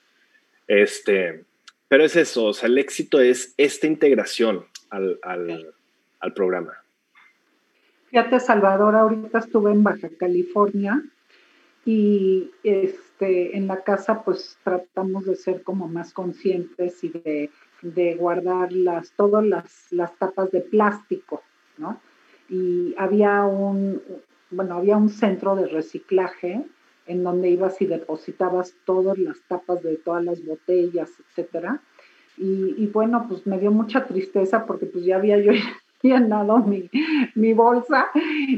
Este, 0.66 1.44
pero 1.88 2.04
es 2.04 2.16
eso, 2.16 2.46
o 2.46 2.54
sea, 2.54 2.68
el 2.68 2.78
éxito 2.78 3.20
es 3.20 3.52
esta 3.58 3.86
integración 3.86 4.64
al, 4.88 5.20
al 5.22 6.32
programa. 6.32 6.72
Fíjate, 8.10 8.40
Salvador, 8.40 8.96
ahorita 8.96 9.38
estuve 9.38 9.70
en 9.70 9.82
Baja 9.82 10.08
California 10.18 11.02
y 11.84 12.50
este, 12.62 13.54
en 13.54 13.66
la 13.66 13.82
casa 13.82 14.22
pues 14.22 14.58
tratamos 14.64 15.26
de 15.26 15.36
ser 15.36 15.62
como 15.62 15.88
más 15.88 16.14
conscientes 16.14 17.04
y 17.04 17.10
de, 17.10 18.14
guardar 18.14 18.72
las, 18.72 19.12
todas 19.12 19.44
las, 19.44 19.88
las, 19.90 20.16
tapas 20.16 20.50
de 20.50 20.62
plástico, 20.62 21.42
¿no? 21.76 22.00
Y 22.48 22.94
había 22.96 23.42
un, 23.44 24.00
bueno, 24.50 24.76
había 24.76 24.96
un 24.96 25.10
centro 25.10 25.54
de 25.54 25.66
reciclaje 25.66 26.64
en 27.06 27.22
donde 27.22 27.50
ibas 27.50 27.80
y 27.82 27.86
depositabas 27.86 28.74
todas 28.86 29.18
las 29.18 29.40
tapas 29.48 29.82
de 29.82 29.96
todas 29.96 30.24
las 30.24 30.44
botellas, 30.44 31.10
etcétera. 31.20 31.82
Y, 32.38 32.74
y, 32.78 32.86
bueno, 32.86 33.26
pues 33.28 33.46
me 33.46 33.58
dio 33.58 33.70
mucha 33.70 34.06
tristeza 34.06 34.64
porque 34.64 34.86
pues 34.86 35.04
ya 35.04 35.16
había 35.16 35.38
yo 35.38 35.52
llenado 36.02 36.58
mi, 36.58 36.90
mi 37.34 37.52
bolsa. 37.52 38.06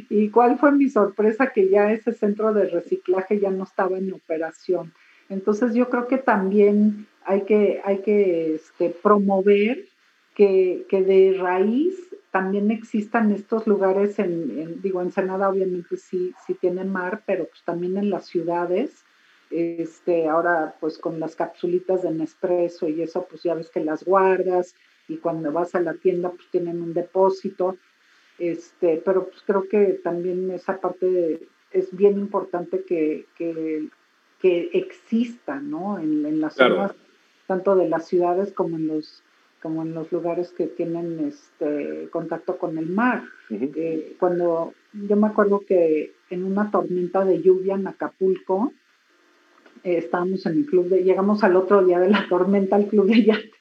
Y 0.09 0.28
cuál 0.30 0.59
fue 0.59 0.72
mi 0.72 0.88
sorpresa 0.88 1.53
que 1.53 1.68
ya 1.68 1.93
ese 1.93 2.12
centro 2.12 2.53
de 2.53 2.66
reciclaje 2.68 3.41
ya 3.41 3.51
no 3.51 3.64
estaba 3.64 3.99
en 3.99 4.12
operación. 4.12 4.93
Entonces 5.28 5.74
yo 5.74 5.88
creo 5.88 6.09
que 6.09 6.18
también 6.18 7.07
hay 7.24 7.43
que, 7.43 7.80
hay 7.84 7.99
que 7.99 8.55
este, 8.57 8.91
promover 8.91 9.86
que, 10.34 10.86
que, 10.88 11.03
de 11.03 11.36
raíz 11.38 11.95
también 12.30 12.70
existan 12.70 13.30
estos 13.32 13.66
lugares, 13.66 14.18
en, 14.18 14.59
en, 14.59 14.82
digo, 14.82 15.03
Ensenada 15.03 15.49
obviamente 15.49 15.97
sí, 15.97 16.32
sí 16.47 16.55
tiene 16.55 16.84
mar, 16.84 17.22
pero 17.26 17.47
pues 17.47 17.62
también 17.64 17.97
en 17.97 18.11
las 18.11 18.26
ciudades, 18.26 19.05
este, 19.51 20.28
ahora 20.28 20.76
pues 20.80 20.99
con 20.99 21.18
las 21.18 21.34
capsulitas 21.34 22.03
de 22.03 22.12
Nespresso 22.12 22.88
y 22.88 23.03
eso 23.03 23.26
pues 23.28 23.43
ya 23.43 23.55
ves 23.55 23.70
que 23.70 23.80
las 23.80 24.05
guardas, 24.05 24.74
y 25.11 25.16
cuando 25.18 25.50
vas 25.50 25.74
a 25.74 25.80
la 25.80 25.94
tienda 25.94 26.30
pues 26.30 26.48
tienen 26.50 26.80
un 26.80 26.94
depósito, 26.94 27.76
este, 28.38 29.02
pero 29.04 29.28
pues 29.28 29.42
creo 29.44 29.68
que 29.68 30.00
también 30.04 30.50
esa 30.52 30.80
parte 30.80 31.48
es 31.72 31.94
bien 31.94 32.18
importante 32.18 32.84
que, 32.84 33.26
que, 33.36 33.88
exista, 34.72 35.61
¿no? 35.61 35.98
En, 35.98 36.40
las 36.40 36.54
zonas, 36.54 36.94
tanto 37.46 37.76
de 37.76 37.88
las 37.88 38.06
ciudades 38.06 38.52
como 38.52 38.76
en 38.76 38.86
los 38.86 39.22
como 39.61 39.82
en 39.82 39.92
los 39.92 40.11
lugares 40.11 40.52
que 40.52 40.66
tienen 40.66 41.20
este 41.20 42.08
contacto 42.11 42.56
con 42.56 42.78
el 42.78 42.88
mar. 42.88 43.24
Eh, 43.50 44.16
cuando 44.18 44.72
yo 44.94 45.16
me 45.16 45.26
acuerdo 45.26 45.61
que 45.61 46.14
en 46.30 46.44
una 46.44 46.70
tormenta 46.70 47.26
de 47.26 47.42
lluvia 47.42 47.74
en 47.74 47.86
Acapulco, 47.86 48.72
eh, 49.84 49.98
estábamos 49.98 50.46
en 50.46 50.61
el 50.61 50.66
club 50.66 50.88
de, 50.88 51.04
llegamos 51.04 51.44
al 51.44 51.56
otro 51.56 51.84
día 51.84 52.00
de 52.00 52.08
la 52.08 52.26
tormenta 52.26 52.76
al 52.76 52.86
club 52.86 53.06
de 53.06 53.22
yates 53.22 53.61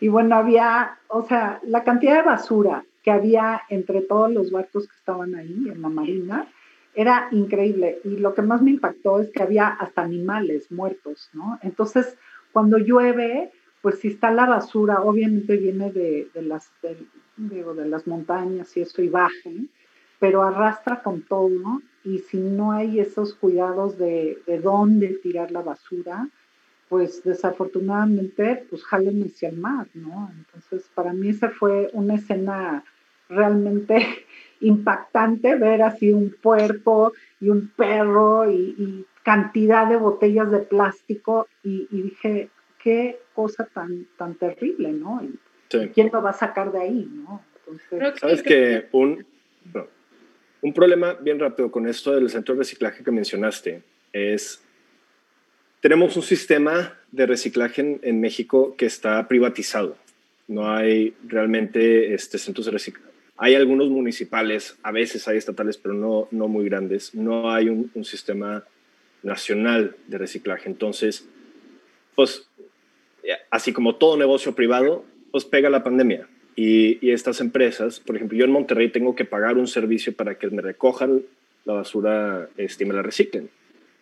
y 0.00 0.08
bueno, 0.08 0.36
había, 0.36 0.98
o 1.08 1.22
sea, 1.22 1.60
la 1.64 1.84
cantidad 1.84 2.16
de 2.16 2.22
basura 2.22 2.84
que 3.02 3.10
había 3.10 3.62
entre 3.68 4.00
todos 4.00 4.32
los 4.32 4.50
barcos 4.50 4.88
que 4.88 4.96
estaban 4.96 5.34
ahí 5.34 5.68
en 5.70 5.82
la 5.82 5.88
marina 5.88 6.48
era 6.94 7.28
increíble. 7.32 7.98
Y 8.04 8.16
lo 8.16 8.34
que 8.34 8.42
más 8.42 8.62
me 8.62 8.70
impactó 8.70 9.20
es 9.20 9.30
que 9.30 9.42
había 9.42 9.68
hasta 9.68 10.02
animales 10.02 10.70
muertos, 10.70 11.28
¿no? 11.32 11.58
Entonces, 11.62 12.16
cuando 12.52 12.78
llueve, 12.78 13.52
pues 13.82 13.98
si 13.98 14.08
está 14.08 14.30
la 14.30 14.46
basura, 14.46 15.02
obviamente 15.02 15.56
viene 15.56 15.92
de, 15.92 16.30
las, 16.34 16.70
de, 16.82 16.96
de 17.36 17.88
las 17.88 18.06
montañas 18.06 18.74
y 18.76 18.80
eso 18.80 19.02
y 19.02 19.08
baja, 19.08 19.50
pero 20.18 20.42
arrastra 20.42 21.02
con 21.02 21.22
todo, 21.22 21.82
Y 22.04 22.18
si 22.18 22.38
no 22.38 22.72
hay 22.72 23.00
esos 23.00 23.34
cuidados 23.34 23.98
de, 23.98 24.38
de 24.46 24.60
dónde 24.60 25.08
tirar 25.22 25.50
la 25.50 25.62
basura, 25.62 26.28
pues 26.88 27.22
desafortunadamente, 27.24 28.66
pues 28.68 28.84
jalen 28.84 29.24
hacia 29.24 29.48
el 29.48 29.56
mar, 29.56 29.86
¿no? 29.94 30.30
Entonces, 30.36 30.88
para 30.94 31.12
mí 31.12 31.30
esa 31.30 31.50
fue 31.50 31.90
una 31.92 32.14
escena 32.14 32.84
realmente 33.28 34.06
impactante, 34.60 35.56
ver 35.56 35.82
así 35.82 36.12
un 36.12 36.34
puerco 36.40 37.12
y 37.40 37.48
un 37.48 37.68
perro 37.76 38.50
y, 38.50 39.06
cantidad 39.22 39.88
de 39.88 39.96
botellas 39.96 40.50
de 40.50 40.58
plástico 40.58 41.48
y, 41.62 41.86
dije, 41.90 42.50
qué 42.82 43.18
cosa 43.32 43.66
tan, 43.72 44.06
tan 44.18 44.34
terrible, 44.34 44.92
¿no? 44.92 45.22
¿Quién 45.94 46.10
lo 46.12 46.20
va 46.20 46.28
a 46.28 46.34
sacar 46.34 46.70
de 46.70 46.78
ahí, 46.78 47.10
no? 47.10 47.42
Entonces, 47.66 48.20
Sabes 48.20 48.42
que 48.42 48.86
un, 48.92 49.24
un 50.60 50.72
problema 50.74 51.14
bien 51.14 51.40
rápido 51.40 51.70
con 51.70 51.86
esto 51.86 52.12
del 52.14 52.28
centro 52.28 52.54
de 52.54 52.58
reciclaje 52.58 53.02
que 53.02 53.10
mencionaste 53.10 53.82
es 54.12 54.62
tenemos 55.84 56.16
un 56.16 56.22
sistema 56.22 56.94
de 57.12 57.26
reciclaje 57.26 57.98
en, 58.00 58.18
México 58.18 58.74
que 58.74 58.86
está 58.86 59.28
privatizado. 59.28 59.98
No 60.48 60.72
hay 60.72 61.12
realmente 61.28 62.14
este, 62.14 62.38
centros 62.38 62.64
de 62.64 62.72
reciclaje. 62.72 63.12
Hay 63.36 63.54
algunos 63.54 63.90
municipales, 63.90 64.78
a 64.82 64.92
veces 64.92 65.28
hay 65.28 65.36
estatales, 65.36 65.76
pero 65.76 65.92
no, 65.92 66.26
no 66.30 66.48
muy 66.48 66.64
grandes. 66.64 67.14
No 67.14 67.52
hay 67.52 67.68
un, 67.68 67.90
sistema 68.02 68.64
nacional 69.22 69.94
de 70.06 70.16
reciclaje. 70.16 70.70
Entonces, 70.70 71.28
pues, 72.14 72.48
así 73.50 73.74
como 73.74 73.96
todo 73.96 74.16
negocio 74.16 74.54
privado, 74.54 75.04
pues 75.32 75.44
pega 75.44 75.68
la 75.68 75.84
pandemia. 75.84 76.26
Y, 76.56 77.06
y, 77.06 77.10
estas 77.10 77.42
empresas, 77.42 78.00
por 78.00 78.16
ejemplo, 78.16 78.38
yo 78.38 78.46
en 78.46 78.52
Monterrey 78.52 78.88
tengo 78.88 79.14
que 79.14 79.26
pagar 79.26 79.58
un 79.58 79.66
servicio 79.66 80.14
para 80.14 80.38
que 80.38 80.48
me 80.48 80.62
recojan 80.62 81.20
la 81.66 81.74
basura 81.74 82.48
este, 82.56 82.84
y 82.84 82.86
me 82.86 82.94
la 82.94 83.02
reciclen. 83.02 83.50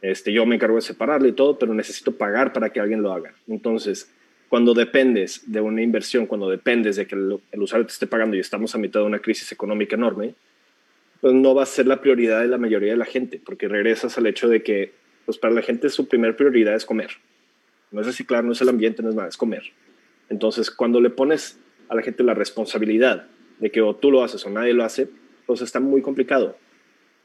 Este, 0.03 0.32
yo 0.32 0.44
me 0.44 0.57
encargo 0.57 0.76
de 0.76 0.82
separarlo 0.82 1.28
y 1.28 1.32
todo, 1.32 1.59
pero 1.59 1.72
necesito 1.72 2.12
pagar 2.12 2.53
para 2.53 2.70
que 2.70 2.80
alguien 2.80 3.03
lo 3.03 3.12
haga. 3.12 3.34
Entonces, 3.46 4.12
cuando 4.48 4.74
dependes 4.74 5.50
de 5.50 5.61
una 5.61 5.80
inversión, 5.80 6.26
cuando 6.26 6.50
dependes 6.50 6.96
de 6.96 7.07
que 7.07 7.14
el, 7.14 7.40
usuario 7.57 7.86
te 7.86 7.92
esté 7.92 8.07
pagando 8.07 8.36
y 8.36 8.40
estamos 8.40 8.74
a 8.74 8.78
mitad 8.78 9.00
de 9.00 9.07
una 9.07 9.20
crisis 9.20 9.50
económica 9.53 9.94
enorme, 9.94 10.34
pues 11.20 11.32
no 11.32 11.55
va 11.55 11.62
a 11.62 11.66
ser 11.66 11.86
la 11.86 12.00
prioridad 12.00 12.40
de 12.40 12.48
la 12.48 12.59
mayoría 12.59 12.90
de 12.90 12.98
la 12.98 13.05
gente, 13.05 13.40
porque 13.42 13.68
regresas 13.68 14.18
al 14.18 14.26
hecho 14.26 14.48
de 14.48 14.62
que 14.62 14.92
pues 15.24 15.38
para 15.38 15.55
la 15.55 15.62
gente 15.62 15.88
su 15.88 16.09
primer 16.09 16.36
prioridad 16.36 16.74
es 16.74 16.84
comer. 16.84 17.12
No 17.92 18.00
es 18.00 18.07
reciclar, 18.07 18.42
no 18.42 18.53
es 18.53 18.61
el 18.61 18.68
ambiente, 18.68 19.03
no 19.03 19.11
es 19.11 19.14
nada, 19.14 19.28
es 19.28 19.36
comer. 19.36 19.62
Entonces, 20.28 20.70
cuando 20.70 21.00
le 21.00 21.11
pones 21.11 21.59
a 21.88 21.94
la 21.94 22.03
gente 22.03 22.24
la 22.24 22.34
responsabilidad 22.34 23.28
de 23.61 23.70
que 23.70 23.80
o 23.80 23.94
tú 23.94 24.11
lo 24.11 24.24
haces 24.24 24.44
o 24.44 24.50
nadie 24.50 24.74
lo 24.74 24.82
hace, 24.82 25.09
pues 25.46 25.62
está 25.62 25.78
muy 25.78 26.03
complicado. 26.03 26.57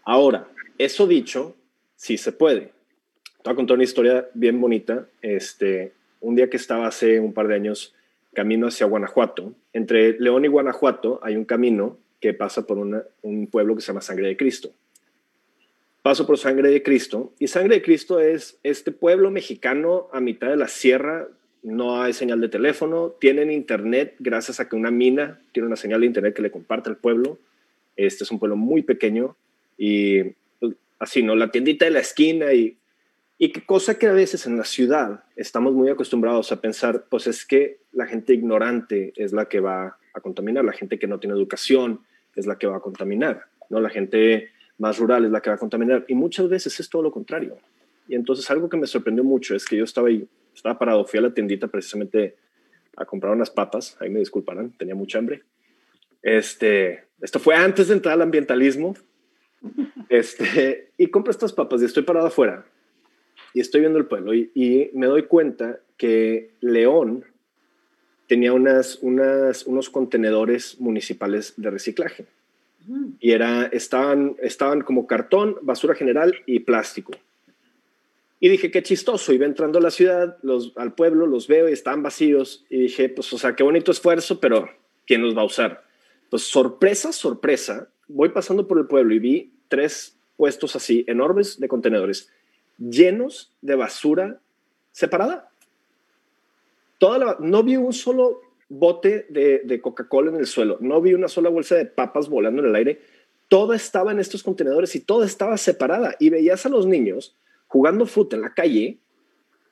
Ahora, 0.06 0.48
eso 0.78 1.08
dicho, 1.08 1.56
sí 1.98 2.18
se 2.18 2.32
puede. 2.32 2.62
Te 2.62 3.44
voy 3.44 3.54
a 3.54 3.56
contar 3.56 3.76
una 3.76 3.84
historia 3.84 4.30
bien 4.34 4.62
bonita. 4.62 5.08
Este, 5.22 5.92
un 6.22 6.36
día 6.36 6.50
que 6.50 6.56
estaba 6.56 6.88
hace 6.88 7.20
un 7.20 7.34
par 7.34 7.50
de 7.50 7.56
años 7.56 7.94
camino 8.34 8.68
hacia 8.68 8.86
Guanajuato, 8.86 9.54
entre 9.74 10.18
León 10.20 10.46
y 10.46 10.48
Guanajuato 10.48 11.20
hay 11.24 11.36
un 11.36 11.44
camino 11.44 11.98
que 12.22 12.34
pasa 12.34 12.66
por 12.66 12.78
un 12.78 13.48
pueblo 13.48 13.76
que 13.76 13.82
se 13.82 13.88
llama 13.88 14.02
Sangre 14.02 14.28
de 14.28 14.38
Cristo. 14.38 14.72
Paso 16.04 16.26
por 16.26 16.38
Sangre 16.38 16.70
de 16.70 16.84
Cristo 16.84 17.34
y 17.40 17.48
Sangre 17.48 17.76
de 17.76 17.82
Cristo 17.82 18.20
es 18.20 18.60
este 18.64 18.92
pueblo 18.92 19.30
mexicano 19.32 20.08
a 20.14 20.22
mitad 20.22 20.50
de 20.50 20.56
la 20.56 20.68
sierra, 20.68 21.28
no 21.64 22.02
hay 22.02 22.14
señal 22.14 22.40
de 22.40 22.48
teléfono, 22.48 23.10
tienen 23.20 23.52
internet 23.52 24.16
gracias 24.20 24.60
a 24.60 24.70
que 24.70 24.76
una 24.76 24.92
mina 24.92 25.42
tiene 25.52 25.68
una 25.68 25.76
señal 25.76 26.02
de 26.02 26.06
internet 26.06 26.36
que 26.36 26.42
le 26.42 26.52
comparte 26.52 26.90
al 26.90 26.98
pueblo. 26.98 27.40
Este 27.96 28.24
es 28.24 28.32
un 28.32 28.40
pueblo 28.40 28.56
muy 28.56 28.84
pequeño 28.84 29.36
y 29.78 30.36
así, 31.00 31.24
¿no? 31.24 31.36
La 31.36 31.52
tiendita 31.52 31.86
de 31.86 31.92
la 31.92 32.00
esquina 32.00 32.54
y, 32.54 32.78
y 33.38 33.52
qué 33.52 33.66
cosa 33.66 33.98
que 33.98 34.08
a 34.08 34.14
veces 34.14 34.46
en 34.46 34.58
la 34.58 34.64
ciudad 34.64 35.24
estamos 35.36 35.74
muy 35.74 35.90
acostumbrados 35.90 36.52
a 36.52 36.62
pensar, 36.62 37.06
pues 37.10 37.28
es 37.28 37.46
que 37.46 37.82
la 37.92 38.08
gente 38.08 38.34
ignorante 38.34 39.14
es 39.16 39.32
la 39.32 39.46
que 39.46 39.60
va 39.60 39.98
a 40.14 40.22
contaminar, 40.22 40.66
la 40.66 40.74
gente 40.74 40.98
que 41.00 41.08
no 41.08 41.20
tiene 41.20 41.36
educación 41.36 42.02
es 42.36 42.46
la 42.46 42.58
que 42.58 42.68
va 42.68 42.78
a 42.78 42.82
contaminar, 42.82 43.46
¿no? 43.70 43.80
La 43.80 43.90
gente 43.90 44.50
más 44.78 45.00
rural 45.00 45.26
es 45.26 45.32
la 45.32 45.42
que 45.42 45.50
va 45.50 45.56
a 45.56 45.60
contaminar 45.60 46.06
y 46.08 46.16
muchas 46.16 46.50
veces 46.50 46.80
es 46.80 46.90
todo 46.90 47.02
lo 47.02 47.12
contrario. 47.12 47.58
Y 48.08 48.16
entonces 48.16 48.50
algo 48.50 48.70
que 48.70 48.78
me 48.78 48.88
sorprendió 48.88 49.24
mucho 49.24 49.56
es 49.56 49.66
que 49.66 49.76
yo 49.78 49.84
estaba 49.84 50.08
ahí, 50.08 50.28
estaba 50.54 50.78
parado, 50.78 51.06
fui 51.06 51.20
a 51.20 51.24
la 51.24 51.34
tiendita 51.34 51.68
precisamente 51.68 52.36
a 52.96 53.06
comprar 53.06 53.34
unas 53.34 53.50
papas, 53.50 53.98
ahí 54.00 54.10
me 54.10 54.20
disculparán, 54.20 54.72
tenía 54.72 54.96
mucha 54.96 55.20
hambre. 55.20 55.44
Este, 56.22 57.06
esto 57.22 57.40
fue 57.40 57.56
antes 57.56 57.88
de 57.88 57.94
entrar 57.94 58.14
al 58.14 58.22
ambientalismo. 58.22 58.96
Este, 60.10 60.92
y 60.98 61.08
compro 61.08 61.32
estas 61.32 61.54
papas 61.54 61.82
y 61.82 61.86
estoy 61.86 62.04
parado 62.04 62.28
afuera 62.28 62.66
y 63.54 63.60
estoy 63.60 63.82
viendo 63.82 64.00
el 64.00 64.06
pueblo 64.06 64.34
y, 64.34 64.52
y 64.54 64.90
me 64.94 65.08
doy 65.08 65.24
cuenta 65.24 65.80
que 65.98 66.52
León 66.62 67.26
tenía 68.28 68.54
unas, 68.54 69.00
unas, 69.02 69.66
unos 69.66 69.90
contenedores 69.90 70.80
municipales 70.80 71.54
de 71.58 71.72
reciclaje. 71.72 72.26
Y 73.20 73.32
era, 73.32 73.66
estaban, 73.66 74.38
estaban 74.42 74.82
como 74.82 75.08
cartón, 75.08 75.58
basura 75.62 75.96
general 75.96 76.36
y 76.46 76.60
plástico. 76.60 77.12
Y 78.40 78.50
dije, 78.50 78.72
qué 78.72 78.84
chistoso. 78.84 79.34
Iba 79.34 79.46
entrando 79.46 79.80
a 79.80 79.82
la 79.82 79.92
ciudad, 79.92 80.38
los, 80.42 80.72
al 80.78 80.94
pueblo, 80.94 81.26
los 81.26 81.48
veo 81.48 81.68
y 81.68 81.74
estaban 81.74 82.04
vacíos. 82.04 82.66
Y 82.70 82.80
dije, 82.80 83.10
pues, 83.10 83.34
o 83.34 83.38
sea, 83.38 83.56
qué 83.56 83.64
bonito 83.64 83.92
esfuerzo, 83.92 84.40
pero 84.40 84.70
¿quién 85.06 85.22
los 85.22 85.36
va 85.36 85.42
a 85.42 85.46
usar? 85.46 85.84
Pues, 86.30 86.44
sorpresa, 86.44 87.12
sorpresa. 87.12 87.90
Voy 88.08 88.30
pasando 88.30 88.68
por 88.68 88.80
el 88.80 88.88
pueblo 88.88 89.14
y 89.14 89.20
vi 89.20 89.54
tres 89.68 90.18
puestos 90.38 90.76
así, 90.76 91.04
enormes 91.08 91.60
de 91.60 91.68
contenedores, 91.68 92.32
llenos 92.78 93.52
de 93.62 93.76
basura 93.76 94.40
separada. 94.92 95.50
Toda 97.00 97.38
no 97.40 97.64
vi 97.64 97.76
un 97.76 97.94
solo 97.94 98.42
bote 98.70 99.26
de, 99.30 99.82
Coca-Cola 99.82 100.32
en 100.32 100.38
el 100.38 100.48
suelo, 100.48 100.78
no 100.80 101.02
vi 101.02 101.14
una 101.14 101.28
sola 101.28 101.50
bolsa 101.50 101.76
de 101.76 101.86
papas 101.86 102.30
volando 102.30 102.62
en 102.62 102.70
el 102.70 102.76
aire. 102.76 103.02
Toda 103.50 103.76
estaba 103.76 104.12
en 104.12 104.20
estos 104.20 104.44
contenedores 104.44 104.96
y 104.96 105.00
toda 105.00 105.26
estaba 105.26 105.58
separada. 105.58 106.16
Y 106.20 106.30
veías 106.30 106.66
a 106.66 106.70
los 106.70 106.86
niños 106.86 107.36
jugando 107.68 108.06
fútbol 108.06 108.40
en 108.40 108.42
la 108.42 108.54
calle 108.54 108.98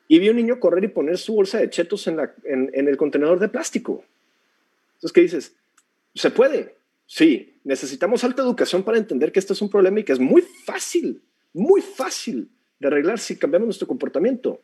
y 0.08 0.20
vi 0.20 0.30
un 0.30 0.38
niño 0.38 0.60
correr 0.60 0.84
y 0.86 0.88
poner 0.88 1.18
su 1.18 1.36
bolsa 1.36 1.60
de 1.60 1.70
chetos 1.70 2.08
la, 2.08 2.34
en, 2.46 2.70
en 2.74 2.88
el 2.88 2.96
contenedor 2.96 3.40
de 3.40 3.50
plástico. 3.50 4.04
Entonces, 4.96 5.12
¿qué 5.12 5.22
dices? 5.22 5.56
¿Se 6.14 6.30
puede? 6.30 6.76
Sí. 7.06 7.52
Necesitamos 7.64 8.24
alta 8.24 8.44
educación 8.44 8.84
para 8.84 9.00
entender 9.00 9.32
que 9.32 9.40
esto 9.40 9.54
es 9.54 9.62
un 9.62 9.70
problema 9.70 10.00
y 10.00 10.04
que 10.04 10.14
es 10.14 10.20
muy 10.20 10.42
fácil, 10.42 11.24
muy 11.52 11.82
fácil 11.82 12.50
de 12.80 12.88
arreglar 12.88 13.18
si 13.18 13.38
cambiamos 13.38 13.66
nuestro 13.66 13.88
comportamiento. 13.88 14.62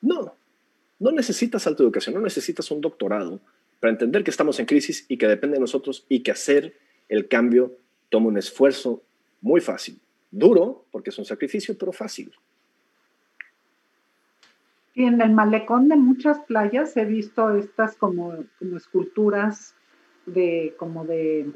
No, 0.00 0.36
no 1.00 1.10
necesitas 1.10 1.66
alta 1.66 1.82
educación, 1.82 2.14
no 2.14 2.20
necesitas 2.20 2.70
un 2.70 2.80
doctorado 2.80 3.40
para 3.80 3.92
entender 3.92 4.22
que 4.22 4.30
estamos 4.30 4.60
en 4.60 4.66
crisis 4.66 5.04
y 5.08 5.16
que 5.16 5.26
depende 5.26 5.54
de 5.54 5.60
nosotros 5.60 6.06
y 6.08 6.20
que 6.20 6.30
hacer 6.30 6.78
el 7.08 7.26
cambio 7.26 7.76
toma 8.08 8.28
un 8.28 8.38
esfuerzo 8.38 9.02
muy 9.40 9.60
fácil. 9.60 10.00
Duro, 10.30 10.86
porque 10.92 11.10
es 11.10 11.18
un 11.18 11.24
sacrificio, 11.24 11.76
pero 11.76 11.92
fácil. 11.92 12.32
Y 14.94 15.04
en 15.04 15.20
el 15.20 15.32
malecón 15.32 15.88
de 15.88 15.96
muchas 15.96 16.38
playas 16.40 16.96
he 16.96 17.04
visto 17.04 17.56
estas 17.56 17.96
como, 17.96 18.44
como 18.60 18.76
esculturas 18.76 19.74
de, 20.26 20.74
como 20.76 21.04
de, 21.04 21.46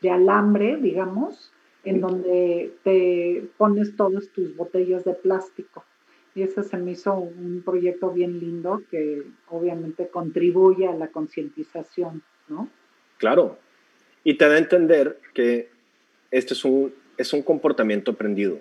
de 0.00 0.10
alambre, 0.10 0.76
digamos, 0.76 1.52
en 1.84 2.00
donde 2.00 2.72
te 2.84 3.44
pones 3.56 3.96
todas 3.96 4.28
tus 4.28 4.56
botellas 4.56 5.04
de 5.04 5.14
plástico. 5.14 5.84
Y 6.34 6.42
ese 6.42 6.62
se 6.62 6.78
me 6.78 6.92
hizo 6.92 7.14
un 7.14 7.62
proyecto 7.64 8.10
bien 8.10 8.40
lindo 8.40 8.82
que 8.90 9.22
obviamente 9.48 10.08
contribuye 10.08 10.86
a 10.86 10.94
la 10.94 11.08
concientización, 11.08 12.22
¿no? 12.48 12.68
Claro. 13.18 13.58
Y 14.24 14.34
te 14.34 14.48
da 14.48 14.54
a 14.54 14.58
entender 14.58 15.18
que 15.34 15.68
este 16.30 16.54
es 16.54 16.64
un, 16.64 16.94
es 17.18 17.32
un 17.32 17.42
comportamiento 17.42 18.12
aprendido, 18.12 18.60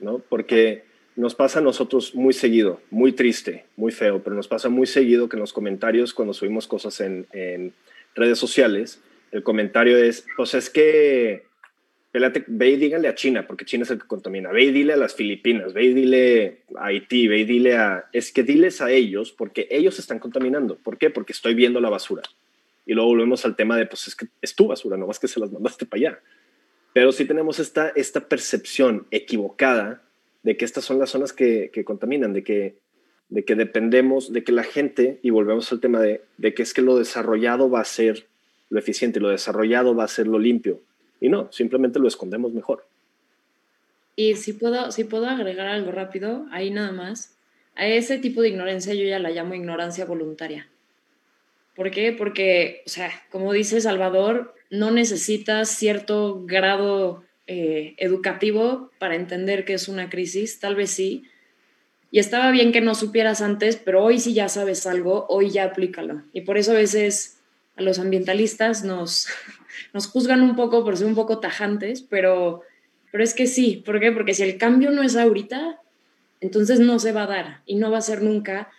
¿no? 0.00 0.18
Porque 0.18 0.84
nos 1.16 1.34
pasa 1.34 1.60
a 1.60 1.62
nosotros 1.62 2.14
muy 2.14 2.32
seguido, 2.32 2.80
muy 2.90 3.12
triste, 3.12 3.64
muy 3.76 3.90
feo, 3.90 4.22
pero 4.22 4.36
nos 4.36 4.46
pasa 4.46 4.68
muy 4.68 4.86
seguido 4.86 5.28
que 5.28 5.36
en 5.36 5.40
los 5.40 5.52
comentarios, 5.52 6.12
cuando 6.12 6.34
subimos 6.34 6.68
cosas 6.68 7.00
en, 7.00 7.26
en 7.32 7.72
redes 8.18 8.38
sociales, 8.38 9.00
el 9.32 9.42
comentario 9.42 9.96
es, 9.96 10.26
pues 10.36 10.54
es 10.54 10.70
que 10.70 11.48
ve 12.46 12.70
y 12.70 12.76
díganle 12.76 13.08
a 13.08 13.14
China, 13.14 13.46
porque 13.46 13.64
China 13.64 13.84
es 13.84 13.90
el 13.90 13.98
que 14.00 14.06
contamina. 14.06 14.50
Ve 14.50 14.64
y 14.64 14.70
dile 14.72 14.94
a 14.94 14.96
las 14.96 15.14
Filipinas, 15.14 15.72
ve 15.72 15.84
y 15.84 15.94
dile 15.94 16.62
a 16.76 16.86
Haití, 16.86 17.28
ve 17.28 17.38
y 17.38 17.44
dile 17.44 17.76
a... 17.76 18.06
Es 18.12 18.32
que 18.32 18.42
diles 18.42 18.80
a 18.80 18.90
ellos, 18.90 19.32
porque 19.32 19.68
ellos 19.70 19.98
están 19.98 20.18
contaminando. 20.18 20.76
¿Por 20.76 20.98
qué? 20.98 21.10
Porque 21.10 21.32
estoy 21.32 21.54
viendo 21.54 21.80
la 21.80 21.90
basura. 21.90 22.22
Y 22.86 22.94
luego 22.94 23.10
volvemos 23.10 23.44
al 23.44 23.56
tema 23.56 23.76
de, 23.76 23.86
pues 23.86 24.08
es 24.08 24.16
que 24.16 24.26
es 24.40 24.54
tu 24.54 24.66
basura, 24.66 24.96
no 24.96 25.06
más 25.06 25.18
que 25.18 25.28
se 25.28 25.40
las 25.40 25.52
mandaste 25.52 25.86
para 25.86 25.98
allá. 26.00 26.20
Pero 26.94 27.12
sí 27.12 27.24
tenemos 27.26 27.58
esta, 27.58 27.90
esta 27.90 28.28
percepción 28.28 29.06
equivocada 29.10 30.02
de 30.42 30.56
que 30.56 30.64
estas 30.64 30.84
son 30.84 30.98
las 30.98 31.10
zonas 31.10 31.32
que, 31.32 31.70
que 31.72 31.84
contaminan, 31.84 32.32
de 32.32 32.42
que, 32.42 32.76
de 33.28 33.44
que 33.44 33.54
dependemos, 33.54 34.32
de 34.32 34.44
que 34.44 34.52
la 34.52 34.64
gente, 34.64 35.18
y 35.22 35.30
volvemos 35.30 35.70
al 35.72 35.80
tema 35.80 36.00
de, 36.00 36.22
de 36.38 36.54
que 36.54 36.62
es 36.62 36.72
que 36.72 36.82
lo 36.82 36.96
desarrollado 36.96 37.70
va 37.70 37.80
a 37.80 37.84
ser 37.84 38.26
lo 38.70 38.78
eficiente, 38.78 39.20
lo 39.20 39.28
desarrollado 39.28 39.94
va 39.94 40.04
a 40.04 40.08
ser 40.08 40.26
lo 40.26 40.38
limpio 40.38 40.80
y 41.20 41.28
no, 41.28 41.50
simplemente 41.52 41.98
lo 41.98 42.08
escondemos 42.08 42.52
mejor. 42.52 42.86
Y 44.16 44.34
si 44.36 44.52
puedo, 44.52 44.90
si 44.90 45.04
puedo 45.04 45.26
agregar 45.26 45.66
algo 45.66 45.92
rápido, 45.92 46.46
ahí 46.50 46.70
nada 46.70 46.92
más, 46.92 47.36
a 47.76 47.86
ese 47.86 48.18
tipo 48.18 48.42
de 48.42 48.48
ignorancia 48.48 48.94
yo 48.94 49.04
ya 49.04 49.18
la 49.18 49.30
llamo 49.30 49.54
ignorancia 49.54 50.04
voluntaria. 50.04 50.68
¿Por 51.76 51.90
qué? 51.92 52.12
Porque, 52.12 52.82
o 52.86 52.88
sea, 52.88 53.10
como 53.30 53.52
dice 53.52 53.80
Salvador, 53.80 54.54
no 54.70 54.90
necesitas 54.90 55.68
cierto 55.68 56.44
grado 56.44 57.22
eh, 57.46 57.94
educativo 57.98 58.90
para 58.98 59.14
entender 59.14 59.64
que 59.64 59.74
es 59.74 59.88
una 59.88 60.10
crisis, 60.10 60.58
tal 60.58 60.74
vez 60.74 60.90
sí. 60.90 61.24
Y 62.10 62.18
estaba 62.18 62.50
bien 62.50 62.72
que 62.72 62.80
no 62.80 62.94
supieras 62.94 63.42
antes, 63.42 63.76
pero 63.76 64.02
hoy 64.02 64.18
sí 64.18 64.32
ya 64.32 64.48
sabes 64.48 64.86
algo, 64.86 65.26
hoy 65.28 65.50
ya 65.50 65.64
aplícalo. 65.64 66.22
Y 66.32 66.42
por 66.42 66.56
eso 66.56 66.72
a 66.72 66.76
veces 66.76 67.38
a 67.76 67.82
los 67.82 67.98
ambientalistas 67.98 68.84
nos, 68.84 69.28
nos 69.92 70.06
juzgan 70.06 70.42
un 70.42 70.56
poco 70.56 70.84
por 70.84 70.96
ser 70.96 71.06
un 71.06 71.14
poco 71.14 71.38
tajantes, 71.38 72.02
pero, 72.02 72.62
pero 73.12 73.22
es 73.22 73.34
que 73.34 73.46
sí. 73.46 73.82
¿Por 73.84 74.00
qué? 74.00 74.10
Porque 74.10 74.34
si 74.34 74.42
el 74.42 74.56
cambio 74.56 74.90
no 74.90 75.02
es 75.02 75.16
ahorita, 75.16 75.80
entonces 76.40 76.80
no 76.80 76.98
se 76.98 77.12
va 77.12 77.24
a 77.24 77.26
dar 77.26 77.62
y 77.66 77.76
no 77.76 77.90
va 77.90 77.98
a 77.98 78.02
ser 78.02 78.22
nunca. 78.22 78.70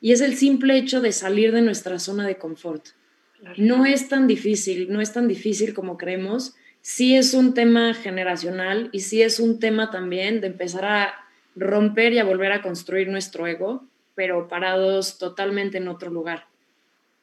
Y 0.00 0.12
es 0.12 0.20
el 0.20 0.36
simple 0.36 0.76
hecho 0.76 1.00
de 1.00 1.12
salir 1.12 1.52
de 1.52 1.62
nuestra 1.62 1.98
zona 1.98 2.26
de 2.26 2.36
confort. 2.36 2.88
No 3.56 3.84
es 3.84 4.08
tan 4.08 4.26
difícil, 4.26 4.90
no 4.90 5.00
es 5.00 5.12
tan 5.12 5.28
difícil 5.28 5.74
como 5.74 5.96
creemos. 5.96 6.54
Sí 6.80 7.16
es 7.16 7.34
un 7.34 7.54
tema 7.54 7.94
generacional 7.94 8.90
y 8.92 9.00
sí 9.00 9.22
es 9.22 9.40
un 9.40 9.58
tema 9.58 9.90
también 9.90 10.40
de 10.40 10.48
empezar 10.48 10.84
a 10.84 11.14
romper 11.56 12.12
y 12.12 12.18
a 12.18 12.24
volver 12.24 12.52
a 12.52 12.62
construir 12.62 13.08
nuestro 13.08 13.46
ego, 13.46 13.84
pero 14.14 14.48
parados 14.48 15.18
totalmente 15.18 15.78
en 15.78 15.88
otro 15.88 16.10
lugar. 16.10 16.46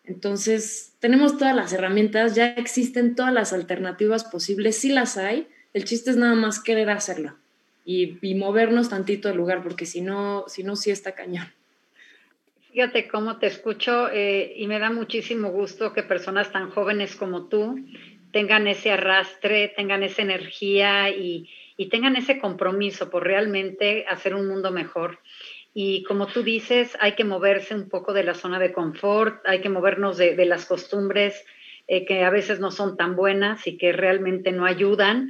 Entonces, 0.03 0.93
tenemos 0.99 1.37
todas 1.37 1.55
las 1.55 1.73
herramientas, 1.73 2.35
ya 2.35 2.47
existen 2.47 3.15
todas 3.15 3.33
las 3.33 3.53
alternativas 3.53 4.23
posibles, 4.23 4.77
sí 4.77 4.89
las 4.89 5.17
hay, 5.17 5.47
el 5.73 5.85
chiste 5.85 6.11
es 6.11 6.17
nada 6.17 6.35
más 6.35 6.59
querer 6.61 6.89
hacerlo 6.89 7.35
y, 7.85 8.35
movernos 8.35 8.89
tantito 8.89 9.27
del 9.27 9.37
lugar, 9.37 9.63
porque 9.63 9.85
si 9.85 10.01
no, 10.01 10.45
si 10.47 10.63
no, 10.63 10.75
sí 10.75 10.91
está 10.91 11.13
cañón. 11.13 11.51
Fíjate 12.71 13.07
cómo 13.07 13.37
te 13.37 13.47
escucho 13.47 14.09
eh, 14.11 14.53
y 14.55 14.67
me 14.67 14.79
da 14.79 14.91
muchísimo 14.91 15.49
gusto 15.49 15.91
que 15.93 16.03
personas 16.03 16.51
tan 16.51 16.69
jóvenes 16.69 17.15
como 17.15 17.47
tú 17.47 17.75
tengan 18.31 18.67
ese 18.67 18.91
arrastre, 18.91 19.73
tengan 19.75 20.03
esa 20.03 20.21
energía 20.21 21.09
y, 21.09 21.49
tengan 21.89 22.15
ese 22.15 22.39
compromiso 22.39 23.09
por 23.09 23.23
realmente 23.23 24.05
hacer 24.07 24.35
un 24.35 24.47
mundo 24.47 24.71
mejor. 24.71 25.19
Y 25.73 26.03
como 26.03 26.27
tú 26.27 26.43
dices, 26.43 26.97
hay 26.99 27.13
que 27.13 27.23
moverse 27.23 27.73
un 27.75 27.87
poco 27.87 28.13
de 28.13 28.23
la 28.23 28.33
zona 28.33 28.59
de 28.59 28.73
confort, 28.73 29.41
hay 29.45 29.61
que 29.61 29.69
movernos 29.69 30.17
de, 30.17 30.45
las 30.45 30.65
costumbres 30.65 31.45
eh, 31.87 32.05
que 32.05 32.23
a 32.23 32.29
veces 32.29 32.59
no 32.59 32.71
son 32.71 32.97
tan 32.97 33.15
buenas 33.15 33.65
y 33.67 33.77
que 33.77 33.93
realmente 33.93 34.51
no 34.51 34.65
ayudan. 34.65 35.29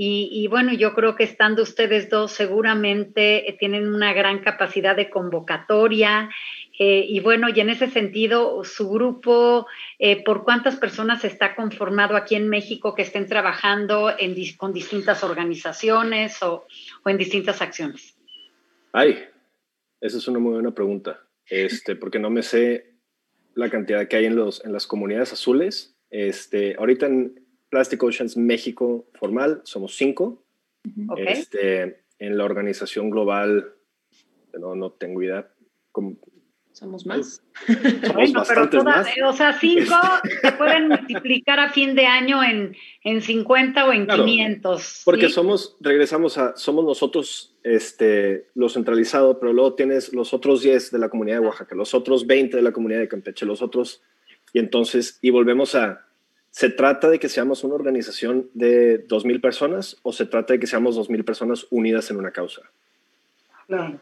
Y, 0.00 0.46
bueno, 0.46 0.72
yo 0.72 0.94
creo 0.94 1.16
que 1.16 1.24
estando 1.24 1.64
ustedes 1.64 2.08
dos 2.08 2.30
seguramente 2.30 3.50
eh, 3.50 3.56
tienen 3.58 3.92
una 3.92 4.12
gran 4.12 4.38
capacidad 4.38 4.94
de 4.94 5.10
convocatoria. 5.10 6.30
Eh, 6.78 7.04
y 7.08 7.20
bueno, 7.20 7.48
y 7.48 7.58
en 7.60 7.70
ese 7.70 7.88
sentido, 7.88 8.62
su 8.64 8.88
grupo, 8.88 9.66
eh, 9.98 10.22
¿por 10.22 10.44
cuántas 10.44 10.76
personas 10.76 11.24
está 11.24 11.56
conformado 11.56 12.16
aquí 12.16 12.36
en 12.36 12.48
México 12.48 12.94
que 12.94 13.02
estén 13.02 13.26
trabajando 13.26 14.10
en, 14.16 14.36
con 14.56 14.72
distintas 14.72 15.24
organizaciones 15.24 16.42
o, 16.42 16.66
o, 17.04 17.10
en 17.10 17.18
distintas 17.18 17.60
acciones? 17.60 18.16
Ay, 18.92 19.18
esa 20.00 20.18
es 20.18 20.28
una 20.28 20.38
muy 20.38 20.52
buena 20.52 20.72
pregunta, 20.72 21.20
este, 21.46 21.96
porque 21.96 22.18
no 22.18 22.30
me 22.30 22.42
sé 22.42 22.94
la 23.54 23.68
cantidad 23.70 24.06
que 24.06 24.16
hay 24.16 24.26
en, 24.26 24.36
los, 24.36 24.64
en 24.64 24.72
las 24.72 24.86
comunidades 24.86 25.32
azules. 25.32 25.96
Este, 26.10 26.76
ahorita 26.78 27.06
en, 27.06 27.48
Plastic 27.68 28.02
Oceans 28.02 28.36
México 28.36 29.06
formal, 29.14 29.60
somos 29.64 29.96
cinco. 29.96 30.44
Este, 31.16 32.02
en 32.18 32.38
la 32.38 32.44
organización 32.44 33.10
global, 33.10 33.74
no, 34.58 34.74
no 34.74 34.92
tengo 34.92 35.22
idea. 35.22 35.50
Somos 36.78 37.04
más. 37.06 37.42
Somos 38.06 38.32
bastantes 38.32 38.84
más. 38.84 39.08
O 39.26 39.32
sea, 39.32 39.58
cinco 39.58 39.96
se 40.40 40.52
pueden 40.52 40.88
multiplicar 40.88 41.58
a 41.58 41.70
fin 41.70 41.96
de 41.96 42.06
año 42.06 42.42
en, 42.42 42.76
en 43.02 43.20
50 43.20 43.84
o 43.84 43.92
en 43.92 44.06
500. 44.06 45.02
Porque 45.04 45.28
somos, 45.28 45.76
regresamos 45.80 46.38
a, 46.38 46.56
somos 46.56 46.84
nosotros 46.84 47.56
este, 47.64 48.46
lo 48.54 48.68
centralizado, 48.68 49.40
pero 49.40 49.52
luego 49.52 49.74
tienes 49.74 50.12
los 50.12 50.32
otros 50.32 50.62
10 50.62 50.92
de 50.92 50.98
la 50.98 51.08
comunidad 51.08 51.40
de 51.40 51.46
Oaxaca, 51.46 51.74
los 51.74 51.94
otros 51.94 52.26
20 52.26 52.56
de 52.56 52.62
la 52.62 52.72
comunidad 52.72 53.00
de 53.00 53.08
Campeche, 53.08 53.44
los 53.44 53.60
otros, 53.60 54.02
y 54.52 54.60
entonces, 54.60 55.18
y 55.20 55.30
volvemos 55.30 55.74
a, 55.74 56.04
¿Se 56.50 56.70
trata 56.70 57.10
de 57.10 57.18
que 57.18 57.28
seamos 57.28 57.62
una 57.62 57.74
organización 57.74 58.48
de 58.54 59.06
2.000 59.06 59.40
personas 59.40 59.98
o 60.02 60.12
se 60.12 60.24
trata 60.24 60.54
de 60.54 60.58
que 60.58 60.66
seamos 60.66 60.96
2.000 60.96 61.22
personas 61.24 61.66
unidas 61.70 62.10
en 62.10 62.16
una 62.16 62.30
causa? 62.30 62.62
Claro. 63.66 64.00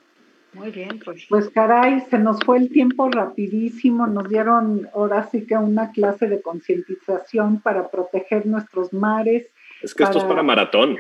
Muy 0.57 0.71
bien, 0.71 0.99
pues. 1.05 1.27
Pues 1.29 1.51
caray, 1.51 2.01
se 2.09 2.19
nos 2.19 2.39
fue 2.41 2.57
el 2.57 2.71
tiempo 2.71 3.11
rapidísimo, 3.11 4.07
nos 4.07 4.29
dieron 4.29 4.89
ahora 4.95 5.29
sí 5.31 5.47
que 5.47 5.57
una 5.57 5.93
clase 5.93 6.29
de 6.29 6.41
concientización 6.41 7.61
para 7.61 7.89
proteger 7.91 8.47
nuestros 8.47 8.93
mares. 8.93 9.47
Es 9.83 9.95
que 9.95 10.05
esto 10.05 10.19
es 10.19 10.25
para 10.25 10.43
maratón. 10.43 10.97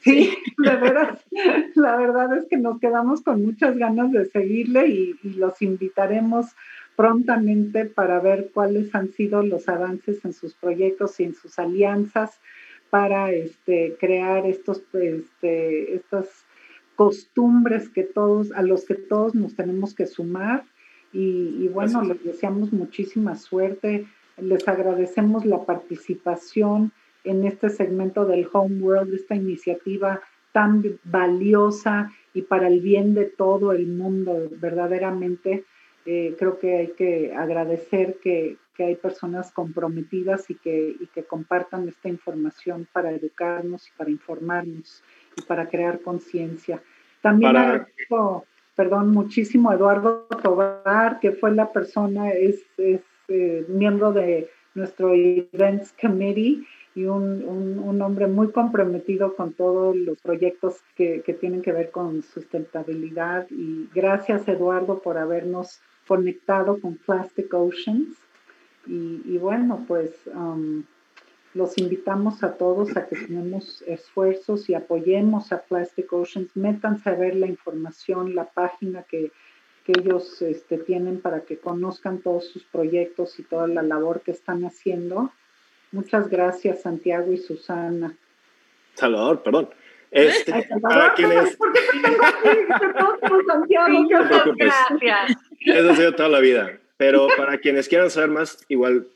Sí, 0.00 0.36
de 0.58 0.76
veras, 0.76 1.18
la 1.74 1.96
verdad 1.96 2.36
es 2.38 2.46
que 2.48 2.56
nos 2.56 2.78
quedamos 2.78 3.22
con 3.22 3.42
muchas 3.44 3.76
ganas 3.76 4.12
de 4.12 4.26
seguirle 4.26 4.86
y, 4.86 5.16
y 5.22 5.30
los 5.34 5.60
invitaremos 5.62 6.46
prontamente 6.94 7.86
para 7.86 8.20
ver 8.20 8.50
cuáles 8.54 8.94
han 8.94 9.12
sido 9.12 9.42
los 9.42 9.68
avances 9.68 10.24
en 10.24 10.32
sus 10.32 10.54
proyectos 10.54 11.18
y 11.18 11.24
en 11.24 11.34
sus 11.34 11.58
alianzas 11.58 12.38
para 12.90 13.32
este, 13.32 13.96
crear 13.98 14.46
estos, 14.46 14.82
este, 14.92 15.94
estas 15.94 16.44
costumbres 17.02 17.88
que 17.88 18.04
todos, 18.04 18.52
a 18.52 18.62
los 18.62 18.84
que 18.84 18.94
todos 18.94 19.34
nos 19.34 19.56
tenemos 19.56 19.92
que 19.92 20.06
sumar. 20.06 20.64
Y, 21.12 21.66
bueno, 21.68 22.02
les 22.04 22.22
deseamos 22.24 22.72
muchísima 22.72 23.34
suerte. 23.34 24.06
Les 24.38 24.66
agradecemos 24.68 25.44
la 25.44 25.64
participación 25.64 26.92
en 27.24 27.44
este 27.44 27.70
segmento 27.70 28.24
del 28.24 28.48
Home 28.52 28.80
World, 28.80 29.12
esta 29.14 29.34
iniciativa 29.34 30.20
tan 30.52 30.84
valiosa 31.02 32.12
y 32.34 32.42
para 32.42 32.68
el 32.68 32.80
bien 32.80 33.14
de 33.14 33.24
todo 33.24 33.72
el 33.72 33.88
mundo, 33.88 34.48
verdaderamente. 34.60 35.64
Eh, 36.06 36.36
creo 36.38 36.58
que 36.60 36.76
hay 36.76 36.88
que 36.92 37.34
agradecer 37.34 38.18
que, 38.22 38.58
que, 38.74 38.84
hay 38.84 38.96
personas 38.96 39.52
comprometidas 39.52 40.50
y 40.50 40.54
que, 40.54 40.96
y 40.98 41.06
que 41.08 41.24
compartan 41.24 41.88
esta 41.88 42.08
información 42.08 42.88
para 42.92 43.12
educarnos 43.12 43.88
y 43.88 43.90
para 43.96 44.10
informarnos 44.10 45.02
y 45.36 45.42
para 45.42 45.68
crear 45.68 46.00
conciencia. 46.00 46.82
También 47.22 47.56
agradezco, 47.56 48.44
perdón, 48.74 49.12
muchísimo 49.12 49.70
a 49.70 49.74
Eduardo 49.74 50.26
Tobar, 50.42 51.20
que 51.20 51.32
fue 51.32 51.52
la 51.52 51.72
persona, 51.72 52.30
es, 52.30 52.62
es 52.76 53.00
eh, 53.28 53.64
miembro 53.68 54.12
de 54.12 54.50
nuestro 54.74 55.14
Events 55.14 55.94
Committee 56.00 56.66
y 56.94 57.04
un, 57.04 57.42
un, 57.44 57.78
un, 57.78 58.02
hombre 58.02 58.26
muy 58.26 58.50
comprometido 58.50 59.34
con 59.34 59.54
todos 59.54 59.96
los 59.96 60.20
proyectos 60.20 60.82
que, 60.94 61.22
que 61.22 61.32
tienen 61.32 61.62
que 61.62 61.72
ver 61.72 61.90
con 61.90 62.22
sustentabilidad. 62.22 63.46
Y 63.50 63.88
gracias, 63.94 64.46
Eduardo, 64.46 65.00
por 65.00 65.16
habernos 65.16 65.80
conectado 66.06 66.78
con 66.80 66.96
Plastic 66.96 67.52
Oceans. 67.54 68.16
Y, 68.86 69.38
bueno, 69.38 69.84
pues 69.86 70.10
um, 70.34 70.82
los 71.54 71.76
invitamos 71.78 72.42
a 72.42 72.56
todos 72.56 72.96
a 72.96 73.06
que 73.06 73.16
tenemos 73.16 73.82
esfuerzos 73.86 74.70
y 74.70 74.74
apoyemos 74.74 75.52
a 75.52 75.62
Plastic 75.62 76.12
Oceans. 76.12 76.56
Métanse 76.56 77.10
a 77.10 77.14
ver 77.14 77.34
la 77.36 77.46
información, 77.46 78.34
la 78.34 78.44
página 78.44 79.02
que, 79.02 79.32
que 79.84 79.92
ellos 79.98 80.40
este, 80.42 80.78
tienen 80.78 81.20
para 81.20 81.42
que 81.42 81.58
conozcan 81.58 82.20
todos 82.20 82.48
sus 82.48 82.64
proyectos 82.64 83.38
y 83.38 83.42
toda 83.42 83.66
la 83.66 83.82
labor 83.82 84.22
que 84.22 84.30
están 84.30 84.64
haciendo. 84.64 85.30
Muchas 85.90 86.28
gracias, 86.28 86.82
Santiago 86.82 87.32
y 87.32 87.38
Susana. 87.38 88.16
Salvador, 88.94 89.42
perdón. 89.42 89.68
Este, 90.10 90.52
para 90.80 91.14
quienes... 91.14 91.58
Gracias. 94.56 95.36
Eso 95.60 95.90
ha 95.90 95.96
sido 95.96 96.14
toda 96.14 96.28
la 96.28 96.40
vida. 96.40 96.78
Pero 96.96 97.26
para 97.36 97.58
quienes 97.58 97.88
quieran 97.88 98.10
saber 98.10 98.30
más, 98.30 98.64
igual 98.68 99.06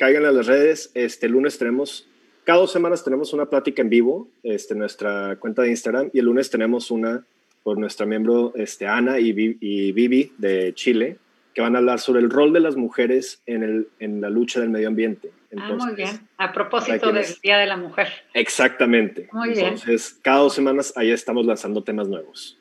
caigan 0.00 0.24
a 0.24 0.32
las 0.32 0.46
redes. 0.46 0.90
Este 0.94 1.28
lunes 1.28 1.58
tenemos, 1.58 2.08
cada 2.44 2.60
dos 2.60 2.72
semanas 2.72 3.04
tenemos 3.04 3.34
una 3.34 3.50
plática 3.50 3.82
en 3.82 3.90
vivo, 3.90 4.28
este, 4.42 4.74
nuestra 4.74 5.36
cuenta 5.36 5.60
de 5.60 5.68
Instagram, 5.68 6.08
y 6.14 6.20
el 6.20 6.24
lunes 6.24 6.48
tenemos 6.48 6.90
una 6.90 7.22
por 7.62 7.78
nuestra 7.78 8.06
miembro 8.06 8.54
este, 8.56 8.86
Ana 8.86 9.20
y, 9.20 9.58
y 9.60 9.92
Vivi 9.92 10.32
de 10.38 10.72
Chile, 10.72 11.18
que 11.52 11.60
van 11.60 11.76
a 11.76 11.80
hablar 11.80 11.98
sobre 11.98 12.20
el 12.20 12.30
rol 12.30 12.54
de 12.54 12.60
las 12.60 12.76
mujeres 12.76 13.42
en, 13.44 13.62
el, 13.62 13.88
en 13.98 14.22
la 14.22 14.30
lucha 14.30 14.60
del 14.60 14.70
medio 14.70 14.88
ambiente. 14.88 15.32
ah, 15.58 15.76
muy 15.78 15.94
bien. 15.94 16.18
A 16.38 16.50
propósito 16.50 17.12
del 17.12 17.26
Día 17.42 17.58
de 17.58 17.66
la 17.66 17.76
Mujer. 17.76 18.08
Exactamente. 18.32 19.28
Muy 19.32 19.50
bien. 19.50 19.66
Entonces, 19.66 20.18
cada 20.22 20.38
dos 20.38 20.54
semanas 20.54 20.94
ahí 20.96 21.10
estamos 21.10 21.44
lanzando 21.44 21.84
temas 21.84 22.08
nuevos. 22.08 22.56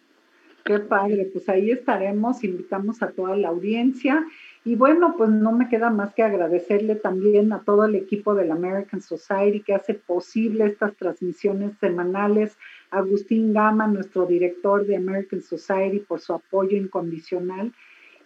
Qué 0.66 0.78
padre, 0.80 1.30
pues 1.32 1.48
ahí 1.48 1.72
estaremos, 1.72 2.44
invitamos 2.44 3.02
a 3.02 3.12
toda 3.12 3.38
la 3.38 3.48
audiencia. 3.48 4.26
Y 4.66 4.76
bueno, 4.76 5.16
pues 5.18 5.30
no 5.30 5.53
me 5.53 5.70
queda 5.70 5.89
más 5.89 6.14
que 6.14 6.24
agradecerle 6.24 6.95
también 6.95 7.53
a 7.53 7.60
todo 7.60 7.86
el 7.86 7.95
equipo 7.95 8.36
de 8.36 8.45
la 8.45 8.55
American 8.55 9.01
Society 9.01 9.62
que 9.62 9.74
hace 9.74 9.93
posible 9.93 10.66
estas 10.66 10.95
transmisiones 10.97 11.78
semanales. 11.80 12.57
Agustín 12.91 13.53
Gama, 13.53 13.88
nuestro 13.88 14.26
director 14.26 14.86
de 14.86 14.97
American 14.97 15.41
Society, 15.41 15.99
por 15.99 16.20
su 16.20 16.34
apoyo 16.34 16.78
incondicional. 16.78 17.74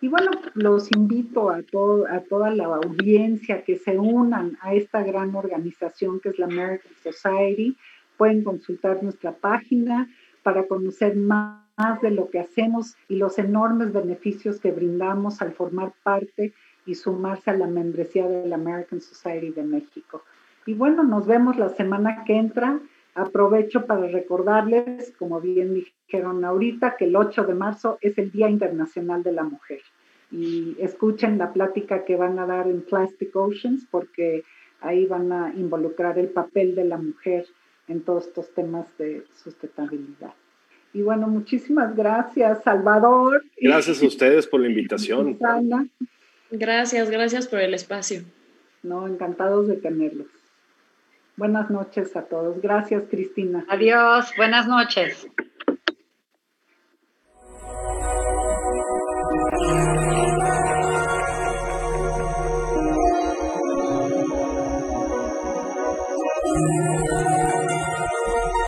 Y 0.01 0.07
bueno, 0.07 0.31
los 0.55 0.91
invito 0.91 1.49
a, 1.49 1.61
todo, 1.61 2.07
a 2.07 2.19
toda 2.21 2.49
la 2.49 2.65
audiencia 2.65 3.63
que 3.63 3.77
se 3.77 3.97
unan 3.97 4.57
a 4.61 4.73
esta 4.73 5.03
gran 5.03 5.36
organización 5.36 6.19
que 6.19 6.29
es 6.29 6.39
la 6.39 6.47
American 6.47 6.91
Society. 7.03 7.77
Pueden 8.17 8.43
consultar 8.43 9.01
nuestra 9.03 9.34
página 9.34 10.09
para 10.41 10.67
conocer 10.67 11.15
más 11.15 11.62
de 12.01 12.11
lo 12.11 12.30
que 12.30 12.39
hacemos 12.39 12.95
y 13.07 13.15
los 13.15 13.39
enormes 13.39 13.91
beneficios 13.91 14.59
que 14.59 14.71
brindamos 14.71 15.41
al 15.41 15.53
formar 15.53 15.91
parte 16.03 16.53
y 16.86 16.93
sumarse 16.95 17.49
a 17.49 17.57
la 17.57 17.65
membresía 17.65 18.28
de 18.28 18.47
la 18.47 18.55
American 18.55 19.01
Society 19.01 19.49
de 19.49 19.63
México. 19.63 20.21
Y 20.67 20.76
bueno, 20.76 21.03
nos 21.03 21.26
vemos 21.26 21.57
la 21.57 21.69
semana 21.69 22.24
que 22.26 22.38
entra. 22.38 22.80
Aprovecho 23.15 23.86
para 23.88 24.07
recordarles, 24.07 25.13
como 25.17 25.41
bien 25.41 25.74
dijeron 25.74 26.45
ahorita, 26.45 26.95
que 26.95 27.05
el 27.05 27.15
8 27.15 27.45
de 27.45 27.55
marzo 27.55 27.97
es 28.01 28.17
el 28.17 28.32
Día 28.32 28.49
Internacional 28.49 29.24
de 29.24 29.32
la 29.32 29.43
Mujer. 29.43 29.82
Y 30.32 30.76
escuchen 30.80 31.38
la 31.39 31.53
plática 31.53 32.05
que 32.05 32.15
van 32.15 32.38
a 32.38 32.45
dar 32.45 32.67
en 32.67 32.82
Plastic 32.82 33.36
Oceans 33.36 33.88
porque 33.89 34.43
ahí 34.80 35.05
van 35.05 35.32
a 35.32 35.53
involucrar 35.55 36.19
el 36.19 36.30
papel 36.30 36.76
de 36.76 36.86
la 36.86 36.97
mujer 36.97 37.45
en 37.88 38.01
todos 38.01 38.28
estos 38.28 38.53
temas 38.53 38.95
de 38.97 39.26
sustentabilidad. 39.34 40.34
Y 40.93 41.01
bueno, 41.01 41.27
muchísimas 41.27 41.95
gracias, 41.95 42.63
Salvador. 42.63 43.43
Gracias 43.59 44.01
a 44.01 44.05
ustedes 44.05 44.45
por 44.45 44.61
la 44.61 44.67
invitación. 44.67 45.37
Gracias, 46.51 47.09
gracias 47.09 47.47
por 47.47 47.59
el 47.59 47.73
espacio. 47.73 48.21
No, 48.83 49.07
encantados 49.07 49.67
de 49.67 49.77
tenerlos. 49.77 50.27
Buenas 51.35 51.71
noches 51.71 52.15
a 52.15 52.21
todos. 52.23 52.61
Gracias, 52.61 53.05
Cristina. 53.09 53.65
Adiós, 53.69 54.31
buenas 54.37 54.67
noches. 54.67 55.27